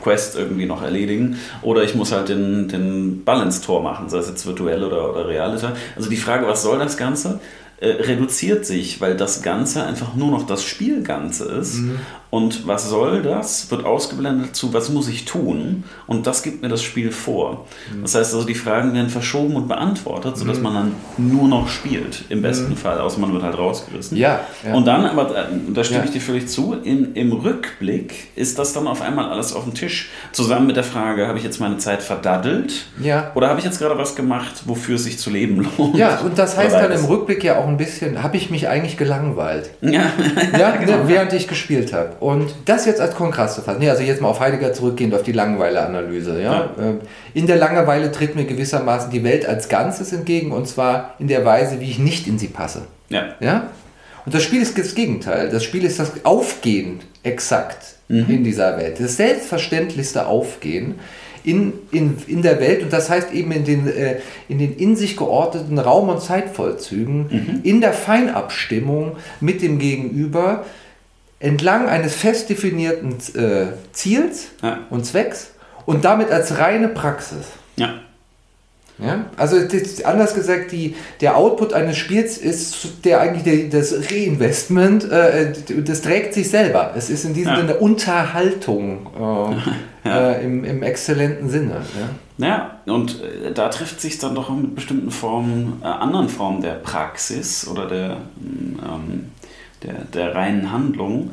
Quest 0.03 0.37
irgendwie 0.37 0.67
noch 0.67 0.83
erledigen. 0.83 1.39
Oder 1.63 1.83
ich 1.83 1.95
muss 1.95 2.13
halt 2.13 2.29
den, 2.29 2.69
den 2.69 3.25
Balance-Tor 3.25 3.83
machen, 3.83 4.09
sei 4.09 4.19
es 4.19 4.29
jetzt 4.29 4.47
virtuell 4.47 4.85
oder, 4.85 5.11
oder 5.11 5.29
real. 5.29 5.51
Also 5.51 6.11
die 6.11 6.17
Frage, 6.17 6.47
was 6.47 6.63
soll 6.63 6.79
das 6.79 6.97
Ganze? 6.97 7.41
Äh, 7.81 7.91
reduziert 7.91 8.67
sich, 8.67 9.01
weil 9.01 9.17
das 9.17 9.43
Ganze 9.43 9.85
einfach 9.85 10.17
nur 10.17 10.33
noch 10.33 10.47
das 10.47 10.65
Spielganze 10.65 11.45
ist. 11.45 11.77
Mhm. 11.77 12.01
Und 12.31 12.67
was 12.67 12.88
soll 12.88 13.23
das? 13.23 13.71
Wird 13.71 13.87
ausgeblendet 13.87 14.55
zu, 14.55 14.75
was 14.75 14.90
muss 14.90 15.09
ich 15.09 15.25
tun? 15.25 15.85
Und 16.07 16.27
das 16.27 16.42
gibt 16.42 16.61
mir 16.61 16.69
das 16.69 16.83
Spiel 16.83 17.11
vor. 17.11 17.67
Mhm. 17.94 18.02
Das 18.02 18.15
heißt 18.15 18.35
also, 18.35 18.46
die 18.46 18.55
Fragen 18.55 18.92
werden 18.92 19.09
verschoben 19.09 19.57
und 19.57 19.67
beantwortet, 19.67 20.37
sodass 20.37 20.59
mhm. 20.59 20.63
man 20.63 20.75
dann 20.75 20.92
nur 21.17 21.48
noch 21.48 21.69
spielt, 21.69 22.25
im 22.29 22.42
besten 22.42 22.71
mhm. 22.71 22.77
Fall, 22.77 23.00
außer 23.00 23.19
man 23.19 23.33
wird 23.33 23.42
halt 23.42 23.57
rausgerissen. 23.57 24.19
Ja, 24.19 24.40
ja. 24.65 24.75
Und 24.75 24.87
dann, 24.87 25.07
aber 25.07 25.35
äh, 25.35 25.44
da 25.73 25.83
stimme 25.83 26.00
ja. 26.00 26.05
ich 26.05 26.11
dir 26.11 26.21
völlig 26.21 26.48
zu, 26.48 26.75
im, 26.75 27.15
im 27.15 27.33
Rückblick 27.33 28.29
ist 28.37 28.59
das 28.59 28.75
dann 28.75 28.87
auf 28.87 29.00
einmal 29.00 29.31
alles 29.31 29.55
auf 29.55 29.65
dem 29.65 29.73
Tisch, 29.73 30.11
zusammen 30.33 30.67
mit 30.67 30.77
der 30.77 30.85
Frage, 30.85 31.29
habe 31.29 31.38
ich 31.38 31.44
jetzt 31.44 31.61
meine 31.61 31.79
Zeit 31.79 32.02
verdaddelt? 32.02 32.87
Ja. 33.02 33.33
Oder 33.35 33.48
habe 33.48 33.59
ich 33.59 33.65
jetzt 33.65 33.79
gerade 33.79 33.96
was 33.96 34.15
gemacht, 34.17 34.65
wofür 34.67 34.96
es 34.96 35.05
sich 35.05 35.19
zu 35.19 35.31
leben 35.31 35.67
lohnt? 35.79 35.96
Ja, 35.96 36.19
und 36.21 36.38
das 36.38 36.59
heißt 36.59 36.75
dann 36.75 36.92
im 36.92 37.07
Rückblick 37.07 37.42
ja 37.42 37.59
auch 37.59 37.67
ein 37.67 37.79
bisschen, 37.79 38.23
habe 38.23 38.37
ich 38.37 38.50
mich 38.50 38.69
eigentlich 38.69 38.98
gelangweilt. 38.98 39.71
Ja, 39.81 40.13
ja 40.59 40.77
genau. 40.81 41.07
während 41.07 41.33
ich 41.33 41.48
gespielt 41.48 41.94
habe. 41.94 42.17
Und 42.21 42.54
das 42.64 42.87
jetzt 42.87 43.00
als 43.00 43.14
Kontrast 43.14 43.54
zu 43.54 43.62
fassen, 43.62 43.79
nee, 43.81 43.88
also 43.88 44.02
jetzt 44.02 44.21
mal 44.21 44.29
auf 44.29 44.40
Heidegger 44.40 44.73
zurückgehend, 44.73 45.14
auf 45.14 45.23
die 45.23 45.33
Langeweile-Analyse. 45.33 46.42
Ja? 46.42 46.52
ja? 46.52 46.71
Ähm, 46.81 47.00
in 47.35 47.46
der 47.46 47.56
Langeweile 47.56 48.10
tritt 48.10 48.35
mir 48.35 48.44
gewissermaßen 48.44 49.10
die 49.10 49.23
Welt 49.23 49.46
als 49.46 49.69
Ganzes 49.69 50.12
entgegen 50.12 50.52
und 50.52 50.66
zwar 50.66 51.14
in 51.19 51.29
der 51.29 51.44
Weise, 51.44 51.81
wie 51.81 51.90
ich 51.90 51.98
nicht 51.98 52.27
in 52.27 52.38
sie 52.38 52.48
passe. 52.48 52.83
Ja. 53.08 53.35
ja? 53.40 53.69
Und 54.27 54.35
das 54.35 54.42
Spiel 54.42 54.60
ist 54.60 54.77
das 54.77 54.94
Gegenteil. 54.94 55.48
Das 55.48 55.64
Spiel 55.64 55.85
ist 55.85 55.98
das 55.98 56.25
Aufgehen 56.25 57.00
exakt 57.23 57.96
mhm. 58.08 58.27
in 58.29 58.44
dieser 58.44 58.77
Welt. 58.77 58.98
Das 59.00 59.16
selbstverständlichste 59.16 60.27
Aufgehen 60.27 60.96
in, 61.44 61.73
in, 61.92 62.16
in 62.27 62.42
der 62.42 62.60
Welt 62.60 62.83
und 62.83 62.92
das 62.92 63.08
heißt 63.08 63.33
eben 63.33 63.52
in 63.52 63.64
den, 63.64 63.88
äh, 63.88 64.16
in 64.48 64.58
den 64.58 64.77
in 64.77 64.96
sich 64.96 65.16
geordneten 65.16 65.79
Raum- 65.79 66.08
und 66.08 66.21
Zeitvollzügen, 66.21 67.27
mhm. 67.31 67.60
in 67.62 67.81
der 67.81 67.92
Feinabstimmung 67.92 69.16
mit 69.40 69.62
dem 69.62 69.79
Gegenüber, 69.79 70.64
entlang 71.41 71.89
eines 71.89 72.15
fest 72.15 72.51
definierten 72.51 73.17
äh, 73.35 73.69
Ziels 73.93 74.49
ja. 74.63 74.81
und 74.91 75.07
Zwecks 75.07 75.53
und 75.87 76.05
damit 76.05 76.31
als 76.31 76.59
reine 76.59 76.89
Praxis. 76.89 77.47
Ja. 77.77 77.95
Ja? 78.99 79.27
Also 79.37 79.57
anders 80.05 80.35
gesagt, 80.35 80.73
die, 80.73 80.97
der 81.21 81.37
Output 81.37 81.73
eines 81.73 81.97
Spiels 81.97 82.37
ist 82.37 83.05
der 83.05 83.21
eigentlich 83.21 83.45
der, 83.45 83.81
das 83.81 84.11
Reinvestment, 84.11 85.11
äh, 85.11 85.53
das 85.85 86.03
trägt 86.03 86.35
sich 86.35 86.51
selber. 86.51 86.93
Es 86.97 87.09
ist 87.09 87.25
in 87.25 87.35
diesem 87.35 87.53
ja. 87.53 87.61
Sinne 87.61 87.77
Unterhaltung 87.77 89.07
äh, 89.17 90.09
ja. 90.09 90.33
äh, 90.33 90.45
im, 90.45 90.65
im 90.65 90.83
exzellenten 90.83 91.49
Sinne. 91.49 91.83
Ja, 92.39 92.47
ja 92.87 92.93
und 92.93 93.23
äh, 93.23 93.53
da 93.53 93.69
trifft 93.69 94.01
sich 94.01 94.19
dann 94.19 94.35
doch 94.35 94.51
mit 94.51 94.75
bestimmten 94.75 95.13
Formen, 95.13 95.81
äh, 95.83 95.87
anderen 95.87 96.29
Formen 96.29 96.61
der 96.61 96.75
Praxis 96.75 97.69
oder 97.69 97.87
der, 97.87 98.17
ähm, 98.41 99.31
der, 99.83 100.04
der 100.12 100.35
reinen 100.35 100.72
Handlung 100.72 101.31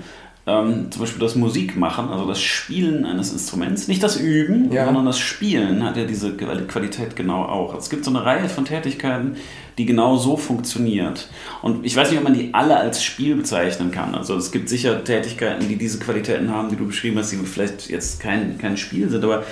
ähm, 0.47 0.91
zum 0.91 1.01
Beispiel 1.01 1.19
das 1.19 1.35
Musikmachen, 1.35 2.09
also 2.09 2.27
das 2.27 2.39
Spielen 2.39 3.05
eines 3.05 3.31
Instruments, 3.31 3.87
nicht 3.87 4.03
das 4.03 4.17
Üben, 4.17 4.71
ja. 4.71 4.85
sondern 4.85 5.05
das 5.05 5.17
Spielen 5.17 5.83
hat 5.83 5.97
ja 5.97 6.05
diese 6.05 6.37
Qualität 6.37 7.15
genau 7.15 7.43
auch. 7.43 7.69
Also 7.69 7.79
es 7.79 7.89
gibt 7.89 8.05
so 8.05 8.11
eine 8.11 8.23
Reihe 8.23 8.47
von 8.47 8.63
Tätigkeiten, 8.63 9.37
die 9.79 9.87
genau 9.87 10.17
so 10.17 10.37
funktioniert. 10.37 11.29
Und 11.63 11.83
ich 11.83 11.95
weiß 11.95 12.11
nicht, 12.11 12.19
ob 12.19 12.25
man 12.25 12.35
die 12.35 12.53
alle 12.53 12.77
als 12.77 13.03
Spiel 13.03 13.35
bezeichnen 13.35 13.89
kann. 13.89 14.13
Also 14.13 14.35
es 14.35 14.51
gibt 14.51 14.69
sicher 14.69 15.03
Tätigkeiten, 15.03 15.67
die 15.67 15.77
diese 15.77 15.97
Qualitäten 15.97 16.51
haben, 16.51 16.69
die 16.69 16.75
du 16.75 16.85
beschrieben 16.85 17.17
hast, 17.17 17.31
die 17.31 17.37
vielleicht 17.37 17.89
jetzt 17.89 18.19
kein, 18.19 18.59
kein 18.59 18.77
Spiel 18.77 19.09
sind, 19.09 19.23
aber 19.23 19.43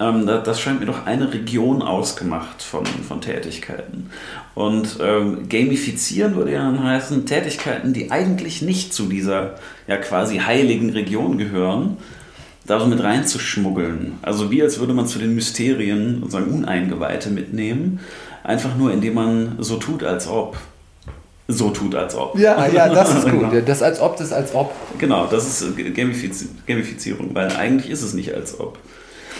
ähm, 0.00 0.26
das 0.26 0.60
scheint 0.60 0.80
mir 0.80 0.86
doch 0.86 1.06
eine 1.06 1.32
Region 1.32 1.82
ausgemacht 1.82 2.62
von, 2.62 2.86
von 2.86 3.20
Tätigkeiten. 3.20 4.10
Und 4.54 4.98
ähm, 5.00 5.48
gamifizieren 5.48 6.36
würde 6.36 6.52
ja 6.52 6.58
dann 6.58 6.82
heißen, 6.82 7.26
Tätigkeiten, 7.26 7.92
die 7.92 8.10
eigentlich 8.10 8.62
nicht 8.62 8.92
zu 8.92 9.06
dieser 9.06 9.54
ja 9.86 9.96
quasi 9.96 10.38
heiligen 10.38 10.90
Region 10.90 11.38
gehören, 11.38 11.96
da 12.66 12.78
so 12.78 12.86
mit 12.86 13.02
reinzuschmuggeln. 13.02 14.18
Also 14.22 14.50
wie 14.50 14.62
als 14.62 14.78
würde 14.78 14.92
man 14.92 15.06
zu 15.06 15.18
den 15.18 15.34
Mysterien 15.34 16.20
sozusagen 16.20 16.52
Uneingeweihte 16.52 17.30
mitnehmen, 17.30 18.00
einfach 18.44 18.76
nur 18.76 18.92
indem 18.92 19.14
man 19.14 19.56
so 19.58 19.76
tut, 19.76 20.04
als 20.04 20.28
ob 20.28 20.58
so 21.48 21.70
tut, 21.70 21.94
als 21.94 22.14
ob. 22.14 22.38
Ja, 22.38 22.66
ja, 22.68 22.88
das 22.90 23.14
ist 23.14 23.24
gut. 23.30 23.50
Genau. 23.50 23.64
Das 23.64 23.82
als 23.82 24.00
ob, 24.00 24.18
das 24.18 24.32
als 24.32 24.54
ob. 24.54 24.72
Genau, 24.98 25.26
das 25.26 25.62
ist 25.62 25.76
Gamifizierung, 26.66 27.34
weil 27.34 27.50
eigentlich 27.56 27.90
ist 27.90 28.02
es 28.02 28.12
nicht 28.12 28.34
als 28.34 28.60
ob. 28.60 28.78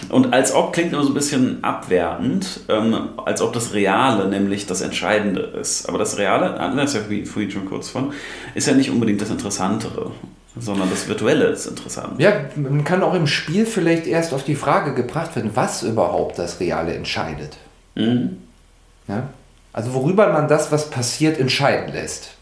Und 0.09 0.33
als 0.33 0.55
ob 0.55 0.73
klingt 0.73 0.93
immer 0.93 1.03
so 1.03 1.11
ein 1.11 1.15
bisschen 1.15 1.63
abwertend, 1.63 2.61
ähm, 2.69 3.11
als 3.25 3.43
ob 3.43 3.53
das 3.53 3.75
Reale 3.75 4.29
nämlich 4.29 4.67
das 4.67 4.81
Entscheidende 4.81 5.41
ist. 5.41 5.89
Aber 5.89 5.99
das 5.99 6.19
Reale, 6.19 6.59
hatten 6.59 6.77
wir 6.77 6.85
es 6.85 6.95
ja 6.95 7.01
vorhin 7.01 7.51
schon 7.51 7.67
kurz 7.67 7.89
von, 7.89 8.13
ist 8.55 8.67
ja 8.67 8.75
nicht 8.75 8.91
unbedingt 8.91 9.21
das 9.21 9.31
Interessantere, 9.31 10.11
sondern 10.59 10.91
das 10.91 11.09
Virtuelle 11.09 11.47
ist 11.47 11.67
interessant. 11.67 12.21
Ja, 12.21 12.33
man 12.57 12.85
kann 12.85 13.03
auch 13.03 13.15
im 13.15 13.27
Spiel 13.27 13.67
vielleicht 13.67 14.07
erst 14.07 14.33
auf 14.33 14.45
die 14.45 14.55
Frage 14.55 14.95
gebracht 14.95 15.37
werden, 15.37 15.51
was 15.55 15.83
überhaupt 15.83 16.39
das 16.39 16.61
Reale 16.61 16.95
entscheidet. 16.95 17.57
Mhm. 17.95 18.39
Ja? 19.09 19.29
Also 19.73 19.95
worüber 19.95 20.33
man 20.33 20.49
das, 20.49 20.73
was 20.73 20.91
passiert, 20.91 21.39
entscheiden 21.39 21.93
lässt. 21.93 22.35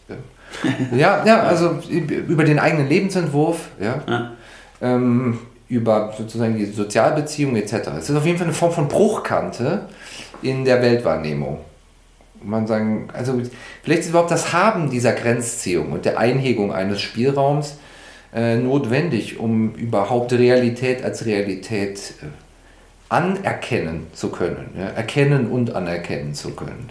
ja, 0.95 1.25
ja, 1.25 1.43
also 1.43 1.79
über 1.91 2.43
den 2.43 2.59
eigenen 2.59 2.87
Lebensentwurf, 2.87 3.59
ja. 3.79 4.01
ja. 4.07 4.31
Ähm, 4.81 5.39
über 5.69 6.13
sozusagen 6.17 6.57
die 6.57 6.65
Sozialbeziehungen 6.65 7.57
etc. 7.57 7.89
Es 7.99 8.09
ist 8.09 8.15
auf 8.15 8.25
jeden 8.25 8.37
Fall 8.37 8.47
eine 8.47 8.53
Form 8.53 8.71
von 8.71 8.87
Bruchkante 8.87 9.87
in 10.41 10.65
der 10.65 10.81
Weltwahrnehmung. 10.81 11.59
Man 12.41 12.67
sagen, 12.67 13.09
also 13.13 13.41
vielleicht 13.83 14.01
ist 14.01 14.09
überhaupt 14.09 14.31
das 14.31 14.53
Haben 14.53 14.89
dieser 14.89 15.13
Grenzziehung 15.13 15.91
und 15.91 16.05
der 16.05 16.19
Einhegung 16.19 16.71
eines 16.71 17.01
Spielraums 17.01 17.77
äh, 18.33 18.57
notwendig, 18.57 19.39
um 19.39 19.73
überhaupt 19.73 20.31
Realität 20.33 21.03
als 21.03 21.25
Realität 21.25 22.13
äh, 22.21 22.25
anerkennen 23.09 24.07
zu 24.13 24.29
können, 24.29 24.69
ja? 24.77 24.87
erkennen 24.87 25.47
und 25.47 25.75
anerkennen 25.75 26.33
zu 26.33 26.51
können. 26.51 26.87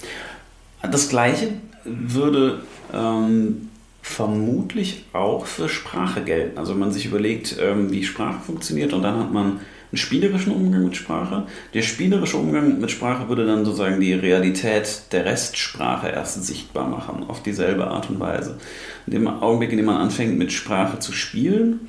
Das 0.91 1.09
Gleiche 1.09 1.49
würde 1.85 2.63
ähm, 2.93 3.69
vermutlich 4.07 5.05
auch 5.13 5.47
für 5.47 5.69
Sprache 5.69 6.23
gelten. 6.23 6.59
Also 6.59 6.73
wenn 6.73 6.79
man 6.79 6.93
sich 6.93 7.07
überlegt, 7.07 7.57
ähm, 7.61 7.91
wie 7.91 8.05
Sprache 8.05 8.41
funktioniert 8.41 8.93
und 8.93 9.03
dann 9.03 9.19
hat 9.19 9.33
man 9.33 9.47
einen 9.91 9.99
spielerischen 9.99 10.53
Umgang 10.53 10.85
mit 10.85 10.97
Sprache. 10.97 11.47
Der 11.75 11.83
spielerische 11.83 12.37
Umgang 12.37 12.81
mit 12.81 12.91
Sprache 12.91 13.29
würde 13.29 13.47
dann 13.47 13.65
sozusagen 13.65 14.01
die 14.01 14.15
Realität 14.15 15.13
der 15.13 15.25
Restsprache 15.25 16.09
erst 16.09 16.45
sichtbar 16.45 16.89
machen, 16.89 17.25
auf 17.29 17.43
dieselbe 17.43 17.89
Art 17.89 18.09
und 18.09 18.21
Weise. 18.21 18.59
In 19.07 19.13
dem 19.13 19.27
Augenblick, 19.27 19.73
in 19.73 19.79
dem 19.79 19.87
man 19.87 19.97
anfängt, 19.97 20.39
mit 20.39 20.53
Sprache 20.53 21.01
zu 21.01 21.13
spielen, 21.13 21.89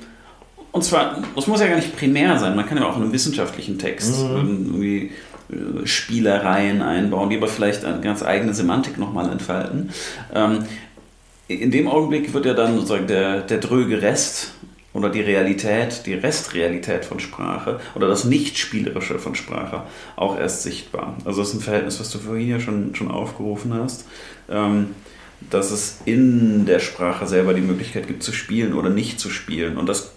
und 0.72 0.84
zwar, 0.84 1.22
das 1.34 1.46
muss 1.46 1.60
ja 1.60 1.68
gar 1.68 1.76
nicht 1.76 1.96
primär 1.96 2.38
sein, 2.38 2.56
man 2.56 2.66
kann 2.66 2.78
ja 2.78 2.86
auch 2.86 2.96
in 2.96 3.02
einem 3.02 3.12
wissenschaftlichen 3.12 3.78
Text 3.78 4.22
mhm. 4.22 4.36
irgendwie 4.36 5.12
äh, 5.50 5.86
Spielereien 5.86 6.82
einbauen, 6.82 7.30
die 7.30 7.36
aber 7.36 7.48
vielleicht 7.48 7.84
eine 7.84 8.00
ganz 8.00 8.22
eigene 8.22 8.52
Semantik 8.54 8.98
nochmal 8.98 9.30
entfalten. 9.30 9.90
Ähm, 10.34 10.64
in 11.48 11.70
dem 11.70 11.88
Augenblick 11.88 12.34
wird 12.34 12.46
ja 12.46 12.54
dann 12.54 12.74
sozusagen 12.76 13.06
der, 13.06 13.40
der 13.40 13.58
dröge 13.58 14.02
Rest 14.02 14.52
oder 14.92 15.08
die 15.08 15.20
Realität, 15.20 16.02
die 16.06 16.14
Restrealität 16.14 17.04
von 17.04 17.20
Sprache 17.20 17.80
oder 17.94 18.06
das 18.06 18.24
Nichtspielerische 18.24 19.18
von 19.18 19.34
Sprache 19.34 19.82
auch 20.16 20.38
erst 20.38 20.62
sichtbar. 20.62 21.16
Also 21.24 21.40
das 21.40 21.50
ist 21.50 21.54
ein 21.54 21.60
Verhältnis, 21.60 22.00
was 22.00 22.10
du 22.10 22.18
vorhin 22.18 22.48
ja 22.48 22.60
schon, 22.60 22.94
schon 22.94 23.10
aufgerufen 23.10 23.72
hast, 23.74 24.06
ähm, 24.50 24.94
dass 25.50 25.70
es 25.70 26.00
in 26.04 26.66
der 26.66 26.80
Sprache 26.80 27.26
selber 27.26 27.54
die 27.54 27.60
Möglichkeit 27.62 28.06
gibt 28.08 28.22
zu 28.22 28.32
spielen 28.32 28.74
oder 28.74 28.90
nicht 28.90 29.18
zu 29.18 29.30
spielen. 29.30 29.78
Und 29.78 29.88
das 29.88 30.12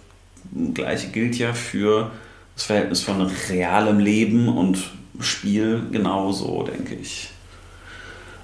gleiche 0.74 1.08
gilt 1.08 1.36
ja 1.38 1.54
für 1.54 2.10
das 2.54 2.64
Verhältnis 2.64 3.02
von 3.02 3.22
realem 3.48 3.98
Leben 3.98 4.48
und 4.48 4.90
Spiel 5.20 5.82
genauso, 5.92 6.64
denke 6.64 6.94
ich 6.94 7.30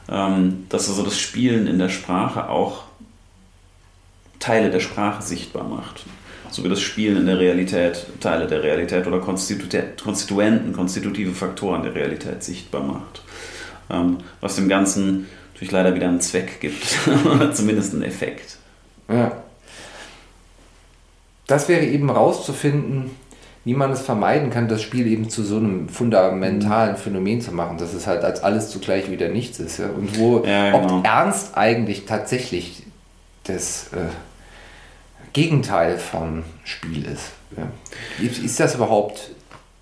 dass 0.09 0.89
also 0.89 1.03
das 1.03 1.19
Spielen 1.19 1.67
in 1.67 1.79
der 1.79 1.91
Sprache 1.91 2.49
auch 2.49 2.85
Teile 4.39 4.71
der 4.71 4.81
Sprache 4.81 5.23
sichtbar 5.23 5.65
macht. 5.65 6.05
So 6.51 6.65
wie 6.65 6.69
das 6.69 6.81
Spielen 6.81 7.19
in 7.19 7.27
der 7.27 7.39
Realität 7.39 8.07
Teile 8.21 8.47
der 8.47 8.63
Realität 8.63 9.07
oder 9.07 9.21
Konstituenten, 9.21 10.73
konstitutive 10.73 11.33
Faktoren 11.33 11.83
der 11.83 11.95
Realität 11.95 12.43
sichtbar 12.43 12.83
macht. 12.83 13.23
Ähm, 13.91 14.19
was 14.41 14.57
dem 14.57 14.69
Ganzen 14.69 15.27
natürlich 15.53 15.73
leider 15.73 15.95
wieder 15.95 16.09
einen 16.09 16.21
Zweck 16.21 16.61
gibt 16.61 16.87
oder 17.35 17.53
zumindest 17.53 17.93
einen 17.93 18.03
Effekt. 18.03 18.57
Ja. 19.09 19.43
Das 21.47 21.69
wäre 21.69 21.85
eben 21.85 22.11
rauszufinden, 22.11 23.11
wie 23.69 23.75
man 23.75 23.93
es 23.93 24.01
vermeiden 24.01 24.49
kann, 24.49 24.67
das 24.67 24.81
Spiel 24.81 25.07
eben 25.07 25.29
zu 25.29 25.43
so 25.43 25.59
einem 25.59 25.91
fundamentalen 25.91 26.97
Phänomen 26.97 27.43
zu 27.43 27.53
machen, 27.53 27.77
dass 27.77 27.93
es 27.93 28.07
halt 28.07 28.25
als 28.25 28.43
alles 28.43 28.71
zugleich 28.71 29.11
wieder 29.11 29.29
nichts 29.29 29.59
ist. 29.59 29.79
Ja? 29.79 29.91
Und 29.91 30.19
wo, 30.19 30.43
ja, 30.43 30.71
genau. 30.71 31.01
ob 31.01 31.05
Ernst 31.05 31.55
eigentlich 31.55 32.07
tatsächlich 32.07 32.85
das 33.45 33.91
äh, 33.93 34.09
Gegenteil 35.35 35.99
von 35.99 36.45
Spiel 36.65 37.05
ist. 37.05 37.33
Ja? 37.59 37.69
Ist 38.43 38.59
das 38.59 38.75
überhaupt 38.75 39.33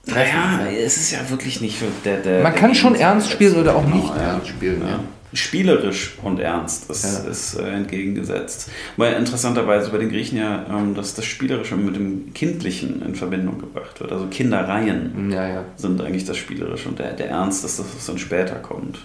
naja, 0.05 0.67
es 0.69 0.97
ist 0.97 1.13
ja 1.13 1.19
wirklich 1.31 1.61
nicht 1.61 1.79
der. 2.05 2.17
der 2.19 2.43
Man 2.43 2.57
kann 2.57 2.75
schon 2.75 2.97
ernst 2.97 3.31
spielen 3.31 3.55
oder 3.55 3.77
auch 3.77 3.85
genau, 3.85 3.97
nicht 3.97 4.09
ja. 4.09 4.23
ernst 4.33 4.49
spielen. 4.49 4.83
Ja 4.85 4.99
spielerisch 5.33 6.15
und 6.23 6.39
ernst 6.39 6.91
ist, 6.91 7.05
ja. 7.05 7.31
ist 7.31 7.55
äh, 7.55 7.69
entgegengesetzt. 7.69 8.71
Weil 8.97 9.15
interessanterweise 9.15 9.91
bei 9.91 9.99
den 9.99 10.09
Griechen 10.09 10.39
ja, 10.39 10.67
ähm, 10.71 10.95
dass 10.95 11.15
das 11.15 11.25
Spielerische 11.25 11.77
mit 11.77 11.97
dem 11.97 12.33
Kindlichen 12.33 13.03
in 13.03 13.15
Verbindung 13.15 13.59
gebracht 13.59 14.01
wird. 14.01 14.13
Also 14.13 14.27
Kindereien 14.27 15.31
ja, 15.31 15.49
ja. 15.49 15.65
sind 15.77 16.01
eigentlich 16.01 16.25
das 16.25 16.37
Spielerische 16.37 16.89
und 16.89 16.99
der, 16.99 17.13
der 17.13 17.29
Ernst 17.31 17.65
ist 17.65 17.79
das, 17.79 17.87
was 17.95 18.07
dann 18.07 18.19
später 18.19 18.57
kommt. 18.57 18.99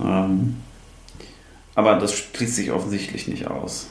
Ähm, 0.00 0.56
aber 1.74 1.96
das 1.96 2.16
schließt 2.16 2.56
sich 2.56 2.70
offensichtlich 2.70 3.26
nicht 3.26 3.48
aus. 3.48 3.88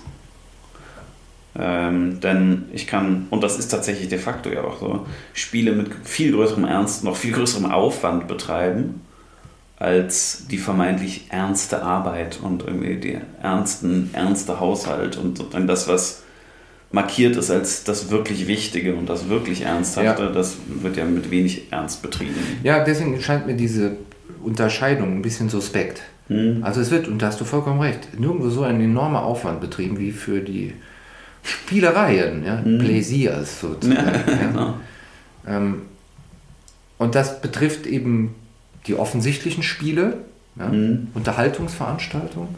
Ähm, 1.55 2.19
denn 2.19 2.65
ich 2.73 2.87
kann, 2.87 3.27
und 3.29 3.43
das 3.43 3.59
ist 3.59 3.67
tatsächlich 3.67 4.09
de 4.09 4.17
facto 4.17 4.49
ja 4.49 4.63
auch 4.63 4.79
so, 4.79 5.05
Spiele 5.33 5.73
mit 5.73 5.89
viel 6.03 6.31
größerem 6.31 6.65
Ernst, 6.65 7.03
noch 7.03 7.15
viel 7.15 7.31
größerem 7.31 7.65
Aufwand 7.65 8.27
betreiben 8.27 9.01
als 9.83 10.45
die 10.49 10.57
vermeintlich 10.57 11.25
ernste 11.29 11.83
Arbeit 11.83 12.39
und 12.41 12.63
irgendwie 12.65 12.95
der 12.95 13.21
ernsten, 13.41 14.11
ernste 14.13 14.61
Haushalt 14.61 15.17
und 15.17 15.37
sozusagen 15.37 15.67
das, 15.67 15.89
was 15.89 16.23
markiert 16.93 17.35
ist 17.35 17.51
als 17.51 17.83
das 17.83 18.09
wirklich 18.09 18.47
Wichtige 18.47 18.95
und 18.95 19.09
das 19.09 19.27
wirklich 19.27 19.63
Ernsthafte, 19.63 20.23
ja. 20.23 20.29
das 20.29 20.55
wird 20.67 20.95
ja 20.95 21.03
mit 21.03 21.29
wenig 21.31 21.63
Ernst 21.71 22.01
betrieben. 22.01 22.33
Ja, 22.63 22.81
deswegen 22.85 23.19
scheint 23.19 23.45
mir 23.45 23.57
diese 23.57 23.97
Unterscheidung 24.41 25.17
ein 25.17 25.21
bisschen 25.21 25.49
suspekt. 25.49 26.01
Mhm. 26.29 26.63
Also 26.63 26.79
es 26.79 26.89
wird, 26.89 27.09
und 27.09 27.21
da 27.21 27.27
hast 27.27 27.41
du 27.41 27.45
vollkommen 27.45 27.81
recht, 27.81 28.17
nirgendwo 28.17 28.49
so 28.49 28.63
ein 28.63 28.79
enormer 28.79 29.23
Aufwand 29.23 29.59
betrieben 29.59 29.99
wie 29.99 30.13
für 30.13 30.39
die 30.39 30.75
Spielereien, 31.43 32.45
ja? 32.45 32.61
Mhm. 32.63 32.79
Pläsiers 32.79 33.59
sozusagen. 33.59 33.99
Ja, 34.27 34.47
genau. 34.47 34.73
ähm, 35.45 35.81
und 36.97 37.15
das 37.15 37.41
betrifft 37.41 37.85
eben 37.85 38.35
die 38.87 38.95
offensichtlichen 38.95 39.63
Spiele, 39.63 40.17
ja? 40.57 40.67
mhm. 40.67 41.07
Unterhaltungsveranstaltungen. 41.13 42.55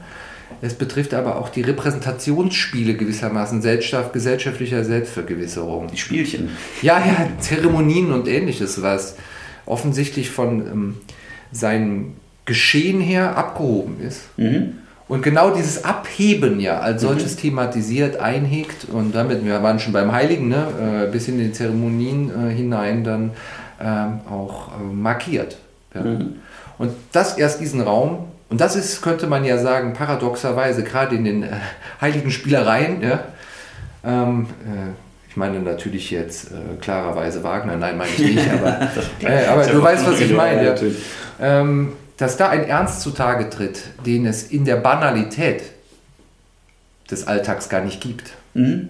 Es 0.61 0.73
betrifft 0.73 1.13
aber 1.13 1.37
auch 1.37 1.49
die 1.49 1.61
Repräsentationsspiele 1.61 2.95
gewissermaßen 2.95 3.61
gesellschaftlicher 3.61 4.83
Selbstvergewisserung. 4.83 5.87
Die 5.87 5.97
Spielchen. 5.97 6.49
Ja, 6.81 6.99
ja, 6.99 7.27
Zeremonien 7.39 8.11
und 8.11 8.27
ähnliches, 8.27 8.81
was 8.81 9.15
offensichtlich 9.65 10.29
von 10.29 10.61
ähm, 10.61 10.95
seinem 11.51 12.13
Geschehen 12.45 13.01
her 13.01 13.37
abgehoben 13.37 13.99
ist. 14.01 14.21
Mhm. 14.37 14.75
Und 15.07 15.21
genau 15.21 15.51
dieses 15.51 15.83
Abheben 15.83 16.59
ja 16.59 16.79
als 16.79 17.03
mhm. 17.03 17.07
solches 17.07 17.35
mhm. 17.35 17.41
thematisiert, 17.41 18.19
einhegt 18.19 18.87
und 18.91 19.13
damit, 19.13 19.45
wir 19.45 19.61
waren 19.61 19.79
schon 19.79 19.93
beim 19.93 20.11
Heiligen, 20.11 20.47
ne, 20.47 21.05
äh, 21.07 21.11
bis 21.11 21.27
in 21.27 21.37
die 21.37 21.51
Zeremonien 21.51 22.29
äh, 22.29 22.53
hinein 22.53 23.03
dann 23.03 23.31
ähm, 23.79 24.21
auch 24.29 24.69
äh, 24.69 24.93
markiert. 24.93 25.57
Ja. 25.95 26.01
Mhm. 26.01 26.35
Und 26.77 26.91
das 27.11 27.37
erst 27.37 27.61
diesen 27.61 27.81
Raum, 27.81 28.27
und 28.49 28.61
das 28.61 28.75
ist, 28.75 29.01
könnte 29.01 29.27
man 29.27 29.43
ja 29.43 29.57
sagen, 29.57 29.93
paradoxerweise, 29.93 30.83
gerade 30.83 31.15
in 31.15 31.25
den 31.25 31.43
äh, 31.43 31.49
heiligen 31.99 32.29
Spielereien, 32.29 33.01
ja, 33.01 33.23
ähm, 34.03 34.47
äh, 34.65 34.91
ich 35.29 35.37
meine 35.37 35.59
natürlich 35.59 36.11
jetzt 36.11 36.51
äh, 36.51 36.79
klarerweise 36.79 37.43
Wagner, 37.43 37.75
nein, 37.75 37.97
meine 37.97 38.09
ich 38.11 38.35
nicht, 38.35 38.49
aber, 38.53 38.89
äh, 39.21 39.45
aber 39.47 39.65
du 39.65 39.81
weißt, 39.81 40.07
was 40.07 40.21
ich 40.21 40.31
meine. 40.31 40.63
Ja. 40.63 40.75
Ähm, 41.41 41.93
dass 42.17 42.37
da 42.37 42.49
ein 42.49 42.65
Ernst 42.65 43.01
zutage 43.01 43.49
tritt, 43.49 43.83
den 44.05 44.25
es 44.25 44.43
in 44.43 44.63
der 44.63 44.77
Banalität 44.77 45.63
des 47.11 47.27
Alltags 47.27 47.67
gar 47.67 47.81
nicht 47.81 47.99
gibt. 47.99 48.31
Mhm. 48.53 48.89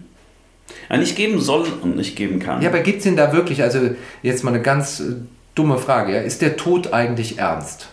Ja, 0.90 0.98
nicht 0.98 1.16
geben 1.16 1.42
soll 1.42 1.66
und 1.82 1.96
nicht 1.96 2.16
geben 2.16 2.40
kann. 2.40 2.62
Ja, 2.62 2.70
aber 2.70 2.80
gibt 2.82 3.00
es 3.00 3.06
ihn 3.06 3.16
da 3.16 3.34
wirklich, 3.34 3.64
also 3.64 3.80
jetzt 4.22 4.44
mal 4.44 4.54
eine 4.54 4.62
ganz 4.62 5.00
äh, 5.00 5.16
dumme 5.56 5.78
Frage, 5.78 6.14
ja, 6.14 6.22
ist 6.22 6.42
der 6.42 6.58
Tod 6.58 6.94
eigentlich 6.94 7.40
ernst? 7.40 7.88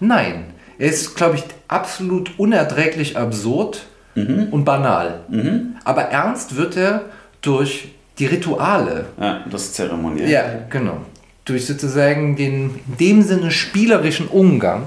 Nein. 0.00 0.46
Er 0.78 0.88
ist, 0.88 1.16
glaube 1.16 1.36
ich, 1.36 1.44
absolut 1.66 2.38
unerträglich 2.38 3.16
absurd 3.16 3.86
mhm. 4.14 4.48
und 4.50 4.64
banal. 4.64 5.20
Mhm. 5.28 5.76
Aber 5.84 6.02
ernst 6.02 6.56
wird 6.56 6.76
er 6.76 7.06
durch 7.42 7.88
die 8.18 8.26
Rituale. 8.26 9.06
Ja, 9.20 9.44
das 9.50 9.72
Zeremoniell. 9.72 10.30
Ja, 10.30 10.44
genau. 10.70 10.98
Durch 11.44 11.66
sozusagen 11.66 12.36
den 12.36 12.80
in 12.86 12.96
dem 12.98 13.22
Sinne 13.22 13.50
spielerischen 13.50 14.28
Umgang 14.28 14.86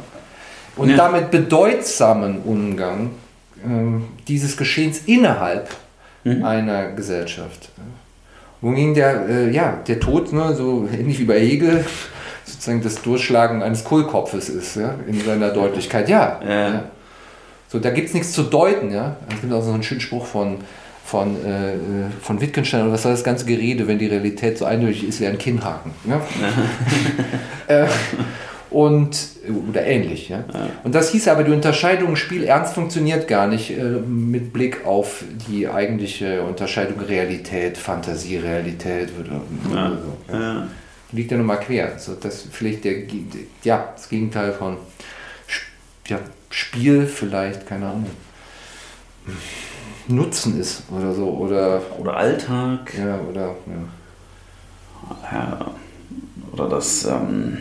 und 0.75 0.89
ja. 0.89 0.97
damit 0.97 1.31
bedeutsamen 1.31 2.41
Umgang 2.43 3.11
äh, 3.63 4.01
dieses 4.27 4.55
Geschehens 4.57 5.01
innerhalb 5.05 5.69
mhm. 6.23 6.43
einer 6.43 6.91
Gesellschaft. 6.91 7.69
Wohingegen 8.61 8.93
der, 8.93 9.27
äh, 9.27 9.51
ja, 9.51 9.79
der 9.87 9.99
Tod, 9.99 10.31
ne, 10.33 10.53
so 10.55 10.87
ähnlich 10.93 11.19
wie 11.19 11.25
bei 11.25 11.39
Hegel, 11.39 11.83
sozusagen 12.51 12.81
das 12.81 13.01
Durchschlagen 13.01 13.63
eines 13.63 13.83
Kohlkopfes 13.83 14.49
ist, 14.49 14.75
ja, 14.75 14.95
in 15.07 15.19
seiner 15.21 15.49
Deutlichkeit. 15.49 16.09
Ja. 16.09 16.39
ja. 16.47 16.83
So, 17.67 17.79
da 17.79 17.89
gibt 17.89 18.09
es 18.09 18.13
nichts 18.13 18.33
zu 18.33 18.43
deuten, 18.43 18.91
ja. 18.91 19.15
Es 19.33 19.41
gibt 19.41 19.53
auch 19.53 19.63
so 19.63 19.71
einen 19.71 19.83
schönen 19.83 20.01
Spruch 20.01 20.25
von, 20.25 20.57
von, 21.05 21.35
äh, 21.45 21.73
von 22.21 22.41
Wittgenstein, 22.41 22.83
oder 22.83 22.93
was 22.93 23.03
soll 23.03 23.13
das 23.13 23.23
ganze 23.23 23.45
Gerede, 23.45 23.87
wenn 23.87 23.97
die 23.97 24.07
Realität 24.07 24.57
so 24.57 24.65
eindeutig 24.65 25.07
ist 25.07 25.21
wie 25.21 25.27
ein 25.27 25.37
Kinnhaken. 25.37 25.91
Ja? 26.05 26.21
äh, 27.67 27.87
und, 28.71 29.17
oder 29.69 29.85
ähnlich. 29.85 30.29
Ja? 30.29 30.45
ja? 30.53 30.69
Und 30.83 30.95
das 30.95 31.11
hieß 31.11 31.27
aber, 31.27 31.43
die 31.43 31.51
Unterscheidung 31.51 32.15
Spiel 32.15 32.45
ernst 32.45 32.73
funktioniert 32.73 33.27
gar 33.27 33.47
nicht 33.47 33.71
äh, 33.71 33.83
mit 33.83 34.53
Blick 34.53 34.85
auf 34.85 35.23
die 35.47 35.67
eigentliche 35.67 36.41
Unterscheidung 36.43 37.01
Realität, 37.01 37.77
Fantasie, 37.77 38.37
Realität. 38.37 39.09
Oder, 39.19 39.41
ja. 39.75 39.91
So, 39.91 40.33
ja. 40.33 40.67
Liegt 41.11 41.31
ja 41.31 41.37
nochmal 41.37 41.59
quer. 41.59 41.99
So, 41.99 42.15
das 42.15 42.47
vielleicht 42.51 42.85
der, 42.85 43.03
ja, 43.63 43.93
das 43.95 44.07
Gegenteil 44.07 44.53
von 44.53 44.77
ja, 46.07 46.19
Spiel 46.49 47.05
vielleicht, 47.05 47.67
keine 47.67 47.87
Ahnung. 47.87 48.09
Nutzen 50.07 50.59
ist 50.59 50.83
oder 50.89 51.13
so. 51.13 51.29
Oder, 51.29 51.81
oder 51.97 52.17
Alltag. 52.17 52.93
Ja, 52.97 53.19
oder. 53.29 53.55
Ja. 53.67 55.31
ja 55.31 55.71
oder 56.51 56.69
das. 56.69 57.05
Ähm 57.05 57.57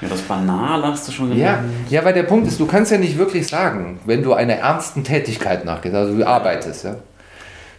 ja, 0.00 0.08
das 0.08 0.22
Banal 0.22 0.82
hast 0.82 1.08
du 1.08 1.12
schon 1.12 1.30
genannt. 1.30 1.68
Ja, 1.90 1.98
ja, 1.98 2.04
weil 2.04 2.14
der 2.14 2.22
Punkt 2.22 2.48
ist, 2.48 2.58
du 2.58 2.66
kannst 2.66 2.90
ja 2.90 2.96
nicht 2.96 3.18
wirklich 3.18 3.46
sagen, 3.46 4.00
wenn 4.06 4.22
du 4.22 4.32
einer 4.32 4.54
ernsten 4.54 5.04
Tätigkeit 5.04 5.64
nachgehst, 5.66 5.94
also 5.94 6.16
du 6.16 6.26
arbeitest, 6.26 6.84
ja, 6.84 6.92
du 6.92 6.98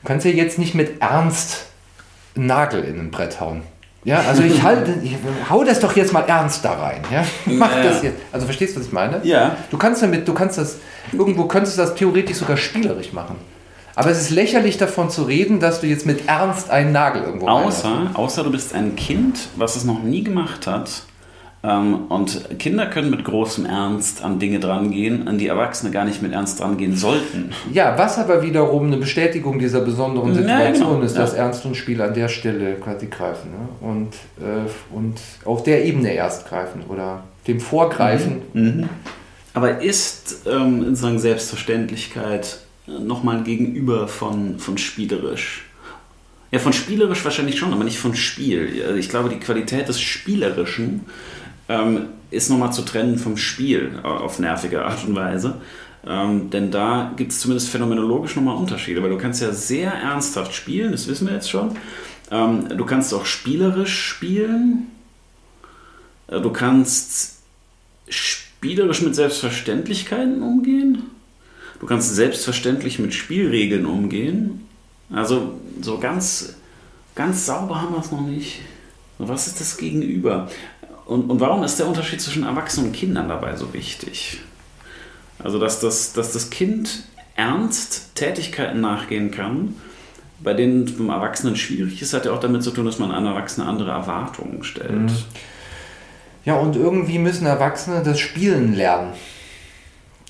kannst 0.06 0.26
ja 0.26 0.32
jetzt 0.32 0.60
nicht 0.60 0.76
mit 0.76 1.02
Ernst 1.02 1.66
einen 2.36 2.45
Nagel 2.45 2.84
in 2.84 2.99
ein 2.99 3.12
Brett 3.12 3.39
hauen. 3.39 3.64
Ja, 4.04 4.22
also 4.28 4.41
ich, 4.41 4.64
halte, 4.64 4.95
ich 5.04 5.16
hau 5.49 5.64
das 5.64 5.80
doch 5.80 5.95
jetzt 5.95 6.12
mal 6.12 6.22
ernst 6.22 6.66
da 6.66 6.74
rein. 6.74 7.02
Ja? 7.12 7.24
Mach 7.45 7.76
ja. 7.76 7.84
das 7.84 8.02
jetzt. 8.02 8.18
Also 8.32 8.45
verstehst 8.45 8.76
du, 8.76 8.80
was 8.80 8.88
ich 8.88 8.93
meine? 8.93 9.22
Ja. 9.24 9.56
Du 9.70 9.78
kannst 9.78 10.02
damit, 10.02 10.28
du 10.28 10.34
kannst 10.34 10.58
das, 10.58 10.78
irgendwo 11.12 11.45
könntest 11.45 11.78
du 11.78 11.84
das 11.84 11.93
theoretisch 11.93 12.38
sogar 12.38 12.58
spielerisch 12.58 13.14
machen. 13.14 13.36
Aber 13.95 14.10
es 14.10 14.20
ist 14.20 14.30
lächerlich 14.30 14.78
davon 14.78 15.10
zu 15.10 15.24
reden, 15.24 15.60
dass 15.60 15.82
du 15.82 15.88
jetzt 15.88 16.06
mit 16.06 16.28
Ernst 16.28 16.70
einen 16.70 16.91
Nagel 16.91 17.24
irgendwo 17.24 17.47
Außer, 17.47 18.12
außer 18.14 18.43
du 18.43 18.52
bist 18.52 18.74
ein 18.74 18.95
Kind, 18.95 19.49
was 19.56 19.76
es 19.76 19.84
noch 19.84 20.02
nie 20.02 20.24
gemacht 20.24 20.66
hat 20.66 21.04
und 21.64 22.57
Kinder 22.57 22.88
können 22.88 23.12
mit 23.12 23.24
großem 23.24 23.68
Ernst 23.68 24.24
an 24.24 24.39
Dinge 24.39 24.59
drangehen, 24.59 25.28
an 25.28 25.38
die 25.38 25.45
Erwachsene 25.45 25.91
gar 25.91 26.05
nicht 26.05 26.20
mit 26.24 26.34
Ernst 26.34 26.59
drangehen 26.59 26.95
sollten. 26.95 27.51
Ja, 27.72 27.95
was 27.99 28.18
aber 28.18 28.41
wiederum 28.41 28.88
eine 28.88 28.97
Bestätigung 28.97 29.59
dieser 29.59 29.82
besonderen 29.82 30.34
Situation 30.34 30.59
ja, 30.59 30.72
genau. 30.72 31.01
ist, 31.01 31.16
dass 31.16 31.34
ja. 31.34 31.43
Ernst 31.43 31.64
und 31.66 31.76
Spiel 31.76 32.01
an 32.01 32.16
der 32.16 32.30
Stelle 32.30 32.76
quasi 32.76 33.07
greifen. 33.07 33.51
Ne? 33.51 33.88
Und, 33.88 34.14
äh, 34.43 34.95
und 34.95 35.20
auf 35.45 35.62
der 35.62 35.86
Ebene 35.86 36.12
erst 36.12 36.49
greifen 36.49 36.82
oder 36.89 37.24
dem 37.47 37.59
Vorgreifen. 37.59 38.41
Mhm. 38.53 38.64
Mhm. 38.64 38.89
Aber 39.53 39.82
ist 39.82 40.47
ähm, 40.47 40.84
in 40.88 40.95
Sachen 40.95 41.20
Selbstverständlichkeit 41.20 42.59
nochmal 42.88 43.38
ein 43.38 43.43
Gegenüber 43.43 44.07
von, 44.07 44.57
von 44.57 44.80
spielerisch? 44.80 45.66
Ja, 46.51 46.59
von 46.59 46.74
spielerisch 46.74 47.24
wahrscheinlich 47.24 47.57
schon, 47.57 47.72
aber 47.72 47.84
nicht 47.84 47.99
von 47.99 48.16
Spiel. 48.16 48.95
Ich 48.97 49.09
glaube, 49.09 49.30
die 49.30 49.39
Qualität 49.39 49.88
des 49.88 50.01
Spielerischen 50.01 51.05
ähm, 51.72 52.08
ist 52.32 52.50
nochmal 52.50 52.74
zu 52.74 52.84
trennen 52.84 53.18
vom 53.18 53.38
Spiel 53.38 54.00
auf 54.04 54.40
nervige 54.40 54.86
Art 54.86 55.06
und 55.06 55.16
Weise. 55.16 55.56
Ähm, 56.06 56.50
denn 56.50 56.72
da 56.72 57.14
gibt 57.16 57.32
es 57.32 57.40
zumindest 57.40 57.70
phänomenologisch 57.70 58.36
nochmal 58.36 58.56
Unterschiede, 58.56 59.04
weil 59.04 59.12
du 59.12 59.18
kannst 59.18 59.42
ja 59.42 59.52
sehr 59.52 59.92
ernsthaft 59.92 60.54
spielen, 60.54 60.92
das 60.92 61.08
wissen 61.08 61.28
wir 61.28 61.36
jetzt 61.36 61.50
schon. 61.50 61.78
Ähm, 62.32 62.70
du 62.70 62.86
kannst 62.86 63.14
auch 63.14 63.26
spielerisch 63.26 64.02
spielen. 64.02 64.88
Äh, 66.28 66.42
du 66.42 66.52
kannst 66.52 67.38
spielerisch 68.10 69.02
mit 69.02 69.16
Selbstverständlichkeiten 69.16 70.42
umgehen. 70.42 71.04
Du 71.80 71.86
kannst 71.86 72.16
selbstverständlich 72.16 73.00
mit 73.00 73.14
Spielregeln 73.14 73.86
umgehen. 73.86 74.68
Also 75.12 75.60
so 75.82 76.00
ganz, 76.00 76.56
ganz 77.16 77.46
sauber 77.46 77.82
haben 77.82 77.94
wir 77.94 78.00
es 78.00 78.12
noch 78.12 78.22
nicht. 78.22 78.62
Was 79.18 79.48
ist 79.48 79.60
das 79.60 79.78
Gegenüber? 79.78 80.50
Und, 81.12 81.30
und 81.30 81.41
warum 81.41 81.62
ist 81.64 81.78
der 81.78 81.88
Unterschied 81.88 82.22
zwischen 82.22 82.45
Erwachsenen 82.45 82.88
und 82.88 82.93
Kindern 82.93 83.28
dabei 83.28 83.57
so 83.57 83.74
wichtig? 83.74 84.39
Also, 85.43 85.59
dass 85.59 85.82
das, 85.82 86.14
dass 86.14 86.32
das 86.32 86.49
Kind 86.49 87.03
ernst 87.36 88.16
Tätigkeiten 88.16 88.80
nachgehen 88.80 89.30
kann, 89.30 89.76
bei 90.39 90.53
denen 90.53 90.86
beim 90.86 91.09
Erwachsenen 91.09 91.57
schwierig 91.57 92.01
ist, 92.01 92.14
hat 92.14 92.24
ja 92.24 92.32
auch 92.32 92.39
damit 92.39 92.64
zu 92.64 92.72
tun, 92.72 92.86
dass 92.86 92.97
man 92.97 93.12
an 93.12 93.26
Erwachsene 93.26 93.68
andere 93.68 93.91
Erwartungen 93.91 94.64
stellt. 94.64 95.01
Mhm. 95.01 95.18
Ja, 96.45 96.55
und 96.55 96.78
irgendwie 96.78 97.20
müssen 97.20 97.45
Erwachsene 97.45 98.01
das 98.03 98.18
Spielen 98.18 98.74
lernen. 98.74 99.12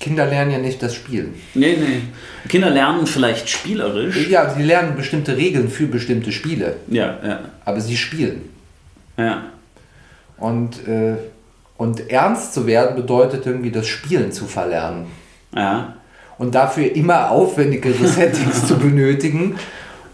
Kinder 0.00 0.26
lernen 0.26 0.50
ja 0.50 0.58
nicht 0.58 0.82
das 0.82 0.96
Spielen. 0.96 1.34
Nee, 1.54 1.76
nee. 1.78 2.00
Kinder 2.48 2.70
lernen 2.70 3.06
vielleicht 3.06 3.48
spielerisch. 3.48 4.28
Ja, 4.28 4.52
sie 4.52 4.64
lernen 4.64 4.96
bestimmte 4.96 5.36
Regeln 5.36 5.68
für 5.68 5.86
bestimmte 5.86 6.32
Spiele. 6.32 6.78
Ja, 6.88 7.18
ja. 7.24 7.40
Aber 7.64 7.80
sie 7.80 7.96
spielen. 7.96 8.48
Ja. 9.16 9.44
Und, 10.42 10.88
äh, 10.88 11.14
und 11.76 12.10
ernst 12.10 12.52
zu 12.52 12.66
werden 12.66 12.96
bedeutet 12.96 13.46
irgendwie 13.46 13.70
das 13.70 13.86
Spielen 13.86 14.32
zu 14.32 14.46
verlernen. 14.46 15.06
Ja. 15.54 15.94
Und 16.36 16.56
dafür 16.56 16.96
immer 16.96 17.30
aufwendigere 17.30 18.08
Settings 18.08 18.66
zu 18.66 18.76
benötigen, 18.76 19.54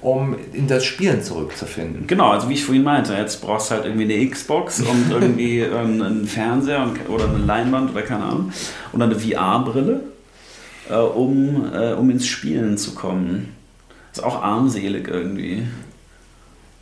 um 0.03 0.37
in 0.53 0.69
das 0.69 0.85
Spielen 0.85 1.23
zurückzufinden. 1.23 2.07
Genau, 2.07 2.31
also 2.33 2.51
wie 2.51 2.55
ich 2.55 2.65
vorhin 2.65 2.85
meinte, 2.85 3.15
jetzt 3.15 3.41
brauchst 3.41 3.71
du 3.71 3.77
halt 3.77 3.87
irgendwie 3.87 4.05
eine 4.05 4.29
Xbox 4.29 4.81
und 4.81 5.11
irgendwie 5.11 5.65
einen 5.65 6.27
Fernseher 6.27 6.87
oder 7.09 7.25
eine 7.25 7.39
Leinwand 7.39 7.93
oder 7.93 8.03
keine 8.03 8.25
Ahnung. 8.25 8.53
Oder 8.93 9.07
eine 9.07 9.19
VR-Brille, 9.19 10.01
äh, 10.91 10.95
um, 10.95 11.73
äh, 11.73 11.95
um 11.95 12.11
ins 12.11 12.27
Spielen 12.27 12.77
zu 12.77 12.95
kommen. 12.95 13.55
Ist 14.13 14.23
auch 14.23 14.43
armselig 14.43 15.09
irgendwie. 15.09 15.63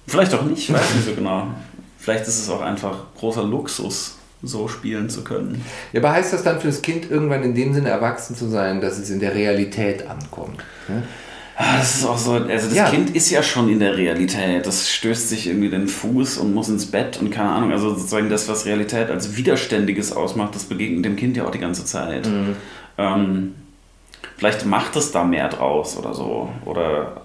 Vielleicht 0.09 0.35
auch 0.35 0.43
nicht, 0.43 0.69
ich 0.69 0.75
weiß 0.75 0.95
nicht 0.97 1.07
so 1.07 1.15
genau. 1.15 1.47
Vielleicht 1.99 2.27
ist 2.29 2.39
es 2.39 2.51
auch 2.51 2.61
einfach 2.61 2.99
großer 3.19 3.45
Luxus. 3.45 4.17
so 4.43 4.69
spielen 4.69 5.09
zu 5.09 5.25
können. 5.25 5.65
Ja, 5.93 6.01
aber 6.01 6.13
heißt 6.13 6.33
das 6.33 6.43
dann 6.43 6.61
für 6.61 6.69
das 6.69 6.83
Kind 6.83 7.11
irgendwann 7.11 7.43
in 7.43 7.55
dem 7.55 7.73
Sinne 7.75 7.89
erwachsen 7.89 8.37
zu 8.37 8.49
sein, 8.49 8.81
dass 8.81 8.99
es 8.99 9.11
in 9.11 9.19
der 9.19 9.35
Realität 9.35 10.07
ankommt? 10.07 10.59
Ne? 10.89 11.03
Ah, 11.59 11.79
das 11.79 11.97
ist 11.97 12.05
auch 12.05 12.19
so, 12.19 12.33
also 12.33 12.69
das 12.69 12.75
ja. 12.75 12.91
Kind 12.91 13.17
ist 13.17 13.31
ja 13.31 13.43
schon 13.43 13.71
in 13.71 13.79
der 13.79 13.97
Realität. 13.97 14.67
Das 14.67 14.91
stößt 14.91 15.31
sich 15.31 15.47
irgendwie 15.47 15.71
den 15.71 15.89
Fuß 15.89 16.37
und 16.37 16.53
muss 16.53 16.69
ins 16.69 16.87
Bett 16.87 17.19
und 17.19 17.31
keine 17.31 17.49
Ahnung. 17.49 17.73
Also 17.73 17.95
sozusagen 17.95 18.29
das, 18.29 18.47
was 18.47 18.67
Realität 18.67 19.11
als 19.11 19.37
Widerständiges 19.37 20.13
ausmacht, 20.13 20.55
das 20.55 20.65
begegnet 20.65 21.07
dem 21.07 21.17
Kind 21.17 21.37
ja 21.37 21.47
auch 21.47 21.51
die 21.51 21.59
ganze 21.59 21.87
Zeit. 21.87 22.27
Mhm. 22.27 22.57
Ähm, 22.99 23.55
vielleicht 24.37 24.67
macht 24.67 24.97
es 24.97 25.13
da 25.13 25.25
mehr 25.25 25.49
draus 25.49 25.97
oder 25.97 26.13
so. 26.13 26.51
Oder 26.67 27.23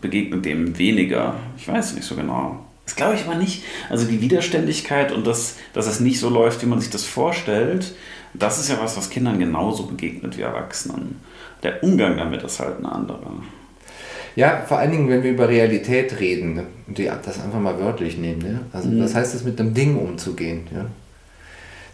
begegnet 0.00 0.46
dem 0.46 0.78
weniger. 0.78 1.34
Ich 1.58 1.68
weiß 1.68 1.94
nicht 1.94 2.06
so 2.06 2.16
genau. 2.16 2.64
Das 2.88 2.96
glaube 2.96 3.16
ich 3.16 3.26
aber 3.26 3.34
nicht. 3.34 3.64
Also 3.90 4.06
die 4.06 4.22
Widerständigkeit 4.22 5.12
und 5.12 5.26
das, 5.26 5.56
dass 5.74 5.86
es 5.86 6.00
nicht 6.00 6.18
so 6.18 6.30
läuft, 6.30 6.62
wie 6.62 6.66
man 6.66 6.80
sich 6.80 6.88
das 6.88 7.04
vorstellt, 7.04 7.94
das 8.32 8.58
ist 8.58 8.70
ja 8.70 8.80
was, 8.80 8.96
was 8.96 9.10
Kindern 9.10 9.38
genauso 9.38 9.82
begegnet 9.82 10.38
wie 10.38 10.40
Erwachsenen. 10.40 11.20
Der 11.62 11.82
Umgang 11.82 12.16
damit 12.16 12.42
ist 12.42 12.60
halt 12.60 12.78
ein 12.78 12.86
anderer. 12.86 13.34
Ja, 14.36 14.64
vor 14.66 14.78
allen 14.78 14.92
Dingen, 14.92 15.10
wenn 15.10 15.22
wir 15.22 15.32
über 15.32 15.50
Realität 15.50 16.18
reden 16.18 16.62
und 16.86 16.96
die, 16.96 17.04
das 17.04 17.42
einfach 17.42 17.60
mal 17.60 17.78
wörtlich 17.78 18.16
nehmen. 18.16 18.38
Ne? 18.38 18.60
Also, 18.72 18.88
mhm. 18.88 19.02
was 19.02 19.14
heißt 19.14 19.34
es, 19.34 19.44
mit 19.44 19.60
einem 19.60 19.74
Ding 19.74 19.98
umzugehen? 19.98 20.62
Ja? 20.74 20.86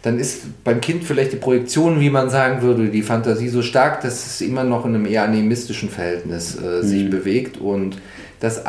Dann 0.01 0.17
ist 0.17 0.63
beim 0.63 0.79
Kind 0.79 1.03
vielleicht 1.03 1.33
die 1.33 1.37
Projektion, 1.37 1.99
wie 1.99 2.09
man 2.09 2.29
sagen 2.29 2.61
würde, 2.61 2.87
die 2.87 3.01
Fantasie 3.01 3.49
so 3.49 3.61
stark, 3.61 3.99
dass 3.99 4.25
es 4.25 4.39
immer 4.39 4.63
noch 4.63 4.85
in 4.85 4.95
einem 4.95 5.05
eher 5.05 5.23
animistischen 5.23 5.89
Verhältnis 5.89 6.55
äh, 6.55 6.61
mhm. 6.61 6.83
sich 6.83 7.09
bewegt 7.09 7.57
und 7.57 7.97
das 8.39 8.65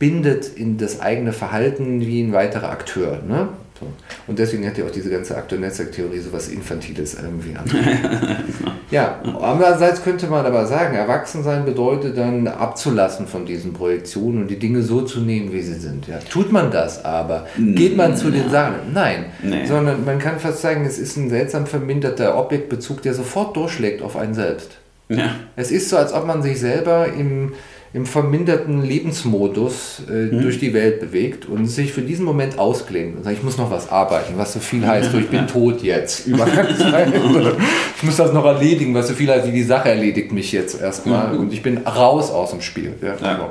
einbindet 0.00 0.56
in 0.56 0.78
das 0.78 1.00
eigene 1.00 1.32
Verhalten 1.32 2.00
wie 2.00 2.22
ein 2.22 2.32
weiterer 2.32 2.70
Akteur. 2.70 3.20
Ne? 3.26 3.48
So. 3.78 3.86
Und 4.26 4.38
deswegen 4.38 4.66
hat 4.66 4.76
ja 4.76 4.84
auch 4.84 4.90
diese 4.90 5.10
ganze 5.10 5.36
Akteur-Netzwerk-Theorie 5.36 6.18
so 6.18 6.32
was 6.32 6.48
Infantiles 6.48 7.16
irgendwie 7.22 7.56
an. 7.56 7.64
ja, 8.90 9.20
andererseits 9.40 10.02
könnte 10.02 10.26
man 10.26 10.44
aber 10.44 10.66
sagen, 10.66 10.94
Erwachsensein 10.94 11.64
bedeutet 11.64 12.18
dann 12.18 12.46
abzulassen 12.46 13.26
von 13.26 13.46
diesen 13.46 13.72
Projektionen 13.72 14.42
und 14.42 14.48
die 14.48 14.58
Dinge 14.58 14.82
so 14.82 15.02
zu 15.02 15.20
nehmen, 15.20 15.52
wie 15.52 15.62
sie 15.62 15.74
sind. 15.74 16.08
Ja. 16.08 16.18
Tut 16.18 16.52
man 16.52 16.70
das 16.70 17.04
aber? 17.04 17.46
Geht 17.56 17.96
man 17.96 18.16
zu 18.16 18.30
den 18.30 18.50
Sachen? 18.50 18.92
Nein. 18.92 19.26
Nee. 19.42 19.64
Sondern 19.64 20.04
man 20.04 20.18
kann 20.18 20.38
fast 20.38 20.60
sagen, 20.60 20.84
es 20.84 20.98
ist 20.98 21.16
ein 21.16 21.30
seltsam 21.30 21.66
verminderter 21.66 22.38
Objektbezug, 22.38 23.00
der 23.00 23.14
sofort 23.14 23.56
durchschlägt 23.56 24.02
auf 24.02 24.16
einen 24.16 24.34
selbst. 24.34 24.72
Ja. 25.08 25.34
Es 25.56 25.70
ist 25.70 25.88
so, 25.88 25.96
als 25.96 26.12
ob 26.12 26.26
man 26.26 26.42
sich 26.42 26.60
selber 26.60 27.06
im 27.08 27.52
im 27.92 28.06
verminderten 28.06 28.82
Lebensmodus 28.82 30.02
äh, 30.08 30.30
hm. 30.30 30.42
durch 30.42 30.60
die 30.60 30.72
Welt 30.72 31.00
bewegt 31.00 31.46
und 31.46 31.66
sich 31.66 31.92
für 31.92 32.02
diesen 32.02 32.24
Moment 32.24 32.56
ausklingt 32.58 33.16
und 33.16 33.24
sagt, 33.24 33.36
ich 33.36 33.42
muss 33.42 33.58
noch 33.58 33.70
was 33.70 33.90
arbeiten, 33.90 34.34
was 34.36 34.52
so 34.52 34.60
viel 34.60 34.86
heißt, 34.86 35.12
ich 35.14 35.28
bin 35.28 35.46
tot 35.52 35.82
jetzt. 35.82 36.28
ich 36.28 38.02
muss 38.02 38.16
das 38.16 38.32
noch 38.32 38.44
erledigen, 38.44 38.94
was 38.94 39.08
so 39.08 39.14
viel 39.14 39.28
heißt, 39.28 39.46
wie 39.48 39.52
die 39.52 39.64
Sache 39.64 39.88
erledigt 39.88 40.30
mich 40.30 40.52
jetzt 40.52 40.80
erstmal 40.80 41.36
und 41.36 41.52
ich 41.52 41.62
bin 41.62 41.78
raus 41.78 42.30
aus 42.30 42.50
dem 42.50 42.60
Spiel. 42.60 42.94
Ja, 43.02 43.16
ja. 43.20 43.36
So. 43.36 43.50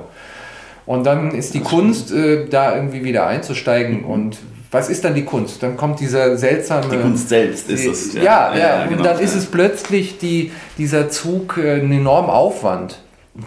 Und 0.86 1.06
dann 1.06 1.32
ist 1.32 1.54
die 1.54 1.60
Kunst, 1.60 2.12
äh, 2.14 2.48
da 2.50 2.76
irgendwie 2.76 3.04
wieder 3.04 3.28
einzusteigen 3.28 4.06
und 4.06 4.38
was 4.72 4.90
ist 4.90 5.04
dann 5.04 5.16
die 5.16 5.26
Kunst? 5.26 5.62
Dann 5.64 5.76
kommt 5.76 6.00
dieser 6.00 6.38
seltsame. 6.38 6.88
Die 6.92 6.98
Kunst 6.98 7.28
selbst 7.28 7.70
ist 7.70 7.86
es. 7.86 8.14
Ja, 8.14 8.22
ja, 8.22 8.54
ja, 8.54 8.60
ja 8.60 8.84
und 8.84 8.90
genau. 8.90 9.04
dann 9.04 9.20
ist 9.20 9.36
es 9.36 9.48
plötzlich 9.48 10.18
die, 10.18 10.52
dieser 10.78 11.10
Zug, 11.10 11.58
äh, 11.58 11.82
ein 11.82 11.92
enormer 11.92 12.34
Aufwand 12.34 13.00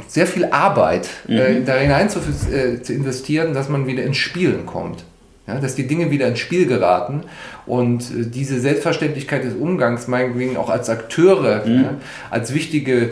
sehr 0.08 0.26
viel 0.26 0.46
Arbeit 0.46 1.08
äh, 1.28 1.32
mhm. 1.32 1.62
äh, 1.62 1.64
da 1.64 1.74
hinein 1.76 2.10
zu, 2.10 2.18
äh, 2.18 2.82
zu, 2.82 2.92
investieren, 2.92 3.54
dass 3.54 3.68
man 3.68 3.86
wieder 3.86 4.02
ins 4.02 4.16
Spielen 4.16 4.66
kommt. 4.66 5.04
Ja, 5.46 5.58
dass 5.58 5.74
die 5.74 5.88
Dinge 5.88 6.12
wieder 6.12 6.28
ins 6.28 6.38
Spiel 6.38 6.66
geraten 6.66 7.24
und 7.66 8.02
äh, 8.02 8.26
diese 8.26 8.60
Selbstverständlichkeit 8.60 9.42
des 9.42 9.54
Umgangs, 9.54 10.06
meinetwegen 10.06 10.56
auch 10.56 10.70
als 10.70 10.88
Akteure, 10.88 11.66
mhm. 11.66 11.82
ja, 11.82 11.94
als 12.30 12.54
wichtige 12.54 13.10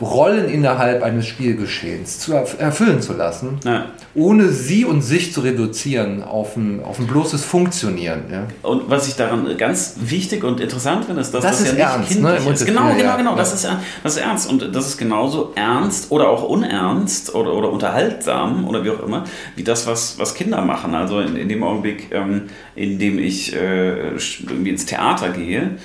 Rollen 0.00 0.48
innerhalb 0.48 1.04
eines 1.04 1.28
Spielgeschehens 1.28 2.18
zu 2.18 2.32
erfüllen 2.32 3.00
zu 3.00 3.12
lassen, 3.12 3.60
ja. 3.64 3.86
ohne 4.12 4.48
sie 4.48 4.84
und 4.84 5.02
sich 5.02 5.32
zu 5.32 5.40
reduzieren 5.40 6.24
auf 6.24 6.56
ein, 6.56 6.82
auf 6.82 6.98
ein 6.98 7.06
bloßes 7.06 7.44
Funktionieren. 7.44 8.24
Ja. 8.28 8.48
Und 8.68 8.90
was 8.90 9.06
ich 9.06 9.14
daran 9.14 9.56
ganz 9.56 9.94
wichtig 10.00 10.42
und 10.42 10.58
interessant 10.58 11.04
finde, 11.04 11.20
ist, 11.20 11.32
dass 11.32 11.44
das, 11.44 11.60
das 11.60 11.68
ist 11.68 11.78
ja 11.78 11.92
ernst, 11.92 12.20
ne? 12.20 12.36
ist. 12.52 12.66
Genau, 12.66 12.92
genau, 12.96 13.16
genau. 13.16 13.36
Das, 13.36 13.54
ist, 13.54 13.68
das 14.02 14.16
ist 14.16 14.20
ernst. 14.20 14.50
Und 14.50 14.74
das 14.74 14.88
ist 14.88 14.98
genauso 14.98 15.52
ernst 15.54 16.10
oder 16.10 16.28
auch 16.28 16.42
unernst 16.42 17.32
oder, 17.36 17.54
oder 17.54 17.70
unterhaltsam 17.70 18.66
oder 18.66 18.82
wie 18.82 18.90
auch 18.90 19.04
immer, 19.04 19.24
wie 19.54 19.62
das, 19.62 19.86
was, 19.86 20.18
was 20.18 20.34
Kinder 20.34 20.60
machen. 20.60 20.96
Also 20.96 21.20
in, 21.20 21.36
in 21.36 21.48
dem 21.48 21.62
Augenblick, 21.62 22.08
ähm, 22.10 22.48
in 22.74 22.98
dem 22.98 23.20
ich 23.20 23.54
äh, 23.54 24.08
irgendwie 24.08 24.70
ins 24.70 24.86
Theater 24.86 25.28
gehe, 25.28 25.76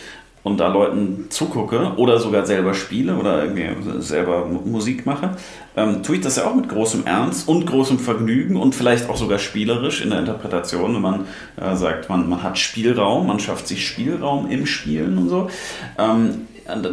und 0.43 0.59
da 0.59 0.67
Leuten 0.67 1.27
zugucke 1.29 1.93
oder 1.95 2.19
sogar 2.19 2.45
selber 2.45 2.73
spiele 2.73 3.15
oder 3.15 3.47
selber 4.01 4.45
Musik 4.45 5.05
mache, 5.05 5.37
ähm, 5.75 6.03
tue 6.03 6.17
ich 6.17 6.21
das 6.21 6.35
ja 6.35 6.45
auch 6.45 6.55
mit 6.55 6.69
großem 6.69 7.05
Ernst 7.05 7.47
und 7.47 7.65
großem 7.65 7.97
Vergnügen 7.97 8.57
und 8.57 8.75
vielleicht 8.75 9.09
auch 9.09 9.15
sogar 9.15 9.39
spielerisch 9.39 10.01
in 10.01 10.09
der 10.09 10.19
Interpretation, 10.19 10.95
wenn 10.95 11.01
man 11.01 11.25
äh, 11.59 11.75
sagt, 11.75 12.09
man, 12.09 12.27
man 12.27 12.43
hat 12.43 12.57
Spielraum, 12.57 13.27
man 13.27 13.39
schafft 13.39 13.67
sich 13.67 13.87
Spielraum 13.87 14.49
im 14.49 14.65
Spielen 14.65 15.17
und 15.17 15.29
so. 15.29 15.49
Ähm, 15.97 16.41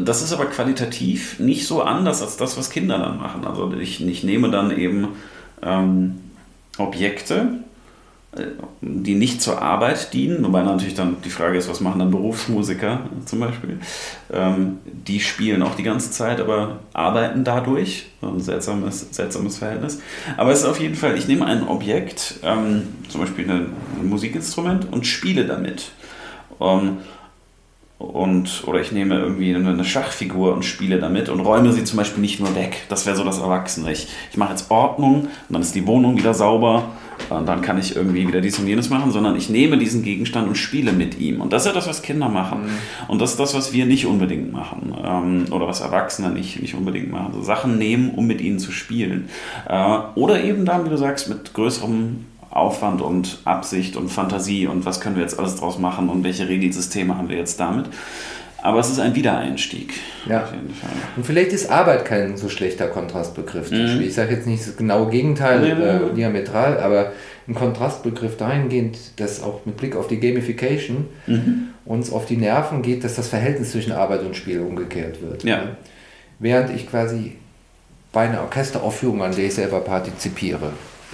das 0.05 0.23
ist 0.23 0.33
aber 0.33 0.47
qualitativ 0.47 1.39
nicht 1.39 1.67
so 1.67 1.83
anders 1.83 2.23
als 2.23 2.37
das, 2.37 2.57
was 2.59 2.71
Kinder 2.71 2.99
dann 2.99 3.19
machen. 3.19 3.47
Also 3.47 3.73
ich, 3.79 4.05
ich 4.05 4.25
nehme 4.25 4.51
dann 4.51 4.77
eben 4.77 5.09
ähm, 5.63 6.21
Objekte, 6.79 7.61
die 8.81 9.17
nicht 9.17 9.43
zur 9.43 9.61
Arbeit 9.61 10.13
dienen, 10.13 10.45
wobei 10.45 10.63
natürlich 10.63 10.95
dann 10.95 11.17
die 11.25 11.31
Frage 11.31 11.59
ist, 11.59 11.69
was 11.69 11.81
machen 11.81 11.99
dann 11.99 12.13
Berufsmusiker 12.13 13.01
zum 13.25 13.41
Beispiel? 13.41 13.81
Ähm, 14.33 14.79
die 14.85 15.19
spielen 15.19 15.63
auch 15.63 15.75
die 15.75 15.83
ganze 15.83 16.13
Zeit, 16.13 16.41
aber 16.41 16.79
arbeiten 16.93 17.43
dadurch. 17.43 18.07
Ein 18.23 18.41
seltsames, 18.41 19.09
seltsames 19.11 19.59
Verhältnis. 19.59 20.01
Aber 20.37 20.53
es 20.53 20.61
ist 20.61 20.67
auf 20.67 20.79
jeden 20.79 20.95
Fall, 20.95 21.17
ich 21.17 21.27
nehme 21.27 21.45
ein 21.47 21.67
Objekt, 21.67 22.35
ähm, 22.43 22.83
zum 23.09 23.23
Beispiel 23.23 23.51
ein, 23.51 23.73
Musikinstrument 24.03 24.93
und 24.93 25.07
spiele 25.07 25.47
damit. 25.47 25.91
Um, 26.59 26.99
und, 28.01 28.65
oder 28.67 28.81
ich 28.81 28.93
nehme 28.93 29.19
irgendwie 29.19 29.55
eine 29.55 29.85
Schachfigur 29.85 30.55
und 30.55 30.65
spiele 30.65 30.99
damit 30.99 31.29
und 31.29 31.41
räume 31.41 31.71
sie 31.75 31.85
zum 31.85 31.99
Beispiel 31.99 32.23
nicht 32.23 32.41
nur 32.41 32.55
weg. 32.55 32.85
Das 32.89 33.05
wäre 33.05 33.15
so 33.15 33.25
das 33.25 33.39
Erwachsene. 33.39 33.93
Ich, 33.93 34.09
ich 34.31 34.39
mache 34.39 34.53
jetzt 34.53 34.71
Ordnung 34.71 35.25
und 35.25 35.31
dann 35.51 35.61
ist 35.61 35.75
die 35.75 35.87
Wohnung 35.87 36.17
wieder 36.17 36.33
sauber 36.33 36.93
und 37.29 37.47
dann 37.47 37.61
kann 37.61 37.79
ich 37.79 37.95
irgendwie 37.95 38.27
wieder 38.27 38.41
dies 38.41 38.59
und 38.59 38.67
jenes 38.67 38.89
machen, 38.89 39.11
sondern 39.11 39.37
ich 39.37 39.51
nehme 39.51 39.77
diesen 39.77 40.03
Gegenstand 40.03 40.49
und 40.49 40.57
spiele 40.57 40.93
mit 40.93 41.21
ihm. 41.21 41.43
Und 41.43 41.53
das 41.53 41.63
ist 41.63 41.67
ja 41.67 41.75
das, 41.75 41.87
was 41.87 42.01
Kinder 42.01 42.31
machen. 42.31 42.63
Mhm. 42.63 43.09
Und 43.09 43.21
das 43.21 43.33
ist 43.33 43.41
das, 43.41 43.53
was 43.53 43.75
wir 43.75 43.85
nicht 43.85 44.07
unbedingt 44.07 44.51
machen. 44.51 44.95
Ähm, 45.05 45.53
oder 45.53 45.69
was 45.69 45.83
Erwachsene 45.83 46.31
nicht, 46.31 46.63
nicht 46.63 46.75
unbedingt 46.75 47.13
machen. 47.13 47.35
So 47.35 47.43
Sachen 47.43 47.77
nehmen, 47.77 48.13
um 48.17 48.27
mit 48.27 48.41
ihnen 48.41 48.59
zu 48.59 48.73
spielen. 48.73 49.29
Äh, 49.69 49.99
oder 50.15 50.43
eben 50.43 50.65
dann, 50.65 50.87
wie 50.87 50.89
du 50.89 50.97
sagst, 50.97 51.29
mit 51.29 51.53
größerem 51.53 52.25
Aufwand 52.51 53.01
und 53.01 53.39
Absicht 53.45 53.97
und 53.97 54.09
Fantasie 54.09 54.67
und 54.67 54.85
was 54.85 55.01
können 55.01 55.17
wir 55.17 55.23
jetzt 55.23 55.39
alles 55.39 55.57
draus 55.57 55.79
machen 55.79 56.09
und 56.09 56.25
welche 56.25 56.49
Regelsysteme 56.49 57.17
haben 57.17 57.29
wir 57.29 57.37
jetzt 57.37 57.61
damit. 57.61 57.87
Aber 58.63 58.81
es 58.81 58.91
ist 58.91 59.01
ein 59.01 59.15
Wiedereinstieg. 59.15 59.95
Ja. 60.29 60.49
Und 61.17 61.25
vielleicht 61.25 61.53
ist 61.53 61.71
Arbeit 61.71 62.05
kein 62.05 62.37
so 62.37 62.49
schlechter 62.49 62.89
Kontrastbegriff. 62.89 63.71
Mhm. 63.71 64.03
Ich 64.03 64.15
sage 64.15 64.35
jetzt 64.35 64.47
nicht 64.47 64.67
das 64.67 64.77
genaue 64.77 65.09
Gegenteil, 65.09 65.65
äh, 65.65 66.15
diametral, 66.15 66.79
aber 66.79 67.13
ein 67.49 67.55
Kontrastbegriff 67.55 68.37
dahingehend, 68.37 68.99
dass 69.17 69.43
auch 69.43 69.65
mit 69.65 69.77
Blick 69.79 69.97
auf 69.97 70.09
die 70.09 70.21
Gamification 70.21 71.07
mhm. 71.27 71.69
uns 71.87 72.13
auf 72.13 72.27
die 72.27 72.37
Nerven 72.37 72.83
geht, 72.83 73.03
dass 73.03 73.17
das 73.17 73.29
Verhältnis 73.29 73.73
zwischen 73.73 73.93
Arbeit 73.93 74.23
und 74.23 74.37
Spiel 74.37 74.61
umgekehrt 74.61 75.23
wird. 75.23 75.43
Ja. 75.43 75.77
Während 76.39 76.71
ich 76.71 76.89
quasi 76.89 77.37
bei 78.13 78.29
einer 78.29 78.43
Orchesteraufführung, 78.43 79.23
an 79.23 79.35
der 79.35 79.47
ich 79.47 79.55
selber 79.55 79.81
partizipiere, 79.81 80.73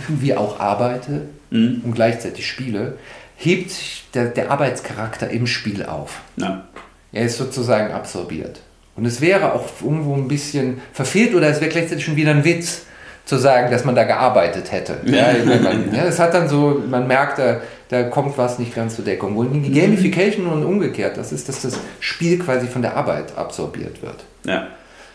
wie 0.08 0.34
auch 0.34 0.60
arbeite 0.60 1.22
mhm. 1.50 1.82
und 1.84 1.94
gleichzeitig 1.94 2.46
spiele, 2.46 2.98
hebt 3.36 3.72
der, 4.14 4.26
der 4.26 4.50
Arbeitscharakter 4.50 5.30
im 5.30 5.46
Spiel 5.46 5.84
auf. 5.84 6.20
Ja. 6.36 6.64
Er 7.12 7.24
ist 7.24 7.38
sozusagen 7.38 7.92
absorbiert. 7.92 8.60
Und 8.96 9.04
es 9.04 9.20
wäre 9.20 9.52
auch 9.52 9.66
irgendwo 9.82 10.14
ein 10.14 10.28
bisschen 10.28 10.80
verfehlt 10.92 11.34
oder 11.34 11.48
es 11.48 11.60
wäre 11.60 11.70
gleichzeitig 11.70 12.04
schon 12.04 12.16
wieder 12.16 12.30
ein 12.30 12.44
Witz 12.44 12.82
zu 13.26 13.36
sagen, 13.36 13.70
dass 13.70 13.84
man 13.84 13.94
da 13.94 14.04
gearbeitet 14.04 14.72
hätte. 14.72 15.00
Ja, 15.04 15.32
man, 15.44 15.92
ja, 15.94 16.04
es 16.04 16.18
hat 16.18 16.32
dann 16.32 16.48
so, 16.48 16.82
man 16.88 17.06
merkt, 17.06 17.38
da, 17.38 17.60
da 17.88 18.04
kommt 18.04 18.38
was 18.38 18.58
nicht 18.58 18.74
ganz 18.74 18.96
zur 18.96 19.04
Deckung. 19.04 19.36
Und 19.36 19.62
die 19.62 19.72
Gamification 19.72 20.46
und 20.46 20.64
umgekehrt, 20.64 21.16
das 21.16 21.32
ist, 21.32 21.48
dass 21.48 21.62
das 21.62 21.78
Spiel 22.00 22.38
quasi 22.38 22.68
von 22.68 22.82
der 22.82 22.96
Arbeit 22.96 23.36
absorbiert 23.36 24.00
wird. 24.02 24.24
Ja. 24.44 24.68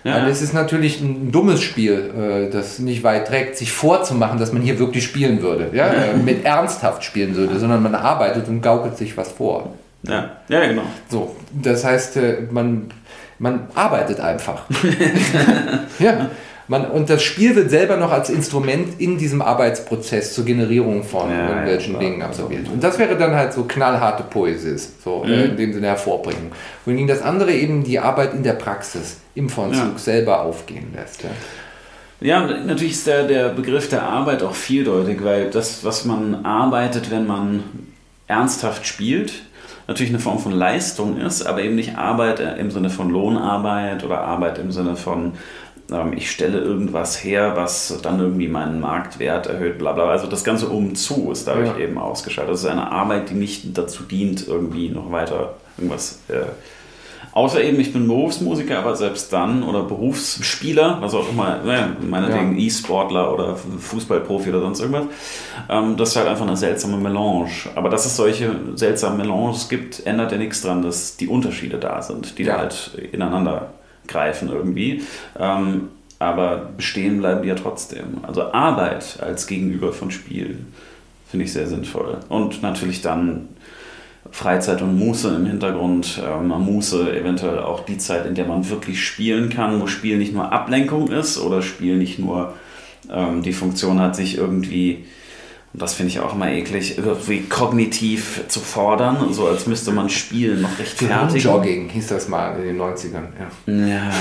Ja. 0.04 0.16
Weil 0.16 0.30
es 0.30 0.42
ist 0.42 0.54
natürlich 0.54 1.00
ein 1.00 1.32
dummes 1.32 1.62
Spiel, 1.62 2.12
äh, 2.18 2.52
das 2.52 2.80
nicht 2.80 3.04
weit 3.04 3.28
trägt, 3.28 3.58
sich 3.58 3.72
vorzumachen, 3.72 4.40
dass 4.40 4.52
man 4.52 4.62
hier 4.62 4.80
wirklich 4.80 5.04
spielen 5.04 5.42
würde, 5.42 5.70
ja? 5.74 5.92
Äh, 6.02 6.18
mit 6.18 6.46
ernsthaft 6.46 7.04
spielen 7.04 7.36
würde, 7.36 7.60
sondern 7.60 7.84
man 7.84 7.94
arbeitet 7.94 8.48
und 8.48 8.62
gaukelt 8.62 8.98
sich 8.98 9.16
was 9.18 9.32
vor. 9.32 9.74
Ja, 10.04 10.32
ja 10.48 10.66
genau. 10.66 10.84
So, 11.10 11.36
das 11.52 11.84
heißt, 11.84 12.18
äh, 12.18 12.38
man, 12.50 12.88
man 13.38 13.68
arbeitet 13.76 14.20
einfach. 14.20 14.64
ja. 16.00 16.30
Man, 16.68 16.86
und 16.86 17.10
das 17.10 17.22
Spiel 17.24 17.56
wird 17.56 17.70
selber 17.70 17.98
noch 17.98 18.12
als 18.12 18.30
Instrument 18.30 19.00
in 19.00 19.18
diesem 19.18 19.42
Arbeitsprozess 19.42 20.34
zur 20.34 20.46
Generierung 20.46 21.04
von 21.04 21.30
Ja, 21.30 21.50
irgendwelchen 21.50 21.94
ja, 21.96 22.00
Dingen 22.00 22.22
absolviert. 22.22 22.70
Und 22.70 22.84
das 22.84 22.98
wäre 22.98 23.18
dann 23.18 23.36
halt 23.36 23.52
so 23.54 23.64
knallharte 23.64 24.24
Poesie, 24.24 24.78
so 25.04 25.24
äh, 25.26 25.46
in 25.46 25.58
dem 25.58 25.74
Sinne 25.74 25.88
hervorbringen. 25.88 26.52
Wohingegen 26.86 27.08
das 27.08 27.22
andere 27.22 27.52
eben 27.52 27.84
die 27.84 28.00
Arbeit 28.00 28.34
in 28.34 28.44
der 28.44 28.54
Praxis 28.54 29.18
im 29.36 29.50
Vollzug 29.50 29.94
Ja. 29.94 29.98
selber 29.98 30.42
aufgehen 30.44 30.94
lässt. 30.96 31.24
Ja. 31.24 31.30
Natürlich 32.46 32.94
ist 32.94 33.08
der, 33.08 33.24
der 33.24 33.50
Begriff 33.50 33.90
der 33.90 34.04
Arbeit 34.04 34.44
auch 34.44 34.54
vieldeutig, 34.56 35.24
weil 35.24 35.50
das, 35.50 35.84
was 35.84 36.06
man 36.06 36.46
arbeitet, 36.46 37.10
wenn 37.10 37.26
man 37.26 37.64
ernsthaft 38.28 38.86
spielt, 38.86 39.34
natürlich 39.88 40.12
eine 40.12 40.20
Form 40.20 40.38
von 40.40 40.52
Leistung 40.52 41.18
ist, 41.20 41.46
aber 41.46 41.64
eben 41.64 41.76
nicht 41.76 41.98
Arbeit 41.98 42.40
im 42.60 42.70
Sinne 42.72 42.90
von 42.90 43.10
Lohnarbeit 43.10 44.04
oder 44.06 44.20
Arbeit 44.20 44.60
im 44.60 44.72
Sinne 44.72 44.96
von, 44.96 45.34
ich 46.16 46.32
stelle 46.32 46.60
irgendwas 46.60 47.24
her, 47.24 47.54
was 47.56 48.00
dann 48.02 48.20
irgendwie 48.20 48.48
meinen 48.48 48.80
Marktwert 48.80 49.48
erhöht, 49.48 49.78
bla 49.78 49.92
bla. 49.94 50.06
Also 50.10 50.28
das 50.28 50.44
Ganze 50.44 50.68
umzu 50.68 51.32
ist 51.32 51.48
dadurch 51.48 51.70
Ja. 51.70 51.78
eben 51.78 51.98
ausgeschaltet. 51.98 52.54
Das 52.54 52.62
ist 52.62 52.70
eine 52.70 52.92
Arbeit, 52.92 53.30
die 53.30 53.34
nicht 53.36 53.78
dazu 53.78 54.04
dient, 54.04 54.48
irgendwie 54.48 54.90
noch 54.90 55.12
weiter 55.12 55.56
irgendwas 55.78 56.20
äh, 56.30 56.42
Außer 57.34 57.64
eben, 57.64 57.80
ich 57.80 57.94
bin 57.94 58.08
Berufsmusiker, 58.10 58.80
aber 58.80 58.94
selbst 58.98 59.32
dann 59.32 59.64
oder 59.64 59.84
Berufsspieler, 59.84 60.98
was 61.00 61.14
auch 61.14 61.30
immer, 61.30 61.60
ne, 61.64 61.96
meinetwegen 62.02 62.58
E-Sportler 62.58 63.34
oder 63.34 63.56
Fußballprofi 63.56 64.50
oder 64.50 64.60
sonst 64.60 64.82
irgendwas, 64.82 65.06
ähm, 65.70 65.96
das 65.96 66.10
ist 66.10 66.16
halt 66.18 66.28
einfach 66.28 66.46
eine 66.46 66.58
seltsame 66.58 66.98
Melange. 66.98 67.48
Aber 67.76 67.88
dass 67.90 68.06
es 68.06 68.18
solche 68.18 68.54
seltsamen 68.76 69.18
Melanges 69.18 69.70
gibt, 69.70 70.06
ändert 70.06 70.34
ja 70.34 70.38
nichts 70.38 70.62
dran, 70.62 70.82
dass 70.82 71.16
die 71.16 71.28
Unterschiede 71.30 71.78
da 71.78 72.02
sind, 72.02 72.38
die 72.38 72.44
Ja. 72.44 72.56
da 72.56 72.60
halt 72.62 72.98
ineinander 73.14 73.70
greifen 74.12 74.50
irgendwie. 74.50 75.02
Ähm, 75.40 75.90
aber 76.20 76.70
bestehen 76.78 77.18
bleiben 77.20 77.42
die 77.42 77.50
ja 77.50 77.56
trotzdem. 77.56 78.20
Also 78.24 78.52
Arbeit 78.54 79.18
als 79.22 79.48
Gegenüber 79.48 79.92
von 79.92 80.12
Spiel 80.12 80.60
finde 81.28 81.46
ich 81.46 81.54
sehr 81.54 81.68
sinnvoll. 81.68 82.20
Und 82.30 82.62
natürlich 82.62 83.02
dann 83.02 83.48
Freizeit 84.30 84.82
und 84.82 85.00
Muße 85.00 85.34
im 85.36 85.46
Hintergrund. 85.46 86.22
Ähm, 86.24 86.48
Muße 86.48 87.18
eventuell 87.18 87.60
auch 87.60 87.86
die 87.86 87.98
Zeit, 87.98 88.26
in 88.26 88.36
der 88.36 88.46
man 88.46 88.70
wirklich 88.70 89.04
spielen 89.04 89.50
kann, 89.50 89.82
wo 89.82 89.88
Spiel 89.88 90.18
nicht 90.18 90.34
nur 90.34 90.52
Ablenkung 90.52 91.08
ist 91.08 91.40
oder 91.40 91.62
Spiel 91.62 91.98
nicht 91.98 92.20
nur 92.20 92.54
ähm, 93.10 93.42
die 93.42 93.54
Funktion 93.54 94.00
hat, 94.00 94.16
sich 94.16 94.38
irgendwie, 94.38 95.06
das 95.74 95.94
finde 95.94 96.12
ich 96.12 96.20
auch 96.20 96.36
immer 96.36 96.52
eklig, 96.52 96.98
irgendwie 96.98 97.42
kognitiv 97.44 98.44
zu 98.50 98.60
fordern, 98.60 99.34
so 99.34 99.48
als 99.48 99.68
müsste 99.68 99.92
man 99.92 100.10
Spielen 100.10 100.62
noch 100.62 100.78
rechtfertigen. 100.78 101.40
Jogging 101.40 101.90
hieß 101.90 102.08
das 102.08 102.28
mal 102.28 102.58
in 102.60 102.64
den 102.64 102.82
90ern. 102.82 103.24
Ja. 103.40 103.74
Ja, 103.88 104.12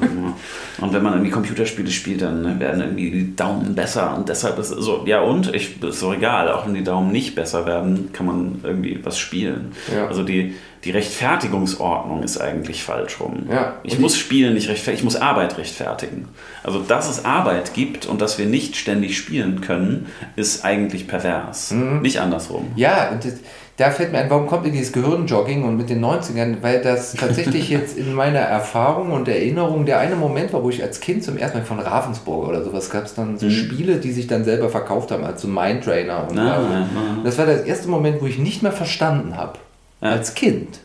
genau. 0.00 0.36
und 0.80 0.92
wenn 0.92 1.02
man 1.02 1.14
irgendwie 1.14 1.30
Computerspiele 1.30 1.90
spielt, 1.90 2.20
dann 2.20 2.60
werden 2.60 2.82
irgendwie 2.82 3.10
die 3.10 3.34
Daumen 3.34 3.74
besser 3.74 4.14
und 4.16 4.28
deshalb 4.28 4.58
ist 4.58 4.70
es 4.70 4.84
so, 4.84 5.04
ja 5.06 5.22
und, 5.22 5.54
ich, 5.54 5.82
ist 5.82 6.02
doch 6.02 6.14
egal, 6.14 6.50
auch 6.50 6.66
wenn 6.66 6.74
die 6.74 6.84
Daumen 6.84 7.12
nicht 7.12 7.34
besser 7.34 7.64
werden, 7.64 8.12
kann 8.12 8.26
man 8.26 8.60
irgendwie 8.62 9.00
was 9.02 9.18
spielen. 9.18 9.72
Ja. 9.94 10.06
Also 10.06 10.22
die, 10.22 10.54
die 10.84 10.90
Rechtfertigungsordnung 10.92 12.22
ist 12.22 12.40
eigentlich 12.40 12.82
falsch 12.82 13.20
rum. 13.20 13.46
Ja. 13.50 13.74
Ich 13.82 13.98
muss 13.98 14.16
Spielen 14.16 14.54
nicht 14.54 14.68
rechtfertigen, 14.68 14.98
ich 14.98 15.04
muss 15.04 15.16
Arbeit 15.16 15.58
rechtfertigen. 15.58 16.28
Also 16.62 16.80
dass 16.80 17.10
es 17.10 17.24
Arbeit 17.24 17.74
gibt 17.74 18.06
und 18.06 18.20
dass 18.20 18.38
wir 18.38 18.46
nicht 18.46 18.76
ständig 18.76 19.16
spielen 19.18 19.60
können, 19.60 20.06
ist 20.36 20.64
eigentlich 20.64 21.06
pervers. 21.06 21.72
Mhm. 21.72 22.00
Nicht 22.00 22.18
andersrum. 22.18 22.68
Ja, 22.76 23.10
und 23.10 23.24
das, 23.24 23.34
da 23.76 23.90
fällt 23.90 24.12
mir 24.12 24.18
ein, 24.18 24.30
warum 24.30 24.46
kommt 24.46 24.64
mir 24.64 24.72
dieses 24.72 24.92
Gehirnjogging 24.92 25.64
und 25.64 25.76
mit 25.76 25.90
den 25.90 26.02
90ern? 26.02 26.56
Weil 26.62 26.80
das 26.80 27.14
tatsächlich 27.14 27.68
jetzt 27.70 27.98
in 27.98 28.14
meiner 28.14 28.40
Erfahrung 28.40 29.12
und 29.12 29.28
Erinnerung 29.28 29.84
der 29.84 29.98
eine 29.98 30.16
Moment 30.16 30.52
war, 30.54 30.62
wo 30.62 30.70
ich 30.70 30.82
als 30.82 31.00
Kind 31.00 31.24
zum 31.24 31.36
ersten 31.36 31.58
Mal 31.58 31.64
von 31.64 31.78
Ravensburg 31.78 32.48
oder 32.48 32.64
sowas 32.64 32.88
gab 32.88 33.04
es 33.04 33.14
dann 33.14 33.38
so 33.38 33.50
Spiele, 33.50 33.96
die 33.96 34.12
sich 34.12 34.26
dann 34.26 34.44
selber 34.44 34.70
verkauft 34.70 35.10
haben, 35.10 35.24
als 35.24 35.42
so 35.42 35.48
Mindtrainer. 35.48 36.26
Und 36.28 36.34
Na, 36.34 36.60
na, 36.60 36.88
na. 36.94 37.20
Das 37.22 37.36
war 37.36 37.44
der 37.44 37.66
erste 37.66 37.88
Moment, 37.88 38.20
wo 38.22 38.26
ich 38.26 38.38
nicht 38.38 38.62
mehr 38.62 38.72
verstanden 38.72 39.36
habe, 39.36 39.58
Ja. 40.00 40.10
als 40.12 40.34
Kind, 40.34 40.80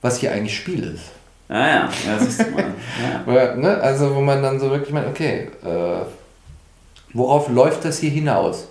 was 0.00 0.18
hier 0.18 0.32
eigentlich 0.32 0.56
Spiel 0.56 0.84
ist. 0.94 1.04
Ja, 1.48 1.66
ja, 1.66 1.90
ja, 2.06 2.18
siehst 2.18 2.40
du 2.40 2.50
mal. 2.50 2.74
Ja. 3.02 3.22
Weil, 3.26 3.56
ne, 3.56 3.78
also 3.78 4.14
wo 4.14 4.20
man 4.20 4.42
dann 4.42 4.60
so 4.60 4.70
wirklich 4.70 4.92
meint, 4.92 5.08
okay, 5.08 5.48
äh, 5.64 6.04
worauf 7.14 7.48
läuft 7.48 7.84
das 7.84 7.98
hier 7.98 8.10
hinaus? 8.10 8.68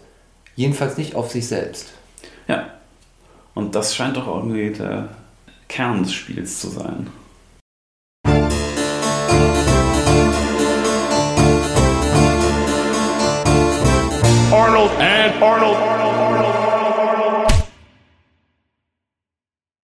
Jedenfalls 0.56 0.98
nicht 0.98 1.16
auf 1.16 1.32
sich 1.32 1.48
selbst. 1.48 1.94
Ja. 2.48 2.70
Und 3.56 3.76
das 3.76 3.96
scheint 3.96 4.16
doch 4.16 4.28
irgendwie 4.28 4.72
der 4.72 5.10
Kern 5.68 6.04
des 6.04 6.14
Spiels 6.14 6.60
zu 6.60 6.70
sein. 6.70 7.08
Arnold 14.52 14.92
and 15.00 15.42
Arnold. 15.42 15.78
Arnold. 15.78 16.16
Arnold. 16.16 16.67